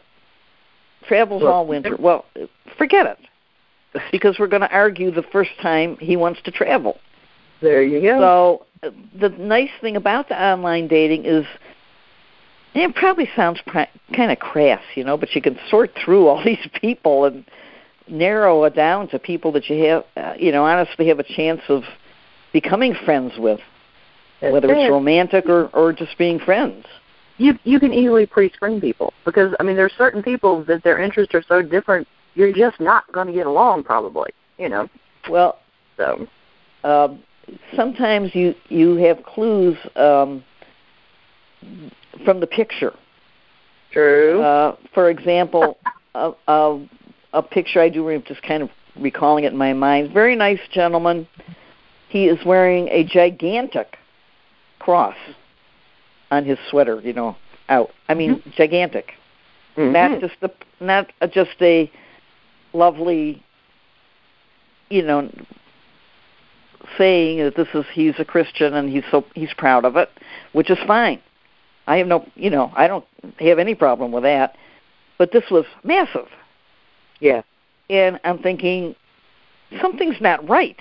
travels 1.06 1.42
Well, 1.42 1.52
all 1.52 1.66
winter 1.66 1.96
well 1.98 2.24
forget 2.78 3.06
it 3.06 3.18
because 4.12 4.38
we're 4.38 4.48
going 4.48 4.62
to 4.62 4.70
argue 4.72 5.10
the 5.10 5.22
first 5.22 5.50
time 5.62 5.96
he 6.00 6.16
wants 6.16 6.40
to 6.42 6.50
travel 6.50 6.98
There 7.62 7.82
you 7.82 8.00
go. 8.02 8.20
so 8.82 8.88
uh, 8.88 8.90
the 9.18 9.30
nice 9.30 9.70
thing 9.80 9.96
about 9.96 10.28
the 10.28 10.40
online 10.40 10.86
dating 10.88 11.24
is 11.24 11.46
it 12.80 12.94
probably 12.94 13.28
sounds 13.36 13.60
pri- 13.66 13.88
kind 14.14 14.30
of 14.30 14.38
crass, 14.38 14.82
you 14.94 15.04
know, 15.04 15.16
but 15.16 15.34
you 15.34 15.42
can 15.42 15.58
sort 15.68 15.90
through 16.04 16.26
all 16.26 16.42
these 16.50 16.66
people 16.80 17.24
and 17.24 17.44
narrow 18.08 18.64
it 18.64 18.74
down 18.74 19.08
to 19.08 19.18
people 19.18 19.52
that 19.52 19.68
you 19.68 19.84
have, 19.84 20.04
uh, 20.16 20.34
you 20.38 20.52
know, 20.52 20.64
honestly 20.64 21.08
have 21.08 21.18
a 21.18 21.24
chance 21.24 21.60
of 21.68 21.82
becoming 22.52 22.94
friends 23.04 23.32
with, 23.38 23.60
That's 24.40 24.52
whether 24.52 24.68
it. 24.70 24.78
it's 24.78 24.90
romantic 24.90 25.46
or 25.46 25.66
or 25.74 25.92
just 25.92 26.16
being 26.18 26.38
friends. 26.38 26.84
you 27.38 27.58
you 27.64 27.78
can 27.80 27.92
easily 27.92 28.26
pre-screen 28.26 28.80
people 28.80 29.12
because 29.24 29.54
I 29.60 29.62
mean 29.62 29.76
there's 29.76 29.92
certain 29.98 30.22
people 30.22 30.64
that 30.64 30.82
their 30.84 30.98
interests 31.02 31.34
are 31.34 31.42
so 31.42 31.60
different. 31.62 32.06
You're 32.34 32.52
just 32.52 32.80
not 32.80 33.10
going 33.12 33.26
to 33.26 33.32
get 33.32 33.46
along, 33.46 33.84
probably. 33.84 34.30
You 34.58 34.68
know. 34.68 34.88
Well, 35.28 35.58
So 35.96 36.26
um, 36.84 37.22
sometimes 37.74 38.34
you 38.34 38.54
you 38.68 38.96
have 38.96 39.22
clues 39.24 39.76
um, 39.96 40.44
from 42.24 42.40
the 42.40 42.46
picture. 42.46 42.92
true. 43.92 44.42
Uh, 44.42 44.76
for 44.94 45.10
example, 45.10 45.78
a, 46.14 46.32
a, 46.48 46.86
a 47.32 47.42
picture 47.42 47.80
I 47.80 47.88
do, 47.88 48.06
re- 48.06 48.22
just 48.26 48.42
kind 48.42 48.62
of 48.62 48.70
recalling 48.98 49.44
it 49.44 49.52
in 49.52 49.58
my 49.58 49.72
mind. 49.72 50.12
Very 50.12 50.36
nice 50.36 50.60
gentleman. 50.72 51.26
He 52.08 52.26
is 52.26 52.38
wearing 52.44 52.88
a 52.88 53.04
gigantic 53.04 53.98
cross 54.78 55.16
on 56.30 56.44
his 56.44 56.58
sweater. 56.70 57.00
You 57.02 57.12
know, 57.12 57.36
out. 57.68 57.90
I 58.08 58.14
mean, 58.14 58.42
gigantic. 58.56 59.12
Mhm. 59.76 59.92
Not 59.92 60.20
just 60.20 60.36
a 60.42 60.50
not 60.82 61.12
a- 61.20 61.28
just 61.28 61.60
a 61.60 61.90
lovely, 62.72 63.42
you 64.88 65.02
know, 65.02 65.30
saying 66.96 67.38
that 67.38 67.56
this 67.56 67.68
is 67.74 67.84
he's 67.92 68.14
a 68.18 68.24
Christian 68.24 68.74
and 68.74 68.88
he's 68.88 69.04
so 69.10 69.24
he's 69.34 69.52
proud 69.54 69.84
of 69.84 69.96
it, 69.96 70.10
which 70.52 70.70
is 70.70 70.78
fine. 70.86 71.20
I 71.86 71.96
have 71.98 72.06
no, 72.06 72.26
you 72.34 72.50
know, 72.50 72.72
I 72.74 72.86
don't 72.86 73.04
have 73.38 73.58
any 73.58 73.74
problem 73.74 74.12
with 74.12 74.24
that. 74.24 74.56
But 75.18 75.32
this 75.32 75.44
was 75.50 75.64
massive, 75.82 76.28
yeah. 77.20 77.40
and 77.88 78.20
I'm 78.22 78.38
thinking 78.38 78.94
something's 79.80 80.20
not 80.20 80.46
right. 80.46 80.78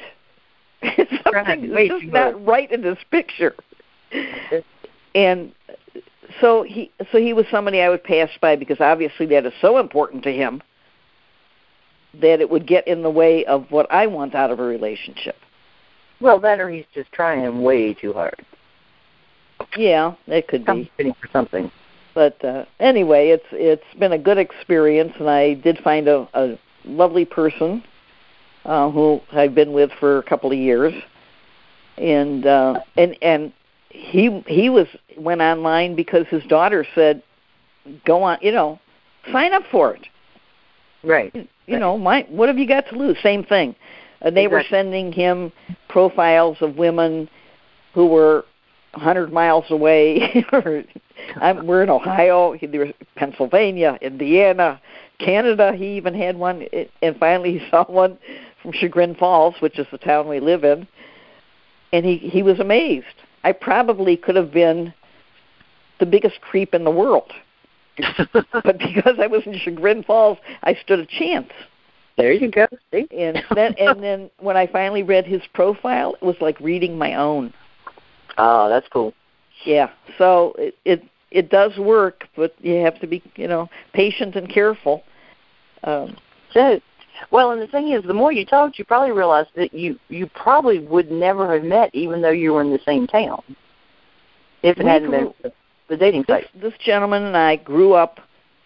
Something 1.23 1.71
is 1.71 1.87
just 1.87 2.05
not 2.05 2.45
right 2.45 2.69
in 2.71 2.81
this 2.81 2.99
picture. 3.09 3.55
And 5.15 5.53
so 6.41 6.63
he 6.63 6.91
so 7.11 7.17
he 7.17 7.31
was 7.31 7.45
somebody 7.49 7.81
I 7.81 7.89
would 7.89 8.03
pass 8.03 8.29
by 8.41 8.57
because 8.57 8.81
obviously 8.81 9.25
that 9.27 9.45
is 9.45 9.53
so 9.61 9.77
important 9.77 10.23
to 10.23 10.33
him 10.33 10.61
that 12.21 12.41
it 12.41 12.49
would 12.49 12.67
get 12.67 12.87
in 12.87 13.01
the 13.01 13.09
way 13.09 13.45
of 13.45 13.65
what 13.71 13.89
I 13.91 14.07
want 14.07 14.35
out 14.35 14.51
of 14.51 14.59
a 14.59 14.63
relationship. 14.63 15.37
Well, 16.19 16.39
that 16.41 16.59
or 16.59 16.69
he's 16.69 16.85
just 16.93 17.11
trying 17.11 17.61
way 17.61 17.93
too 17.93 18.13
hard. 18.13 18.45
Yeah, 19.77 20.15
it 20.27 20.47
could 20.47 20.65
be. 20.65 20.91
For 20.97 21.27
something. 21.31 21.71
But 22.13 22.43
uh, 22.45 22.65
anyway, 22.79 23.29
it's 23.29 23.45
it's 23.51 23.99
been 23.99 24.13
a 24.13 24.17
good 24.17 24.37
experience, 24.37 25.13
and 25.19 25.29
I 25.29 25.55
did 25.55 25.77
find 25.79 26.07
a, 26.07 26.27
a 26.33 26.57
lovely 26.85 27.25
person 27.25 27.83
uh, 28.63 28.89
who 28.89 29.19
I've 29.33 29.53
been 29.53 29.73
with 29.73 29.91
for 29.99 30.19
a 30.19 30.23
couple 30.23 30.51
of 30.51 30.57
years, 30.57 30.93
and 31.97 32.45
uh, 32.45 32.79
and 32.97 33.17
and 33.21 33.53
he 33.89 34.41
he 34.47 34.69
was 34.69 34.87
went 35.17 35.41
online 35.41 35.95
because 35.95 36.25
his 36.27 36.43
daughter 36.45 36.85
said, 36.95 37.21
"Go 38.05 38.23
on, 38.23 38.37
you 38.41 38.53
know, 38.53 38.79
sign 39.31 39.53
up 39.53 39.63
for 39.69 39.93
it." 39.93 40.07
Right. 41.03 41.33
You 41.67 41.79
know, 41.79 41.97
my 41.97 42.25
what 42.29 42.47
have 42.47 42.57
you 42.57 42.67
got 42.67 42.87
to 42.89 42.97
lose? 42.97 43.17
Same 43.21 43.43
thing. 43.43 43.75
And 44.21 44.35
they 44.35 44.47
were 44.47 44.63
sending 44.69 45.11
him 45.11 45.51
profiles 45.89 46.57
of 46.61 46.77
women 46.77 47.29
who 47.93 48.07
were 48.07 48.45
a 48.95 48.99
hundred 48.99 49.31
miles 49.31 49.65
away. 49.69 50.45
I'm, 51.37 51.65
we're 51.67 51.83
in 51.83 51.89
Ohio, 51.89 52.53
he- 52.53 52.67
there 52.67 52.81
was 52.81 52.93
Pennsylvania, 53.15 53.97
Indiana, 54.01 54.81
Canada. 55.19 55.73
He 55.73 55.95
even 55.97 56.13
had 56.13 56.37
one, 56.37 56.65
and 57.01 57.17
finally 57.17 57.57
he 57.59 57.67
saw 57.71 57.85
one 57.85 58.17
from 58.61 58.71
Chagrin 58.71 59.15
Falls, 59.15 59.55
which 59.59 59.77
is 59.79 59.87
the 59.91 59.97
town 59.97 60.27
we 60.27 60.39
live 60.39 60.63
in, 60.63 60.87
and 61.93 62.05
he 62.05 62.17
he 62.17 62.41
was 62.43 62.59
amazed. 62.59 63.05
I 63.43 63.51
probably 63.51 64.17
could 64.17 64.35
have 64.35 64.51
been 64.51 64.93
the 65.99 66.05
biggest 66.05 66.41
creep 66.41 66.73
in 66.73 66.83
the 66.83 66.91
world, 66.91 67.31
but 68.27 68.77
because 68.79 69.17
I 69.19 69.27
was 69.27 69.43
in 69.45 69.57
Chagrin 69.57 70.03
Falls, 70.03 70.37
I 70.63 70.73
stood 70.75 70.99
a 70.99 71.05
chance. 71.05 71.51
there 72.17 72.33
you 72.33 72.49
go. 72.51 72.67
See? 72.91 73.07
And 73.15 73.43
then 73.53 73.75
and 73.77 74.01
then 74.03 74.29
when 74.39 74.57
I 74.57 74.67
finally 74.67 75.03
read 75.03 75.25
his 75.25 75.41
profile, 75.53 76.15
it 76.15 76.25
was 76.25 76.35
like 76.41 76.59
reading 76.59 76.97
my 76.97 77.15
own. 77.15 77.53
Oh, 78.37 78.69
that's 78.69 78.87
cool. 78.89 79.13
Yeah. 79.65 79.89
So 80.17 80.53
it 80.57 80.75
it 80.85 81.03
it 81.31 81.49
does 81.49 81.77
work, 81.77 82.27
but 82.35 82.53
you 82.61 82.75
have 82.75 82.99
to 83.01 83.07
be, 83.07 83.21
you 83.35 83.47
know, 83.47 83.69
patient 83.93 84.35
and 84.35 84.49
careful. 84.49 85.03
Um 85.83 86.17
So, 86.53 86.79
well, 87.31 87.51
and 87.51 87.61
the 87.61 87.67
thing 87.67 87.89
is, 87.91 88.03
the 88.03 88.13
more 88.13 88.31
you 88.31 88.45
talked, 88.45 88.77
you 88.77 88.85
probably 88.85 89.11
realized 89.11 89.49
that 89.55 89.73
you 89.73 89.99
you 90.09 90.27
probably 90.27 90.79
would 90.79 91.11
never 91.11 91.53
have 91.53 91.63
met, 91.63 91.89
even 91.93 92.21
though 92.21 92.29
you 92.29 92.53
were 92.53 92.61
in 92.61 92.71
the 92.71 92.79
same 92.85 93.07
town, 93.07 93.41
if 94.63 94.77
it 94.79 94.85
hadn't 94.85 95.11
been 95.11 95.23
grew- 95.25 95.33
for 95.41 95.51
the 95.87 95.97
dating 95.97 96.25
this 96.27 96.43
site. 96.43 96.61
this 96.61 96.73
gentleman 96.83 97.23
and 97.23 97.37
I 97.37 97.55
grew 97.57 97.93
up 97.93 98.19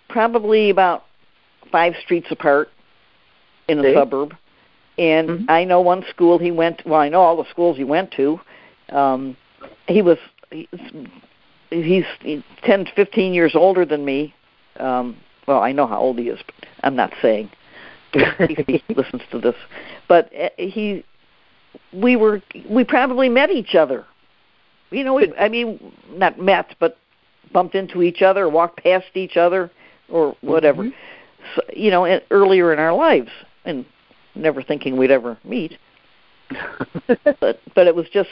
probably 0.07 0.70
about 0.70 1.05
five 1.72 1.93
streets 2.03 2.28
apart 2.32 2.70
in 3.67 3.80
a 3.80 3.84
See? 3.84 3.93
suburb. 3.93 4.36
And 4.97 5.30
Mhm. 5.30 5.45
I 5.49 5.63
know 5.63 5.80
one 5.82 6.03
school 6.09 6.38
he 6.39 6.51
went 6.51 6.86
well, 6.86 6.99
I 6.99 7.09
know 7.09 7.22
all 7.22 7.38
the 7.38 7.49
schools 7.49 7.78
he 7.78 7.84
went 7.84 8.11
to. 8.13 8.39
Um 8.91 9.38
he 9.88 10.01
was 10.01 10.18
he's, 10.51 10.68
he's 11.70 12.05
he's 12.22 12.43
10 12.64 12.88
15 12.95 13.34
years 13.34 13.55
older 13.55 13.86
than 13.86 14.05
me. 14.05 14.34
Um 14.80 15.18
well, 15.47 15.62
I 15.64 15.72
know 15.72 15.88
how 15.88 15.99
old 15.99 16.20
he 16.20 16.30
is, 16.30 16.39
but 16.45 16.68
I'm 16.84 16.95
not 16.95 17.12
saying 17.22 17.49
if 18.14 18.68
he 18.68 18.84
listens 18.93 19.24
to 19.32 19.39
this. 19.39 19.55
But 20.07 20.32
uh, 20.36 20.49
he 20.57 21.03
we 21.93 22.16
were 22.16 22.41
we 22.70 22.84
probably 22.84 23.30
met 23.30 23.49
each 23.49 23.76
other. 23.76 24.05
You 24.91 25.03
know, 25.03 25.14
we, 25.14 25.32
I 25.39 25.49
mean, 25.49 25.93
not 26.12 26.39
met, 26.39 26.76
but 26.80 26.97
bumped 27.53 27.76
into 27.76 28.01
each 28.01 28.22
other, 28.24 28.49
walked 28.49 28.84
past 28.84 29.05
each 29.14 29.38
other, 29.38 29.70
or 30.10 30.36
whatever. 30.41 30.84
Mhm. 30.84 30.93
So, 31.55 31.62
you 31.74 31.91
know, 31.91 32.05
in, 32.05 32.22
earlier 32.32 32.74
in 32.74 32.80
our 32.80 32.93
lives, 32.93 33.30
and 33.66 33.86
never 34.36 34.62
thinking 34.64 34.97
we'd 34.97 35.12
ever 35.12 35.38
meet. 35.43 35.78
But 37.39 37.62
but 37.76 37.88
it 37.88 37.95
was 37.95 38.07
just 38.12 38.30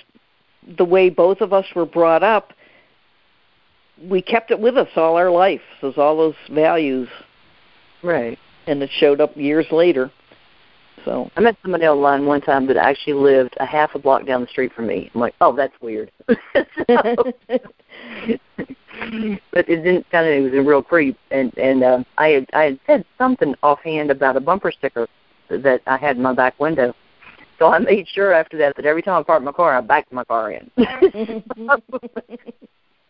the 0.77 0.85
way 0.85 1.09
both 1.09 1.41
of 1.41 1.53
us 1.53 1.65
were 1.75 1.85
brought 1.85 2.23
up. 2.23 2.53
We 4.01 4.21
kept 4.21 4.51
it 4.51 4.59
with 4.59 4.77
us 4.77 4.89
all 4.95 5.15
our 5.15 5.31
life. 5.31 5.61
Those 5.81 5.97
all 5.97 6.17
those 6.17 6.35
values, 6.51 7.09
right. 8.03 8.37
and 8.67 8.83
it 8.83 8.91
showed 8.91 9.21
up 9.21 9.35
years 9.35 9.65
later. 9.71 10.11
So 11.05 11.31
I 11.35 11.41
met 11.41 11.55
somebody 11.61 11.85
online 11.85 12.25
one 12.25 12.41
time 12.41 12.67
that 12.67 12.77
actually 12.77 13.13
lived 13.13 13.55
a 13.59 13.65
half 13.65 13.95
a 13.95 13.99
block 13.99 14.25
down 14.25 14.41
the 14.41 14.47
street 14.47 14.73
from 14.73 14.87
me. 14.87 15.09
I'm 15.13 15.21
like, 15.21 15.35
oh, 15.41 15.55
that's 15.55 15.79
weird. 15.81 16.11
But 19.51 19.69
it 19.69 19.83
didn't 19.83 20.09
kind 20.11 20.27
of 20.27 20.33
it 20.33 20.41
was 20.41 20.53
a 20.53 20.61
real 20.61 20.81
creep 20.81 21.17
and 21.31 21.55
and 21.57 21.83
um 21.83 22.05
i 22.17 22.29
had 22.29 22.47
i 22.53 22.63
had 22.63 22.79
said 22.87 23.05
something 23.17 23.53
offhand 23.61 24.09
about 24.09 24.35
a 24.35 24.39
bumper 24.39 24.71
sticker 24.71 25.07
that 25.49 25.81
i 25.85 25.97
had 25.97 26.17
in 26.17 26.23
my 26.23 26.33
back 26.33 26.59
window 26.59 26.93
so 27.59 27.67
i 27.67 27.79
made 27.79 28.07
sure 28.07 28.33
after 28.33 28.57
that 28.57 28.75
that 28.75 28.85
every 28.85 29.01
time 29.01 29.19
i 29.19 29.23
parked 29.23 29.43
my 29.43 29.51
car 29.51 29.75
i 29.77 29.81
backed 29.81 30.11
my 30.11 30.23
car 30.25 30.51
in 30.51 30.69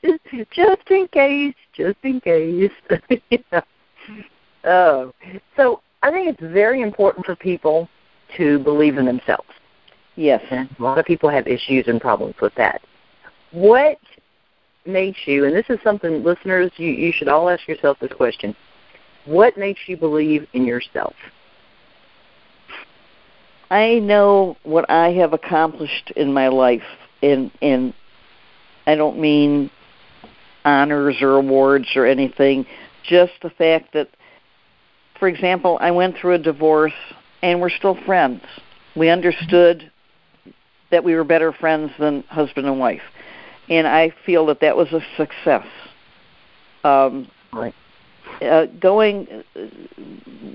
just, 0.04 0.20
just 0.52 0.90
in 0.90 1.08
case 1.08 1.56
just 1.74 1.98
in 2.04 2.20
case 2.22 2.72
you 3.30 3.40
know. 3.52 3.62
oh 4.66 5.14
so 5.56 5.82
i 6.04 6.12
think 6.12 6.30
it's 6.30 6.54
very 6.54 6.82
important 6.82 7.26
for 7.26 7.36
people 7.36 7.90
to 8.36 8.60
believe 8.60 8.98
in 8.98 9.06
themselves 9.06 9.48
Yes. 10.18 10.44
And 10.50 10.68
a 10.78 10.84
lot 10.84 10.98
of 10.98 11.06
people 11.06 11.30
have 11.30 11.48
issues 11.48 11.88
and 11.88 12.02
problems 12.02 12.36
with 12.42 12.54
that. 12.56 12.82
What 13.52 14.00
makes 14.86 15.20
you, 15.26 15.46
and 15.46 15.56
this 15.56 15.68
is 15.70 15.80
something 15.84 16.24
listeners, 16.24 16.72
you, 16.76 16.90
you 16.90 17.14
should 17.14 17.28
all 17.28 17.50
ask 17.50 17.66
yourself 17.68 17.98
this 18.02 18.12
question. 18.12 18.56
What 19.26 19.58
makes 19.58 19.82
you 19.88 19.96
believe 19.96 20.48
in 20.54 20.66
yourself? 20.66 21.14
I 23.70 24.00
know 24.00 24.58
what 24.64 24.90
I 24.90 25.12
have 25.14 25.34
accomplished 25.34 26.12
in 26.16 26.34
my 26.34 26.48
life, 26.48 26.84
and 27.22 27.52
and 27.62 27.94
I 28.86 28.96
don't 28.96 29.20
mean 29.20 29.70
honors 30.64 31.18
or 31.22 31.36
awards 31.36 31.88
or 31.96 32.06
anything. 32.06 32.66
Just 33.04 33.34
the 33.42 33.50
fact 33.50 33.94
that, 33.94 34.10
for 35.20 35.28
example, 35.28 35.78
I 35.82 35.92
went 35.92 36.18
through 36.18 36.34
a 36.34 36.40
divorce 36.40 36.94
and 37.42 37.62
we're 37.62 37.70
still 37.70 37.98
friends. 38.06 38.42
We 38.96 39.10
understood 39.10 39.92
that 40.92 41.04
we 41.04 41.16
were 41.16 41.24
better 41.24 41.52
friends 41.52 41.92
than 42.00 42.24
husband 42.24 42.68
and 42.68 42.80
wife, 42.80 43.02
and 43.70 43.86
I 43.86 44.14
feel 44.26 44.46
that 44.48 44.62
that 44.62 44.78
was 44.78 44.92
a 44.94 45.02
success. 45.18 45.68
Um, 46.84 47.30
right. 47.52 47.76
Uh, 48.42 48.66
going 48.80 49.44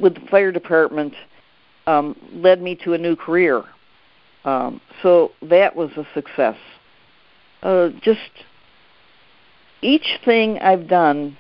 with 0.01 0.15
the 0.15 0.27
fire 0.31 0.53
department 0.53 1.15
um, 1.87 2.16
led 2.33 2.61
me 2.61 2.74
to 2.85 2.95
a 2.95 2.99
new 2.99 3.16
career. 3.16 3.64
Um, 4.45 4.80
so 5.03 5.33
that 5.43 5.76
was 5.76 5.91
a 5.97 6.07
success. 6.14 6.57
Uh, 7.62 7.91
just 8.03 8.20
each 9.83 10.18
thing 10.24 10.59
I've 10.59 10.89
done 10.89 11.37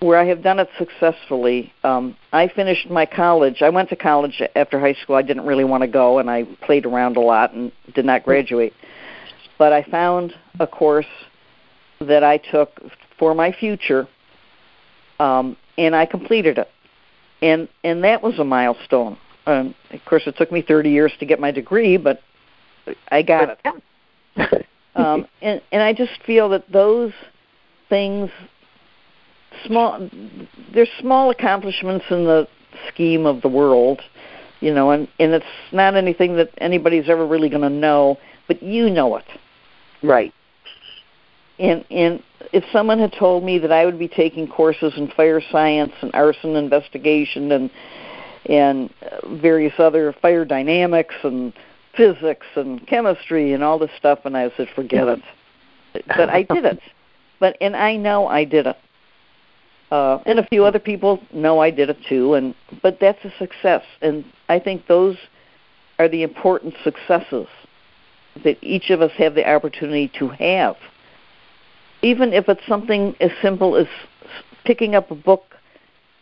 where 0.00 0.18
I 0.18 0.24
have 0.26 0.42
done 0.42 0.58
it 0.58 0.68
successfully, 0.78 1.72
um, 1.84 2.16
I 2.32 2.48
finished 2.48 2.88
my 2.88 3.04
college. 3.04 3.60
I 3.60 3.68
went 3.68 3.90
to 3.90 3.96
college 3.96 4.42
after 4.56 4.80
high 4.80 4.94
school. 4.94 5.16
I 5.16 5.22
didn't 5.22 5.44
really 5.44 5.64
want 5.64 5.82
to 5.82 5.88
go, 5.88 6.18
and 6.18 6.30
I 6.30 6.44
played 6.62 6.86
around 6.86 7.18
a 7.18 7.20
lot 7.20 7.52
and 7.52 7.70
did 7.94 8.06
not 8.06 8.24
graduate. 8.24 8.72
But 9.58 9.74
I 9.74 9.82
found 9.82 10.32
a 10.58 10.66
course 10.66 11.06
that 12.00 12.24
I 12.24 12.38
took 12.38 12.80
for 13.18 13.34
my 13.34 13.52
future, 13.52 14.08
um, 15.18 15.54
and 15.76 15.94
I 15.94 16.06
completed 16.06 16.56
it. 16.56 16.68
And 17.42 17.68
and 17.84 18.04
that 18.04 18.22
was 18.22 18.38
a 18.38 18.44
milestone. 18.44 19.18
Um, 19.46 19.74
of 19.90 20.04
course, 20.04 20.22
it 20.26 20.36
took 20.36 20.52
me 20.52 20.62
30 20.62 20.90
years 20.90 21.12
to 21.20 21.26
get 21.26 21.40
my 21.40 21.50
degree, 21.50 21.96
but 21.96 22.20
I 23.08 23.22
got 23.22 23.58
it. 23.64 23.82
um, 24.94 25.26
and 25.42 25.60
and 25.72 25.82
I 25.82 25.92
just 25.92 26.22
feel 26.24 26.48
that 26.50 26.70
those 26.70 27.12
things, 27.88 28.30
small, 29.66 30.08
they're 30.72 30.86
small 31.00 31.30
accomplishments 31.30 32.04
in 32.10 32.24
the 32.24 32.48
scheme 32.88 33.26
of 33.26 33.42
the 33.42 33.48
world, 33.48 34.00
you 34.60 34.72
know, 34.72 34.90
and 34.90 35.08
and 35.18 35.32
it's 35.32 35.44
not 35.72 35.96
anything 35.96 36.36
that 36.36 36.50
anybody's 36.58 37.08
ever 37.08 37.26
really 37.26 37.48
going 37.48 37.62
to 37.62 37.70
know, 37.70 38.18
but 38.46 38.62
you 38.62 38.90
know 38.90 39.16
it, 39.16 39.26
right? 40.02 40.32
And 41.58 41.84
and 41.90 42.22
if 42.52 42.64
someone 42.72 42.98
had 42.98 43.12
told 43.18 43.44
me 43.44 43.58
that 43.58 43.72
I 43.72 43.84
would 43.84 43.98
be 43.98 44.08
taking 44.08 44.48
courses 44.48 44.94
in 44.96 45.10
fire 45.10 45.40
science 45.50 45.92
and 46.00 46.10
arson 46.14 46.56
investigation 46.56 47.52
and 47.52 47.70
and 48.46 48.90
various 49.26 49.74
other 49.78 50.14
fire 50.20 50.44
dynamics 50.44 51.14
and 51.22 51.52
physics 51.96 52.46
and 52.54 52.86
chemistry 52.86 53.52
and 53.52 53.62
all 53.62 53.78
this 53.78 53.90
stuff 53.98 54.20
and 54.24 54.36
I 54.36 54.50
said 54.56 54.68
forget 54.74 55.08
it. 55.08 55.20
But 56.06 56.30
I 56.30 56.42
did 56.42 56.64
it. 56.64 56.80
But 57.38 57.56
and 57.60 57.76
I 57.76 57.96
know 57.96 58.28
I 58.28 58.44
did 58.44 58.66
it. 58.66 58.76
Uh 59.90 60.18
and 60.24 60.38
a 60.38 60.46
few 60.46 60.64
other 60.64 60.78
people 60.78 61.20
know 61.32 61.60
I 61.60 61.70
did 61.70 61.90
it 61.90 61.98
too 62.08 62.34
and 62.34 62.54
but 62.82 62.98
that's 63.00 63.24
a 63.24 63.32
success. 63.38 63.82
And 64.00 64.24
I 64.48 64.58
think 64.58 64.86
those 64.86 65.16
are 65.98 66.08
the 66.08 66.22
important 66.22 66.74
successes 66.82 67.46
that 68.44 68.56
each 68.62 68.90
of 68.90 69.02
us 69.02 69.12
have 69.18 69.34
the 69.34 69.48
opportunity 69.48 70.10
to 70.18 70.28
have. 70.28 70.76
Even 72.02 72.32
if 72.32 72.48
it's 72.48 72.66
something 72.66 73.14
as 73.20 73.30
simple 73.42 73.76
as 73.76 73.86
picking 74.64 74.94
up 74.94 75.10
a 75.10 75.14
book 75.14 75.56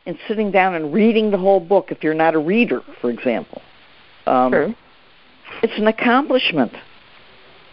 and 0.09 0.19
sitting 0.27 0.51
down 0.51 0.75
and 0.75 0.93
reading 0.93 1.31
the 1.31 1.37
whole 1.37 1.61
book 1.61 1.93
if 1.93 2.03
you're 2.03 2.15
not 2.15 2.35
a 2.35 2.39
reader, 2.39 2.81
for 3.01 3.11
example. 3.11 3.61
Um, 4.27 4.51
sure. 4.51 4.75
It's 5.63 5.79
an 5.79 5.87
accomplishment. 5.87 6.73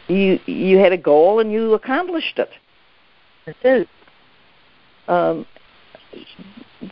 You 0.07 0.39
you 0.45 0.77
had 0.77 0.91
a 0.91 0.97
goal 0.97 1.39
and 1.39 1.51
you 1.51 1.73
accomplished 1.73 2.37
it. 2.37 2.49
That's 3.45 3.57
it. 3.63 3.87
Um, 5.07 5.45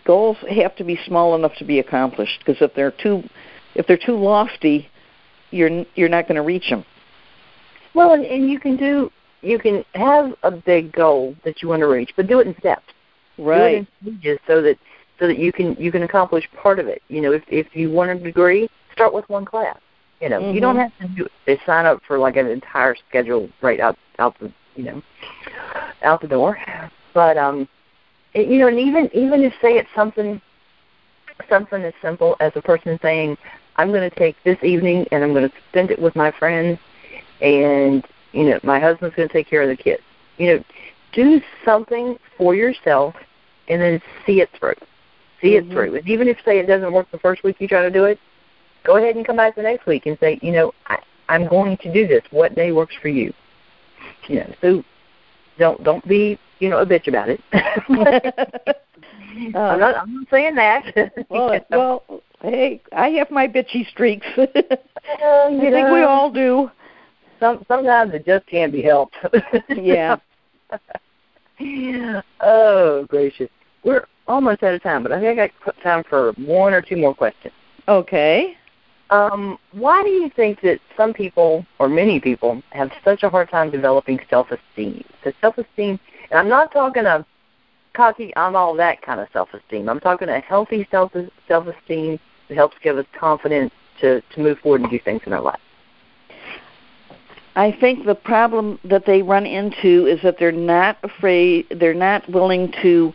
goals 0.06 0.38
have 0.50 0.76
to 0.78 0.84
be 0.86 0.98
small 1.06 1.36
enough 1.36 1.54
to 1.58 1.66
be 1.66 1.80
accomplished 1.80 2.40
because 2.40 2.62
if 2.62 2.74
they're 2.74 2.92
too 2.92 3.24
if 3.76 3.86
they're 3.86 3.98
too 3.98 4.16
lofty, 4.18 4.88
you're 5.52 5.86
you're 5.96 6.10
not 6.10 6.28
going 6.28 6.36
to 6.36 6.42
reach 6.42 6.70
them. 6.70 6.86
Well, 7.94 8.14
and, 8.14 8.26
and 8.26 8.50
you 8.50 8.62
can 8.62 8.78
do 8.78 9.12
you 9.42 9.60
can 9.60 9.84
have 9.94 10.34
a 10.44 10.52
big 10.52 10.94
goal 10.94 11.36
that 11.44 11.62
you 11.62 11.68
want 11.68 11.82
to 11.82 11.88
reach, 11.88 12.12
but 12.16 12.28
do 12.28 12.40
it 12.40 12.48
in 12.48 12.58
steps. 12.60 12.94
Right. 13.38 13.58
Do 13.58 14.08
it 14.08 14.14
in 14.14 14.20
stages 14.20 14.40
so 14.48 14.62
that 14.62 14.78
so 15.24 15.28
that 15.28 15.40
you 15.40 15.54
can 15.54 15.74
you 15.80 15.90
can 15.90 16.04
accomplish 16.04 16.46
part 16.62 16.80
of 16.80 16.88
it. 16.88 17.02
You 17.08 17.22
know, 17.22 17.32
if 17.32 17.44
if 17.48 17.74
you 17.74 17.90
want 17.90 18.12
a 18.12 18.16
degree, 18.16 18.70
start 18.92 19.14
with 19.14 19.24
one 19.30 19.46
class. 19.46 19.78
You 20.20 20.28
know, 20.28 20.42
mm-hmm. 20.42 20.54
you 20.54 20.60
don't 20.60 20.76
have 20.76 20.92
to 21.00 21.08
do, 21.08 21.28
they 21.46 21.58
sign 21.66 21.86
up 21.86 22.02
for 22.06 22.20
like 22.20 22.36
an 22.36 22.48
entire 22.48 22.94
schedule 23.08 23.48
right 23.62 23.80
out 23.80 23.98
out 24.20 24.38
the 24.42 24.52
you 24.76 24.84
know 24.84 25.02
out 26.02 26.20
the 26.20 26.28
door. 26.28 26.58
But 27.14 27.38
um, 27.38 27.70
it, 28.34 28.50
you 28.50 28.58
know, 28.60 28.68
and 28.68 28.78
even 28.78 29.10
even 29.14 29.44
if 29.44 29.54
say 29.62 29.78
it's 29.78 29.88
something 29.96 30.42
something 31.48 31.82
as 31.82 31.94
simple 32.02 32.36
as 32.42 32.52
a 32.56 32.62
person 32.62 33.00
saying, 33.02 33.38
"I'm 33.78 33.94
going 33.94 34.10
to 34.10 34.16
take 34.18 34.36
this 34.44 34.58
evening 34.62 35.06
and 35.14 35.24
I'm 35.24 35.32
going 35.32 35.50
to 35.50 35.56
spend 35.70 35.90
it 35.90 36.02
with 36.02 36.18
my 36.18 36.32
friends," 36.32 36.78
and 37.40 38.06
you 38.34 38.50
know, 38.50 38.60
my 38.62 38.78
husband's 38.78 39.16
going 39.16 39.30
to 39.30 39.34
take 39.34 39.50
care 39.50 39.62
of 39.62 39.70
the 39.70 39.82
kids. 39.82 40.04
You 40.38 40.48
know, 40.48 40.64
do 41.14 41.40
something 41.64 42.18
for 42.38 42.56
yourself 42.56 43.16
and 43.70 43.82
then 43.82 44.02
see 44.26 44.42
it 44.42 44.50
through 44.60 44.76
see 45.44 45.50
mm-hmm. 45.50 45.70
it 45.70 45.74
through. 45.74 45.96
And 45.98 46.10
even 46.10 46.28
if 46.28 46.38
say 46.44 46.60
it 46.60 46.68
doesn't 46.68 46.92
work 46.92 47.12
the 47.12 47.20
first 47.20 47.44
week 47.44 47.58
you 47.60 47.68
try 47.68 47.84
to 47.84 47.92
do 47.92 48.06
it, 48.06 48.18
go 48.84 48.98
ahead 48.98 49.16
and 49.16 49.26
come 49.26 49.38
back 49.38 49.56
the 49.56 49.62
next 49.62 49.86
week 49.86 50.06
and 50.06 50.18
say, 50.20 50.40
you 50.42 50.52
know, 50.52 50.74
I, 50.88 50.98
I'm 51.30 51.48
going 51.48 51.78
to 51.78 51.94
do 51.94 52.08
this. 52.08 52.24
What 52.32 52.56
day 52.56 52.72
works 52.72 52.96
for 53.02 53.10
you? 53.10 53.34
You 54.28 54.38
know, 54.38 54.54
so 54.62 54.84
don't 55.60 55.84
don't 55.84 56.08
be 56.08 56.40
you 56.60 56.70
know 56.70 56.80
a 56.80 56.86
bitch 56.86 57.08
about 57.08 57.30
it. 57.30 57.42
uh, 59.56 59.58
I'm 59.58 59.80
not 59.80 59.98
I'm 59.98 60.16
not 60.16 60.28
saying 60.30 60.56
that. 60.56 61.14
well, 61.30 61.60
well, 61.70 62.22
hey, 62.42 62.82
I 62.92 63.10
have 63.10 63.32
my 63.32 63.48
bitchy 63.48 63.88
streaks. 63.90 64.28
uh, 64.38 64.46
I 64.46 65.50
know, 65.50 65.72
think 65.72 65.90
we 65.90 66.04
all 66.04 66.32
do. 66.32 66.70
Some 67.40 67.64
sometimes 67.68 68.14
it 68.14 68.26
just 68.26 68.46
can't 68.48 68.72
be 68.72 68.82
helped. 68.82 69.16
yeah. 69.70 70.18
yeah. 71.60 72.22
oh 72.42 73.06
gracious, 73.10 73.50
we're 73.84 74.06
almost 74.28 74.64
out 74.64 74.74
of 74.74 74.84
time, 74.84 75.04
but 75.04 75.12
I 75.12 75.20
think 75.20 75.40
I 75.40 75.52
got 75.66 75.82
time 75.82 76.04
for 76.10 76.34
one 76.34 76.74
or 76.74 76.82
two 76.82 76.98
more 76.98 77.14
questions. 77.14 77.54
Okay. 77.88 78.56
Um, 79.10 79.60
why 79.74 80.02
do 80.02 80.10
you 80.10 80.30
think 80.36 80.62
that 80.62 80.80
some 80.98 81.14
people, 81.14 81.66
or 81.80 81.88
many 81.90 82.20
people, 82.20 82.64
have 82.72 82.92
such 83.04 83.24
a 83.24 83.30
hard 83.30 83.50
time 83.50 83.70
developing 83.70 84.20
self-esteem? 84.30 85.04
Because 85.08 85.40
self-esteem, 85.42 86.00
and 86.32 86.40
I'm 86.40 86.50
not 86.50 86.72
talking 86.72 87.06
a 87.06 87.26
cocky, 87.94 88.36
I'm 88.36 88.56
all 88.56 88.74
that 88.76 89.02
kind 89.02 89.20
of 89.20 89.28
self-esteem. 89.34 89.88
I'm 89.88 90.00
talking 90.00 90.30
a 90.30 90.40
healthy 90.40 90.88
self 90.90 91.12
self-esteem 91.48 92.20
that 92.50 92.56
helps 92.56 92.76
give 92.82 92.98
us 92.98 93.06
confidence 93.18 93.72
to 94.02 94.22
to 94.22 94.42
move 94.42 94.58
forward 94.60 94.82
and 94.82 94.90
do 94.90 95.00
things 95.00 95.22
in 95.26 95.34
our 95.34 95.42
life. 95.42 95.60
I 97.56 97.72
think 97.80 98.06
the 98.06 98.16
problem 98.16 98.80
that 98.84 99.06
they 99.06 99.22
run 99.22 99.46
into 99.46 100.08
is 100.08 100.20
that 100.24 100.38
they're 100.40 100.52
not 100.52 100.98
afraid, 101.04 101.68
they're 101.80 101.94
not 101.94 102.28
willing 102.28 102.74
to 102.82 103.14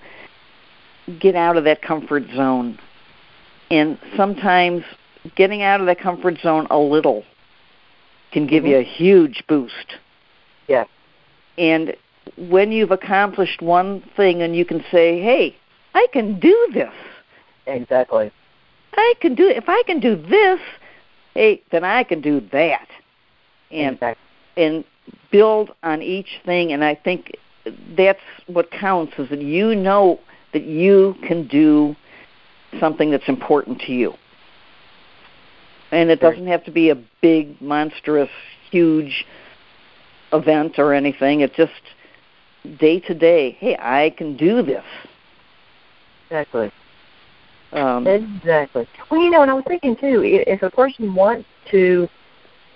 get 1.21 1.35
out 1.35 1.57
of 1.57 1.65
that 1.65 1.83
comfort 1.83 2.25
zone. 2.35 2.79
And 3.71 3.99
sometimes 4.17 4.83
getting 5.37 5.63
out 5.63 5.81
of 5.81 5.87
that 5.87 6.01
comfort 6.01 6.39
zone 6.41 6.67
a 6.71 6.79
little 6.79 7.25
can 8.33 8.47
give 8.47 8.65
mm-hmm. 8.65 8.73
you 8.73 8.79
a 8.79 8.83
huge 8.83 9.45
boost. 9.49 9.97
Yeah. 10.69 10.85
And 11.57 11.97
when 12.37 12.73
you've 12.73 12.91
accomplished 12.91 13.63
one 13.63 14.03
thing 14.17 14.43
and 14.43 14.55
you 14.55 14.65
can 14.65 14.85
say, 14.91 15.21
hey, 15.21 15.57
I 15.95 16.07
can 16.13 16.39
do 16.39 16.69
this. 16.73 16.93
Exactly. 17.67 18.31
I 18.95 19.15
can 19.21 19.35
do 19.35 19.49
if 19.49 19.65
I 19.69 19.83
can 19.87 20.01
do 20.01 20.17
this, 20.17 20.61
hey, 21.35 21.63
then 21.71 21.85
I 21.85 22.05
can 22.05 22.21
do 22.21 22.41
that. 22.53 22.89
And 23.71 23.95
exactly. 23.95 24.25
and 24.57 24.85
build 25.31 25.71
on 25.83 26.03
each 26.03 26.41
thing 26.45 26.73
and 26.73 26.83
I 26.83 26.95
think 26.95 27.37
that's 27.97 28.21
what 28.47 28.71
counts 28.71 29.13
is 29.19 29.29
that 29.29 29.43
you 29.43 29.75
know 29.75 30.21
that 30.53 30.65
you 30.65 31.15
can 31.27 31.47
do 31.47 31.95
something 32.81 33.11
that's 33.11 33.29
important 33.29 33.81
to 33.83 33.93
you. 33.93 34.15
And 35.91 36.11
it 36.11 36.21
doesn't 36.21 36.47
have 36.47 36.65
to 36.65 36.71
be 36.71 36.91
a 36.91 36.97
big, 37.23 37.61
monstrous, 37.61 38.29
huge 38.71 39.25
event 40.33 40.79
or 40.79 40.93
anything. 40.93 41.41
It 41.41 41.55
just 41.55 41.73
day 42.79 43.01
to 43.01 43.15
day, 43.15 43.53
hey, 43.53 43.77
I 43.81 44.11
can 44.17 44.37
do 44.37 44.63
this. 44.63 44.85
Exactly. 46.27 46.71
Um, 47.73 48.07
exactly. 48.07 48.87
Well, 49.11 49.21
you 49.21 49.31
know, 49.31 49.43
and 49.43 49.51
I 49.51 49.55
was 49.55 49.65
thinking 49.67 49.97
too, 49.97 50.23
if 50.25 50.63
a 50.63 50.71
person 50.71 51.15
wants 51.15 51.47
to 51.71 52.09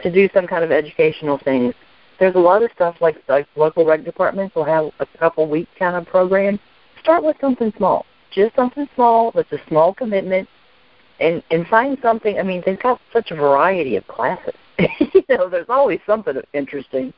to 0.02 0.10
do 0.10 0.28
some 0.34 0.46
kind 0.46 0.64
of 0.64 0.70
educational 0.70 1.38
things. 1.38 1.74
There's 2.18 2.34
a 2.34 2.40
lot 2.40 2.62
of 2.62 2.70
stuff 2.74 2.96
like 3.00 3.22
like 3.28 3.46
local 3.56 3.84
rec 3.84 4.04
departments 4.04 4.54
will 4.54 4.64
have 4.64 4.90
a 5.00 5.06
couple 5.18 5.48
week 5.48 5.68
kind 5.78 5.96
of 5.96 6.06
program. 6.06 6.58
Start 7.02 7.24
with 7.24 7.36
something 7.40 7.72
small, 7.76 8.06
just 8.32 8.54
something 8.54 8.88
small 8.94 9.32
that's 9.32 9.50
a 9.52 9.58
small 9.68 9.92
commitment, 9.94 10.48
and 11.20 11.42
and 11.50 11.66
find 11.66 11.98
something. 12.02 12.38
I 12.38 12.42
mean, 12.42 12.62
they've 12.64 12.80
got 12.80 13.00
such 13.12 13.30
a 13.30 13.34
variety 13.34 13.96
of 13.96 14.06
classes. 14.06 14.54
you 14.78 15.22
know, 15.28 15.48
there's 15.48 15.68
always 15.68 16.00
something 16.06 16.34
interesting 16.52 17.12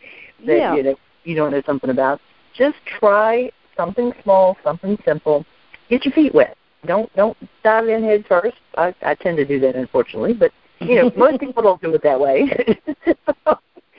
that 0.47 0.57
yeah. 0.57 0.75
you 0.75 0.83
know 0.83 0.97
you 1.25 1.35
don't 1.35 1.51
know 1.51 1.63
something 1.67 1.91
about. 1.91 2.21
Just 2.57 2.77
try 2.99 3.51
something 3.77 4.13
small, 4.23 4.57
something 4.63 4.99
simple. 5.05 5.45
Get 5.89 6.05
your 6.05 6.13
feet 6.13 6.35
wet. 6.35 6.57
Don't 6.87 7.15
don't 7.15 7.37
dive 7.63 7.89
in 7.89 8.03
head 8.03 8.25
first. 8.29 8.57
I, 8.77 8.95
I 9.03 9.15
tend 9.15 9.37
to 9.39 9.45
do 9.45 9.59
that, 9.61 9.77
unfortunately, 9.77 10.35
but 10.35 10.53
you 10.81 10.97
know 10.97 11.11
most 11.17 11.41
people 11.41 11.63
don't 11.63 11.81
do 11.83 11.95
it 11.95 12.03
that 12.03 12.21
way. 12.21 12.51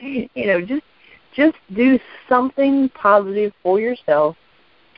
you 0.00 0.46
know, 0.46 0.60
just 0.60 0.84
just 1.34 1.56
do 1.74 1.98
something 2.28 2.88
positive 2.90 3.52
for 3.62 3.80
yourself. 3.80 4.36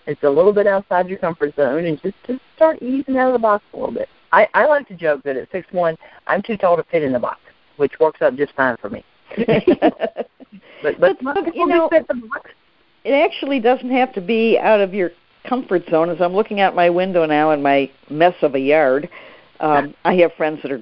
It's 0.08 0.22
a 0.22 0.30
little 0.30 0.54
bit 0.54 0.66
outside 0.66 1.08
your 1.08 1.18
comfort 1.18 1.54
zone, 1.54 1.84
and 1.84 2.00
just 2.00 2.16
just 2.26 2.40
start 2.56 2.80
easing 2.82 3.18
out 3.18 3.28
of 3.28 3.34
the 3.34 3.38
box 3.38 3.62
a 3.74 3.76
little 3.76 3.94
bit. 3.94 4.08
I, 4.32 4.48
I 4.54 4.66
like 4.66 4.88
to 4.88 4.94
joke 4.94 5.22
that 5.24 5.36
at 5.36 5.50
six 5.52 5.66
one, 5.70 5.96
I'm 6.26 6.42
too 6.42 6.56
tall 6.56 6.76
to 6.78 6.82
fit 6.84 7.02
in 7.02 7.12
the 7.12 7.18
box, 7.18 7.40
which 7.76 7.92
works 8.00 8.22
out 8.22 8.34
just 8.34 8.54
fine 8.54 8.78
for 8.78 8.88
me. 8.88 9.04
but 9.36 10.98
but, 10.98 11.18
but, 11.22 11.54
you 11.54 11.66
know, 11.66 11.88
fit 11.90 12.08
the 12.08 12.14
box. 12.14 12.50
it 13.04 13.12
actually 13.12 13.60
doesn't 13.60 13.90
have 13.90 14.12
to 14.14 14.22
be 14.22 14.58
out 14.58 14.80
of 14.80 14.94
your 14.94 15.10
comfort 15.46 15.82
zone. 15.90 16.08
As 16.08 16.22
I'm 16.22 16.32
looking 16.32 16.60
out 16.60 16.74
my 16.74 16.88
window 16.88 17.26
now 17.26 17.50
in 17.50 17.62
my 17.62 17.90
mess 18.08 18.34
of 18.40 18.54
a 18.54 18.60
yard, 18.60 19.10
um, 19.60 19.94
I 20.06 20.14
have 20.16 20.32
friends 20.38 20.60
that 20.62 20.72
are 20.72 20.80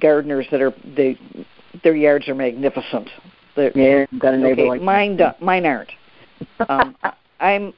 gardeners 0.00 0.46
that 0.50 0.62
are 0.62 0.72
they 0.96 1.18
their 1.84 1.94
yards 1.94 2.26
are 2.28 2.34
magnificent. 2.34 3.10
They're, 3.54 3.72
yeah, 3.76 4.06
got 4.18 4.32
a 4.32 4.38
neighbor 4.38 4.62
okay, 4.62 4.68
like 4.68 4.82
mine. 4.82 5.18
Do, 5.18 5.26
mine 5.40 5.66
aren't. 5.66 5.90
Um, 6.68 6.96
I'm. 7.38 7.72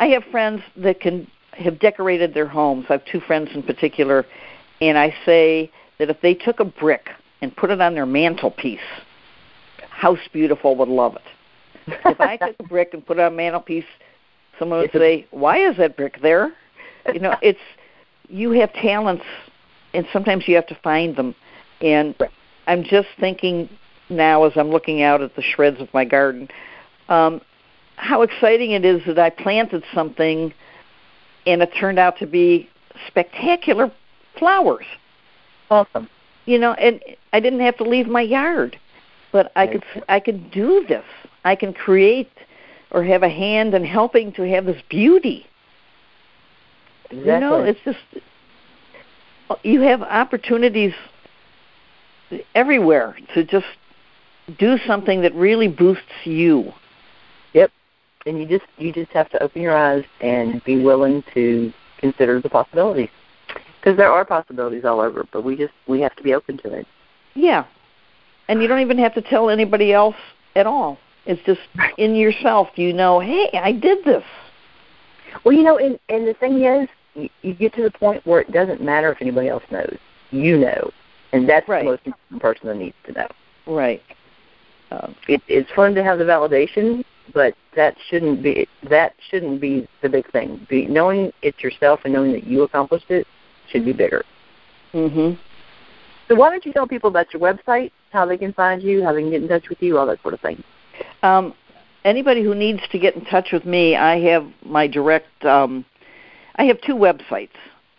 I 0.00 0.06
have 0.06 0.24
friends 0.30 0.62
that 0.78 0.98
can 1.00 1.28
have 1.52 1.78
decorated 1.78 2.32
their 2.32 2.46
homes. 2.46 2.86
I 2.88 2.94
have 2.94 3.04
two 3.04 3.20
friends 3.20 3.50
in 3.54 3.62
particular, 3.62 4.24
and 4.80 4.96
I 4.96 5.14
say 5.26 5.70
that 5.98 6.08
if 6.08 6.20
they 6.22 6.32
took 6.34 6.58
a 6.58 6.64
brick 6.64 7.10
and 7.42 7.54
put 7.54 7.70
it 7.70 7.82
on 7.82 7.94
their 7.94 8.06
mantelpiece, 8.06 8.80
House 9.90 10.18
Beautiful 10.32 10.74
would 10.76 10.88
love 10.88 11.16
it. 11.16 11.92
If 12.06 12.20
I 12.20 12.38
took 12.38 12.56
a 12.60 12.62
brick 12.62 12.94
and 12.94 13.06
put 13.06 13.18
it 13.18 13.20
on 13.20 13.32
a 13.32 13.36
mantelpiece, 13.36 13.84
someone 14.58 14.80
would 14.80 14.92
say, 14.92 15.26
"Why 15.32 15.58
is 15.58 15.76
that 15.76 15.98
brick 15.98 16.20
there?" 16.22 16.52
You 17.12 17.20
know, 17.20 17.36
it's 17.42 17.60
you 18.28 18.52
have 18.52 18.72
talents, 18.72 19.24
and 19.92 20.06
sometimes 20.14 20.48
you 20.48 20.54
have 20.54 20.66
to 20.68 20.78
find 20.82 21.14
them. 21.14 21.34
And 21.82 22.14
I'm 22.66 22.84
just 22.84 23.08
thinking 23.18 23.68
now, 24.08 24.44
as 24.44 24.52
I'm 24.56 24.70
looking 24.70 25.02
out 25.02 25.20
at 25.20 25.36
the 25.36 25.42
shreds 25.42 25.80
of 25.80 25.92
my 25.92 26.06
garden, 26.06 26.48
um, 27.10 27.42
how 28.00 28.22
exciting 28.22 28.70
it 28.72 28.84
is 28.84 29.02
that 29.06 29.18
I 29.18 29.30
planted 29.30 29.84
something, 29.94 30.52
and 31.46 31.62
it 31.62 31.70
turned 31.78 31.98
out 31.98 32.18
to 32.18 32.26
be 32.26 32.68
spectacular 33.06 33.92
flowers. 34.38 34.86
Awesome. 35.70 36.08
You 36.46 36.58
know, 36.58 36.72
and 36.72 37.00
I 37.32 37.40
didn't 37.40 37.60
have 37.60 37.76
to 37.76 37.84
leave 37.84 38.06
my 38.06 38.22
yard, 38.22 38.78
but 39.32 39.52
I 39.54 39.66
could 39.66 39.84
I 40.08 40.18
could 40.18 40.50
do 40.50 40.84
this. 40.88 41.04
I 41.44 41.54
can 41.54 41.72
create 41.72 42.30
or 42.90 43.04
have 43.04 43.22
a 43.22 43.28
hand 43.28 43.74
in 43.74 43.84
helping 43.84 44.32
to 44.32 44.48
have 44.48 44.64
this 44.64 44.82
beauty. 44.88 45.46
Exactly. 47.10 47.32
You 47.32 47.40
know, 47.40 47.62
it's 47.62 47.80
just 47.84 47.98
you 49.62 49.82
have 49.82 50.02
opportunities 50.02 50.94
everywhere 52.54 53.16
to 53.34 53.44
just 53.44 53.66
do 54.58 54.78
something 54.86 55.20
that 55.22 55.34
really 55.34 55.68
boosts 55.68 56.24
you. 56.24 56.72
And 58.26 58.38
you 58.38 58.46
just 58.46 58.70
you 58.78 58.92
just 58.92 59.10
have 59.12 59.30
to 59.30 59.42
open 59.42 59.62
your 59.62 59.76
eyes 59.76 60.04
and 60.20 60.62
be 60.64 60.82
willing 60.82 61.24
to 61.34 61.72
consider 61.98 62.40
the 62.40 62.50
possibilities. 62.50 63.08
Because 63.80 63.96
there 63.96 64.12
are 64.12 64.24
possibilities 64.24 64.84
all 64.84 65.00
over, 65.00 65.26
but 65.32 65.42
we 65.42 65.56
just 65.56 65.72
we 65.88 66.00
have 66.00 66.14
to 66.16 66.22
be 66.22 66.34
open 66.34 66.58
to 66.58 66.72
it. 66.72 66.86
Yeah. 67.34 67.64
And 68.48 68.60
you 68.60 68.68
don't 68.68 68.80
even 68.80 68.98
have 68.98 69.14
to 69.14 69.22
tell 69.22 69.48
anybody 69.48 69.92
else 69.92 70.16
at 70.54 70.66
all. 70.66 70.98
It's 71.24 71.40
just 71.46 71.60
in 71.98 72.14
yourself. 72.14 72.68
You 72.76 72.92
know, 72.92 73.20
hey, 73.20 73.50
I 73.54 73.72
did 73.72 74.04
this. 74.04 74.24
Well, 75.44 75.54
you 75.54 75.62
know, 75.62 75.78
and 75.78 75.98
and 76.08 76.26
the 76.26 76.34
thing 76.34 76.62
is, 76.62 76.88
you, 77.14 77.28
you 77.42 77.54
get 77.54 77.74
to 77.74 77.82
the 77.82 77.90
point 77.90 78.26
where 78.26 78.40
it 78.40 78.52
doesn't 78.52 78.82
matter 78.82 79.10
if 79.12 79.22
anybody 79.22 79.48
else 79.48 79.64
knows. 79.70 79.96
You 80.30 80.58
know, 80.58 80.90
and 81.32 81.48
that's 81.48 81.68
right. 81.68 81.84
the 81.84 81.90
most 81.90 82.02
important 82.06 82.42
person 82.42 82.68
that 82.68 82.76
needs 82.76 82.96
to 83.06 83.12
know. 83.12 83.28
Right. 83.66 84.02
Um, 84.90 85.14
it, 85.28 85.40
it's 85.46 85.70
fun 85.72 85.94
to 85.94 86.02
have 86.02 86.18
the 86.18 86.24
validation, 86.24 87.04
but 87.32 87.54
that 87.76 87.96
shouldn't 88.08 88.42
be 88.42 88.66
that 88.88 89.14
shouldn't 89.30 89.60
be 89.60 89.88
the 90.02 90.08
big 90.08 90.30
thing. 90.30 90.66
Be, 90.68 90.86
knowing 90.86 91.32
it's 91.42 91.62
yourself 91.62 92.00
and 92.04 92.12
knowing 92.12 92.32
that 92.32 92.44
you 92.44 92.62
accomplished 92.62 93.10
it 93.10 93.26
should 93.70 93.84
be 93.84 93.92
bigger. 93.92 94.24
Mhm. 94.92 95.38
So 96.28 96.34
why 96.34 96.50
don't 96.50 96.64
you 96.64 96.72
tell 96.72 96.86
people 96.86 97.08
about 97.08 97.32
your 97.32 97.42
website, 97.42 97.90
how 98.12 98.24
they 98.24 98.38
can 98.38 98.52
find 98.52 98.82
you, 98.82 99.02
how 99.02 99.12
they 99.12 99.20
can 99.20 99.30
get 99.30 99.42
in 99.42 99.48
touch 99.48 99.68
with 99.68 99.82
you, 99.82 99.98
all 99.98 100.06
that 100.06 100.22
sort 100.22 100.34
of 100.34 100.40
thing. 100.40 100.62
Um, 101.22 101.54
anybody 102.04 102.42
who 102.42 102.54
needs 102.54 102.80
to 102.92 102.98
get 102.98 103.14
in 103.14 103.24
touch 103.24 103.48
with 103.52 103.64
me, 103.64 103.96
I 103.96 104.18
have 104.20 104.46
my 104.64 104.86
direct. 104.86 105.44
Um, 105.44 105.84
I 106.56 106.64
have 106.64 106.80
two 106.82 106.94
websites. 106.94 107.50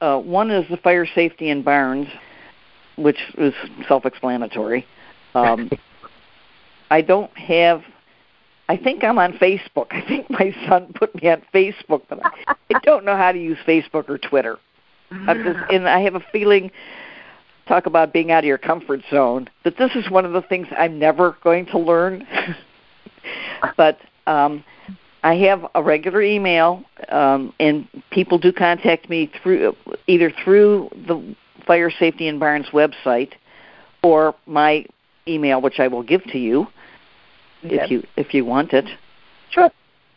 Uh, 0.01 0.17
one 0.19 0.49
is 0.49 0.67
the 0.69 0.77
Fire 0.77 1.05
Safety 1.05 1.49
in 1.49 1.61
Barns, 1.61 2.07
which 2.95 3.19
is 3.37 3.53
self-explanatory. 3.87 4.85
Um, 5.35 5.69
I 6.91 7.01
don't 7.01 7.35
have. 7.37 7.83
I 8.71 8.77
think 8.77 9.03
I'm 9.03 9.19
on 9.19 9.33
Facebook. 9.33 9.87
I 9.91 9.99
think 9.99 10.29
my 10.29 10.55
son 10.65 10.93
put 10.95 11.13
me 11.21 11.29
on 11.29 11.41
Facebook, 11.53 12.03
but 12.07 12.25
I, 12.25 12.55
I 12.73 12.79
don't 12.83 13.03
know 13.03 13.17
how 13.17 13.33
to 13.33 13.37
use 13.37 13.57
Facebook 13.67 14.07
or 14.07 14.17
Twitter. 14.17 14.59
I'm 15.11 15.43
just, 15.43 15.59
and 15.73 15.89
I 15.89 15.99
have 15.99 16.15
a 16.15 16.23
feeling. 16.31 16.71
Talk 17.67 17.85
about 17.85 18.13
being 18.13 18.31
out 18.31 18.39
of 18.39 18.45
your 18.45 18.57
comfort 18.57 19.01
zone. 19.09 19.49
That 19.65 19.77
this 19.77 19.91
is 19.95 20.09
one 20.09 20.23
of 20.23 20.31
the 20.31 20.41
things 20.41 20.67
I'm 20.77 20.97
never 20.97 21.35
going 21.43 21.65
to 21.67 21.77
learn. 21.79 22.25
but 23.77 23.99
um, 24.25 24.63
I 25.21 25.35
have 25.35 25.65
a 25.75 25.83
regular 25.83 26.21
email, 26.21 26.85
um, 27.09 27.53
and 27.59 27.89
people 28.09 28.37
do 28.37 28.53
contact 28.53 29.09
me 29.09 29.29
through 29.43 29.75
either 30.07 30.31
through 30.45 30.91
the 30.93 31.35
Fire 31.67 31.91
Safety 31.91 32.29
in 32.29 32.39
Barns 32.39 32.67
website 32.67 33.33
or 34.01 34.33
my 34.45 34.85
email, 35.27 35.59
which 35.59 35.81
I 35.81 35.89
will 35.89 36.03
give 36.03 36.23
to 36.31 36.39
you 36.39 36.67
Yep. 37.63 37.81
if 37.83 37.91
you 37.91 38.03
if 38.17 38.33
you 38.33 38.45
want 38.45 38.73
it. 38.73 38.85
Sure. 39.51 39.69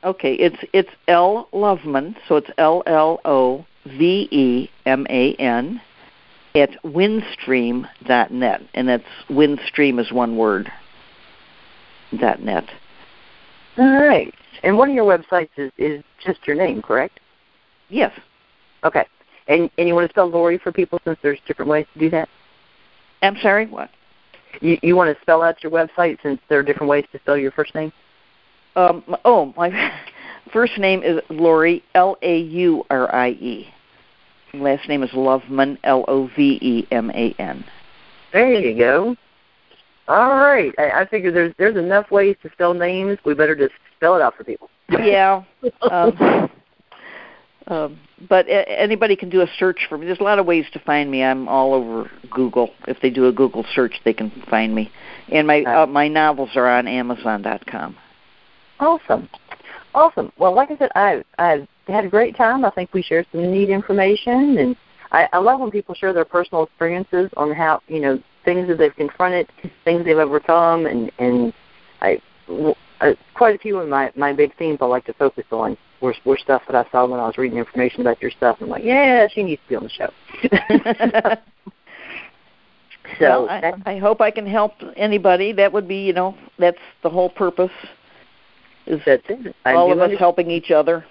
Okay, 0.03 0.35
it's 0.35 0.57
it's 0.73 0.91
L 1.09 1.49
Loveman, 1.53 2.15
so 2.29 2.37
it's 2.37 2.51
L 2.59 2.83
L 2.87 3.21
O 3.25 3.65
V 3.87 4.29
E 4.31 4.71
M 4.87 5.07
A 5.09 5.35
N 5.35 5.81
at 6.55 6.71
windstream.net, 6.85 8.63
and 8.75 8.89
that's 8.89 9.05
windstream 9.29 9.99
is 9.99 10.13
one 10.13 10.37
word. 10.37 10.71
dot 12.19 12.41
net. 12.41 12.65
All 13.77 14.01
right. 14.03 14.33
And 14.63 14.79
one 14.79 14.89
of 14.89 14.95
your 14.95 15.05
websites 15.05 15.51
is, 15.57 15.73
is 15.77 16.03
just 16.25 16.47
your 16.47 16.57
name, 16.57 16.81
correct? 16.81 17.21
Yes. 17.89 18.13
Okay. 18.85 19.05
And 19.49 19.71
and 19.77 19.89
you 19.89 19.95
want 19.95 20.09
to 20.09 20.13
spell 20.13 20.29
Laurie 20.29 20.59
for 20.59 20.73
people 20.73 21.01
since 21.05 21.19
there's 21.23 21.41
different 21.47 21.71
ways 21.71 21.87
to 21.95 21.99
do 21.99 22.11
that? 22.11 22.29
I'm 23.23 23.37
sorry. 23.43 23.67
What? 23.67 23.91
You 24.61 24.79
you 24.83 24.97
want 24.97 25.15
to 25.15 25.21
spell 25.23 25.43
out 25.43 25.63
your 25.63 25.73
website 25.73 26.19
since 26.23 26.41
there 26.49 26.59
are 26.59 26.63
different 26.63 26.89
ways 26.89 27.05
to 27.13 27.19
spell 27.21 27.37
your 27.37 27.53
first 27.53 27.75
name? 27.75 27.93
Um, 28.77 29.05
oh, 29.25 29.53
my 29.57 29.93
first 30.53 30.79
name 30.79 31.03
is 31.03 31.21
Laurie 31.31 31.83
L 31.95 32.17
A 32.23 32.39
U 32.39 32.85
R 32.91 33.15
I 33.15 33.31
E. 33.31 33.69
Last 34.55 34.89
name 34.89 35.03
is 35.03 35.11
Loveman 35.11 35.79
L 35.85 36.05
O 36.09 36.29
V 36.37 36.59
E 36.61 36.87
M 36.91 37.11
A 37.11 37.35
N. 37.39 37.65
There 38.33 38.53
you 38.53 38.77
go. 38.77 39.17
All 40.07 40.37
right. 40.37 40.73
I, 40.79 41.03
I 41.03 41.07
figure 41.07 41.33
there's 41.33 41.55
there's 41.59 41.77
enough 41.77 42.11
ways 42.11 42.37
to 42.43 42.51
spell 42.53 42.75
names. 42.75 43.19
We 43.25 43.35
better 43.35 43.57
just 43.57 43.75
spell 43.97 44.17
it 44.17 44.23
out 44.23 44.37
for 44.37 44.45
people. 44.45 44.71
Yeah. 44.91 45.43
Um, 45.91 46.51
um, 47.67 47.99
but 48.29 48.47
a- 48.47 48.69
anybody 48.69 49.17
can 49.17 49.29
do 49.31 49.41
a 49.41 49.47
search 49.59 49.87
for 49.89 49.97
me. 49.97 50.07
There's 50.07 50.21
a 50.21 50.25
lot 50.25 50.39
of 50.39 50.47
ways 50.47 50.67
to 50.73 50.79
find 50.79 51.11
me. 51.11 51.23
I'm 51.23 51.49
all 51.49 51.73
over 51.73 52.11
Google. 52.31 52.71
If 52.87 53.01
they 53.01 53.11
do 53.11 53.27
a 53.27 53.33
Google 53.33 53.65
search, 53.75 53.95
they 54.05 54.13
can 54.13 54.31
find 54.51 54.75
me. 54.75 54.91
And 55.31 55.47
my 55.47 55.63
uh, 55.63 55.87
my 55.87 56.09
novels 56.09 56.51
are 56.57 56.69
on 56.69 56.87
Amazon.com. 56.87 57.97
Awesome. 58.81 59.29
Awesome. 59.95 60.33
Well, 60.39 60.55
like 60.55 60.71
I 60.71 60.77
said, 60.77 60.91
I 60.95 61.25
I 61.39 61.67
had 61.87 62.05
a 62.05 62.09
great 62.09 62.37
time. 62.37 62.65
I 62.65 62.71
think 62.71 62.93
we 62.93 63.03
shared 63.03 63.27
some 63.33 63.51
neat 63.51 63.71
information, 63.71 64.59
and 64.59 64.77
I, 65.13 65.29
I 65.33 65.39
love 65.39 65.61
when 65.61 65.71
people 65.71 65.95
share 65.95 66.13
their 66.13 66.25
personal 66.25 66.65
experiences 66.65 67.31
on 67.37 67.53
how 67.53 67.81
you 67.89 68.01
know 68.01 68.21
things 68.45 68.69
that 68.69 68.77
they've 68.77 68.95
confronted, 68.95 69.49
things 69.85 70.05
they've 70.05 70.19
overcome, 70.19 70.87
and 70.87 71.11
and 71.19 71.53
I 72.03 72.21
uh, 73.01 73.13
quite 73.35 73.55
a 73.55 73.59
few 73.59 73.79
of 73.79 73.89
my 73.89 74.13
my 74.17 74.33
big 74.33 74.57
themes 74.57 74.79
I 74.81 74.87
like 74.87 75.05
to 75.07 75.15
focus 75.15 75.45
on 75.51 75.77
were 76.01 76.15
were 76.25 76.39
stuff 76.39 76.63
that 76.69 76.77
I 76.77 76.91
saw 76.91 77.07
when 77.07 77.21
I 77.21 77.27
was 77.27 77.39
reading 77.39 77.59
information 77.59 78.01
about 78.01 78.21
your 78.21 78.31
stuff. 78.31 78.59
I'm 78.61 78.69
like, 78.69 78.85
yeah, 78.85 79.27
she 79.33 79.43
needs 79.43 79.61
to 79.63 79.69
be 79.69 79.77
on 79.77 79.85
the 79.85 79.91
show. 79.91 80.11
So 83.19 83.47
well, 83.47 83.49
I, 83.51 83.75
I 83.85 83.99
hope 83.99 84.21
I 84.21 84.31
can 84.31 84.47
help 84.47 84.73
anybody. 84.97 85.53
That 85.53 85.73
would 85.73 85.87
be, 85.87 85.99
you 85.99 86.13
know, 86.13 86.37
that's 86.59 86.79
the 87.03 87.11
whole 87.11 87.29
purpose. 87.29 87.71
Is 88.87 89.01
that's 89.07 89.23
it. 89.29 89.55
I 89.65 89.75
all 89.75 89.93
of 89.93 89.99
us 89.99 90.19
helping 90.19 90.51
each 90.51 90.71
other. 90.71 91.05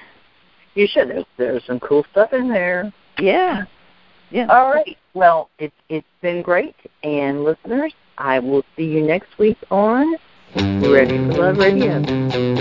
you 0.73 0.87
should 0.87 1.09
there's 1.09 1.25
there's 1.37 1.65
some 1.65 1.79
cool 1.79 2.05
stuff 2.11 2.33
in 2.33 2.49
there. 2.49 2.91
Yeah. 3.19 3.63
Yeah. 4.31 4.47
All 4.47 4.71
right. 4.71 4.97
Well, 5.13 5.49
it's 5.59 5.75
it's 5.89 6.07
been 6.21 6.41
great, 6.41 6.75
and 7.03 7.43
listeners, 7.43 7.93
I 8.17 8.39
will 8.39 8.63
see 8.75 8.83
you 8.85 9.01
next 9.01 9.37
week 9.37 9.57
on 9.69 10.15
Ready 10.55 11.17
for 11.17 11.33
Love 11.33 11.57
Radio. 11.57 12.54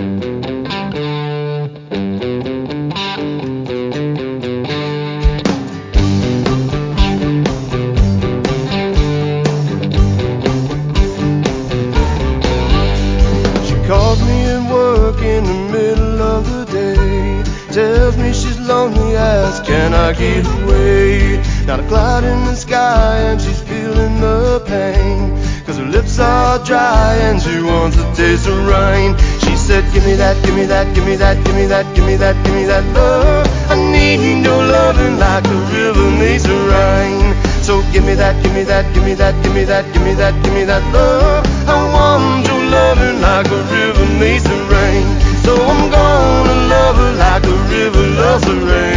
Can 19.85 19.93
I 19.93 20.14
get 20.14 20.47
away? 20.64 21.37
Not 21.66 21.78
a 21.78 21.87
cloud 21.93 22.24
in 22.24 22.41
the 22.47 22.57
sky, 22.57 23.18
and 23.28 23.39
she's 23.39 23.61
feeling 23.61 24.18
the 24.18 24.64
pain. 24.64 25.37
Cause 25.66 25.76
her 25.76 25.85
lips 25.85 26.18
are 26.18 26.57
dry, 26.64 27.12
and 27.28 27.37
she 27.37 27.61
wants 27.61 27.99
a 27.99 28.07
taste 28.16 28.49
of 28.49 28.57
rain. 28.64 29.12
She 29.45 29.55
said, 29.61 29.85
Give 29.93 30.03
me 30.07 30.14
that, 30.14 30.43
give 30.43 30.55
me 30.55 30.64
that, 30.64 30.89
give 30.95 31.05
me 31.05 31.16
that, 31.16 31.37
give 31.45 31.55
me 31.55 31.66
that, 31.66 31.85
give 31.95 32.07
me 32.07 32.16
that, 32.16 32.32
give 32.47 32.55
me 32.55 32.64
that 32.64 32.80
love. 32.97 33.45
I 33.68 33.76
need 33.93 34.47
your 34.47 34.64
loving 34.64 35.18
like 35.18 35.45
the 35.45 35.61
river 35.76 36.09
needs 36.16 36.45
the 36.45 36.57
rain. 36.72 37.37
So 37.61 37.85
give 37.93 38.07
me 38.09 38.14
that, 38.14 38.43
give 38.43 38.55
me 38.55 38.64
that, 38.64 38.89
give 38.95 39.05
me 39.05 39.12
that, 39.20 39.37
give 39.45 39.53
me 39.53 39.64
that, 39.64 39.85
give 39.93 40.03
me 40.03 40.14
that, 40.14 40.32
give 40.43 40.55
me 40.55 40.64
that 40.64 40.80
love. 40.97 41.45
I 41.68 41.76
want 41.93 42.49
your 42.49 42.64
loving 42.72 43.20
like 43.20 43.53
a 43.53 43.61
river 43.68 44.09
needs 44.16 44.45
the 44.49 44.57
rain. 44.72 45.05
So 45.45 45.53
I'm 45.61 45.93
gonna 45.93 46.57
love 46.72 46.97
her 46.97 47.12
like 47.20 47.45
a 47.45 47.57
river 47.68 48.07
loves 48.16 48.45
the 48.49 48.57
rain. 48.64 48.93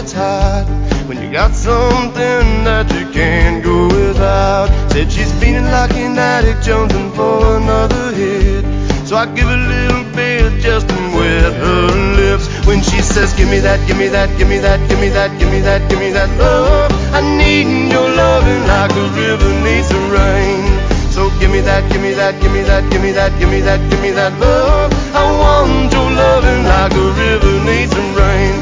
It's 0.00 0.12
hot. 0.12 0.64
When 1.06 1.20
you 1.20 1.30
got 1.30 1.52
something 1.52 2.64
that 2.64 2.88
you 2.96 3.04
can't 3.12 3.62
go 3.62 3.84
without. 3.88 4.68
Said 4.90 5.12
she's 5.12 5.32
feeling 5.40 5.68
like 5.68 5.92
an 5.94 6.18
addict 6.18 6.64
jumping 6.64 7.12
for 7.12 7.56
another 7.60 8.12
hit. 8.12 8.64
So 9.06 9.16
I 9.16 9.26
give 9.36 9.48
a 9.48 9.60
little 9.74 10.04
bit 10.16 10.62
just 10.62 10.88
to 10.88 11.00
wet 11.12 11.52
her 11.52 11.88
lips. 12.16 12.48
When 12.66 12.80
she 12.80 13.02
says, 13.02 13.34
Give 13.34 13.50
me 13.50 13.58
that, 13.60 13.76
give 13.86 13.98
me 13.98 14.08
that, 14.08 14.30
give 14.38 14.48
me 14.48 14.58
that, 14.58 14.80
give 14.88 15.00
me 15.00 15.10
that, 15.10 15.30
give 15.38 15.50
me 15.50 15.60
that, 15.60 15.84
give 15.90 16.00
me 16.00 16.10
that 16.16 16.30
love. 16.38 16.88
I 17.12 17.20
need 17.20 17.92
your 17.92 18.08
loving 18.08 18.64
like 18.72 18.92
a 18.96 19.06
river 19.20 19.52
needs 19.60 19.88
the 19.92 20.00
rain. 20.08 20.64
So 21.12 21.28
give 21.40 21.50
me 21.50 21.60
that, 21.60 21.84
give 21.92 22.00
me 22.00 22.12
that, 22.14 22.40
give 22.40 22.52
me 22.52 22.62
that, 22.62 22.88
give 22.90 23.02
me 23.02 23.12
that, 23.12 23.36
give 23.38 23.50
me 23.50 23.60
that, 23.60 23.80
give 23.90 24.00
me 24.00 24.12
that 24.12 24.32
love. 24.40 24.88
I 25.12 25.24
want 25.28 25.92
your 25.92 26.08
loving 26.08 26.64
like 26.64 26.94
a 26.94 27.06
river 27.20 27.54
needs 27.68 27.92
some 27.92 28.14
rain. 28.16 28.59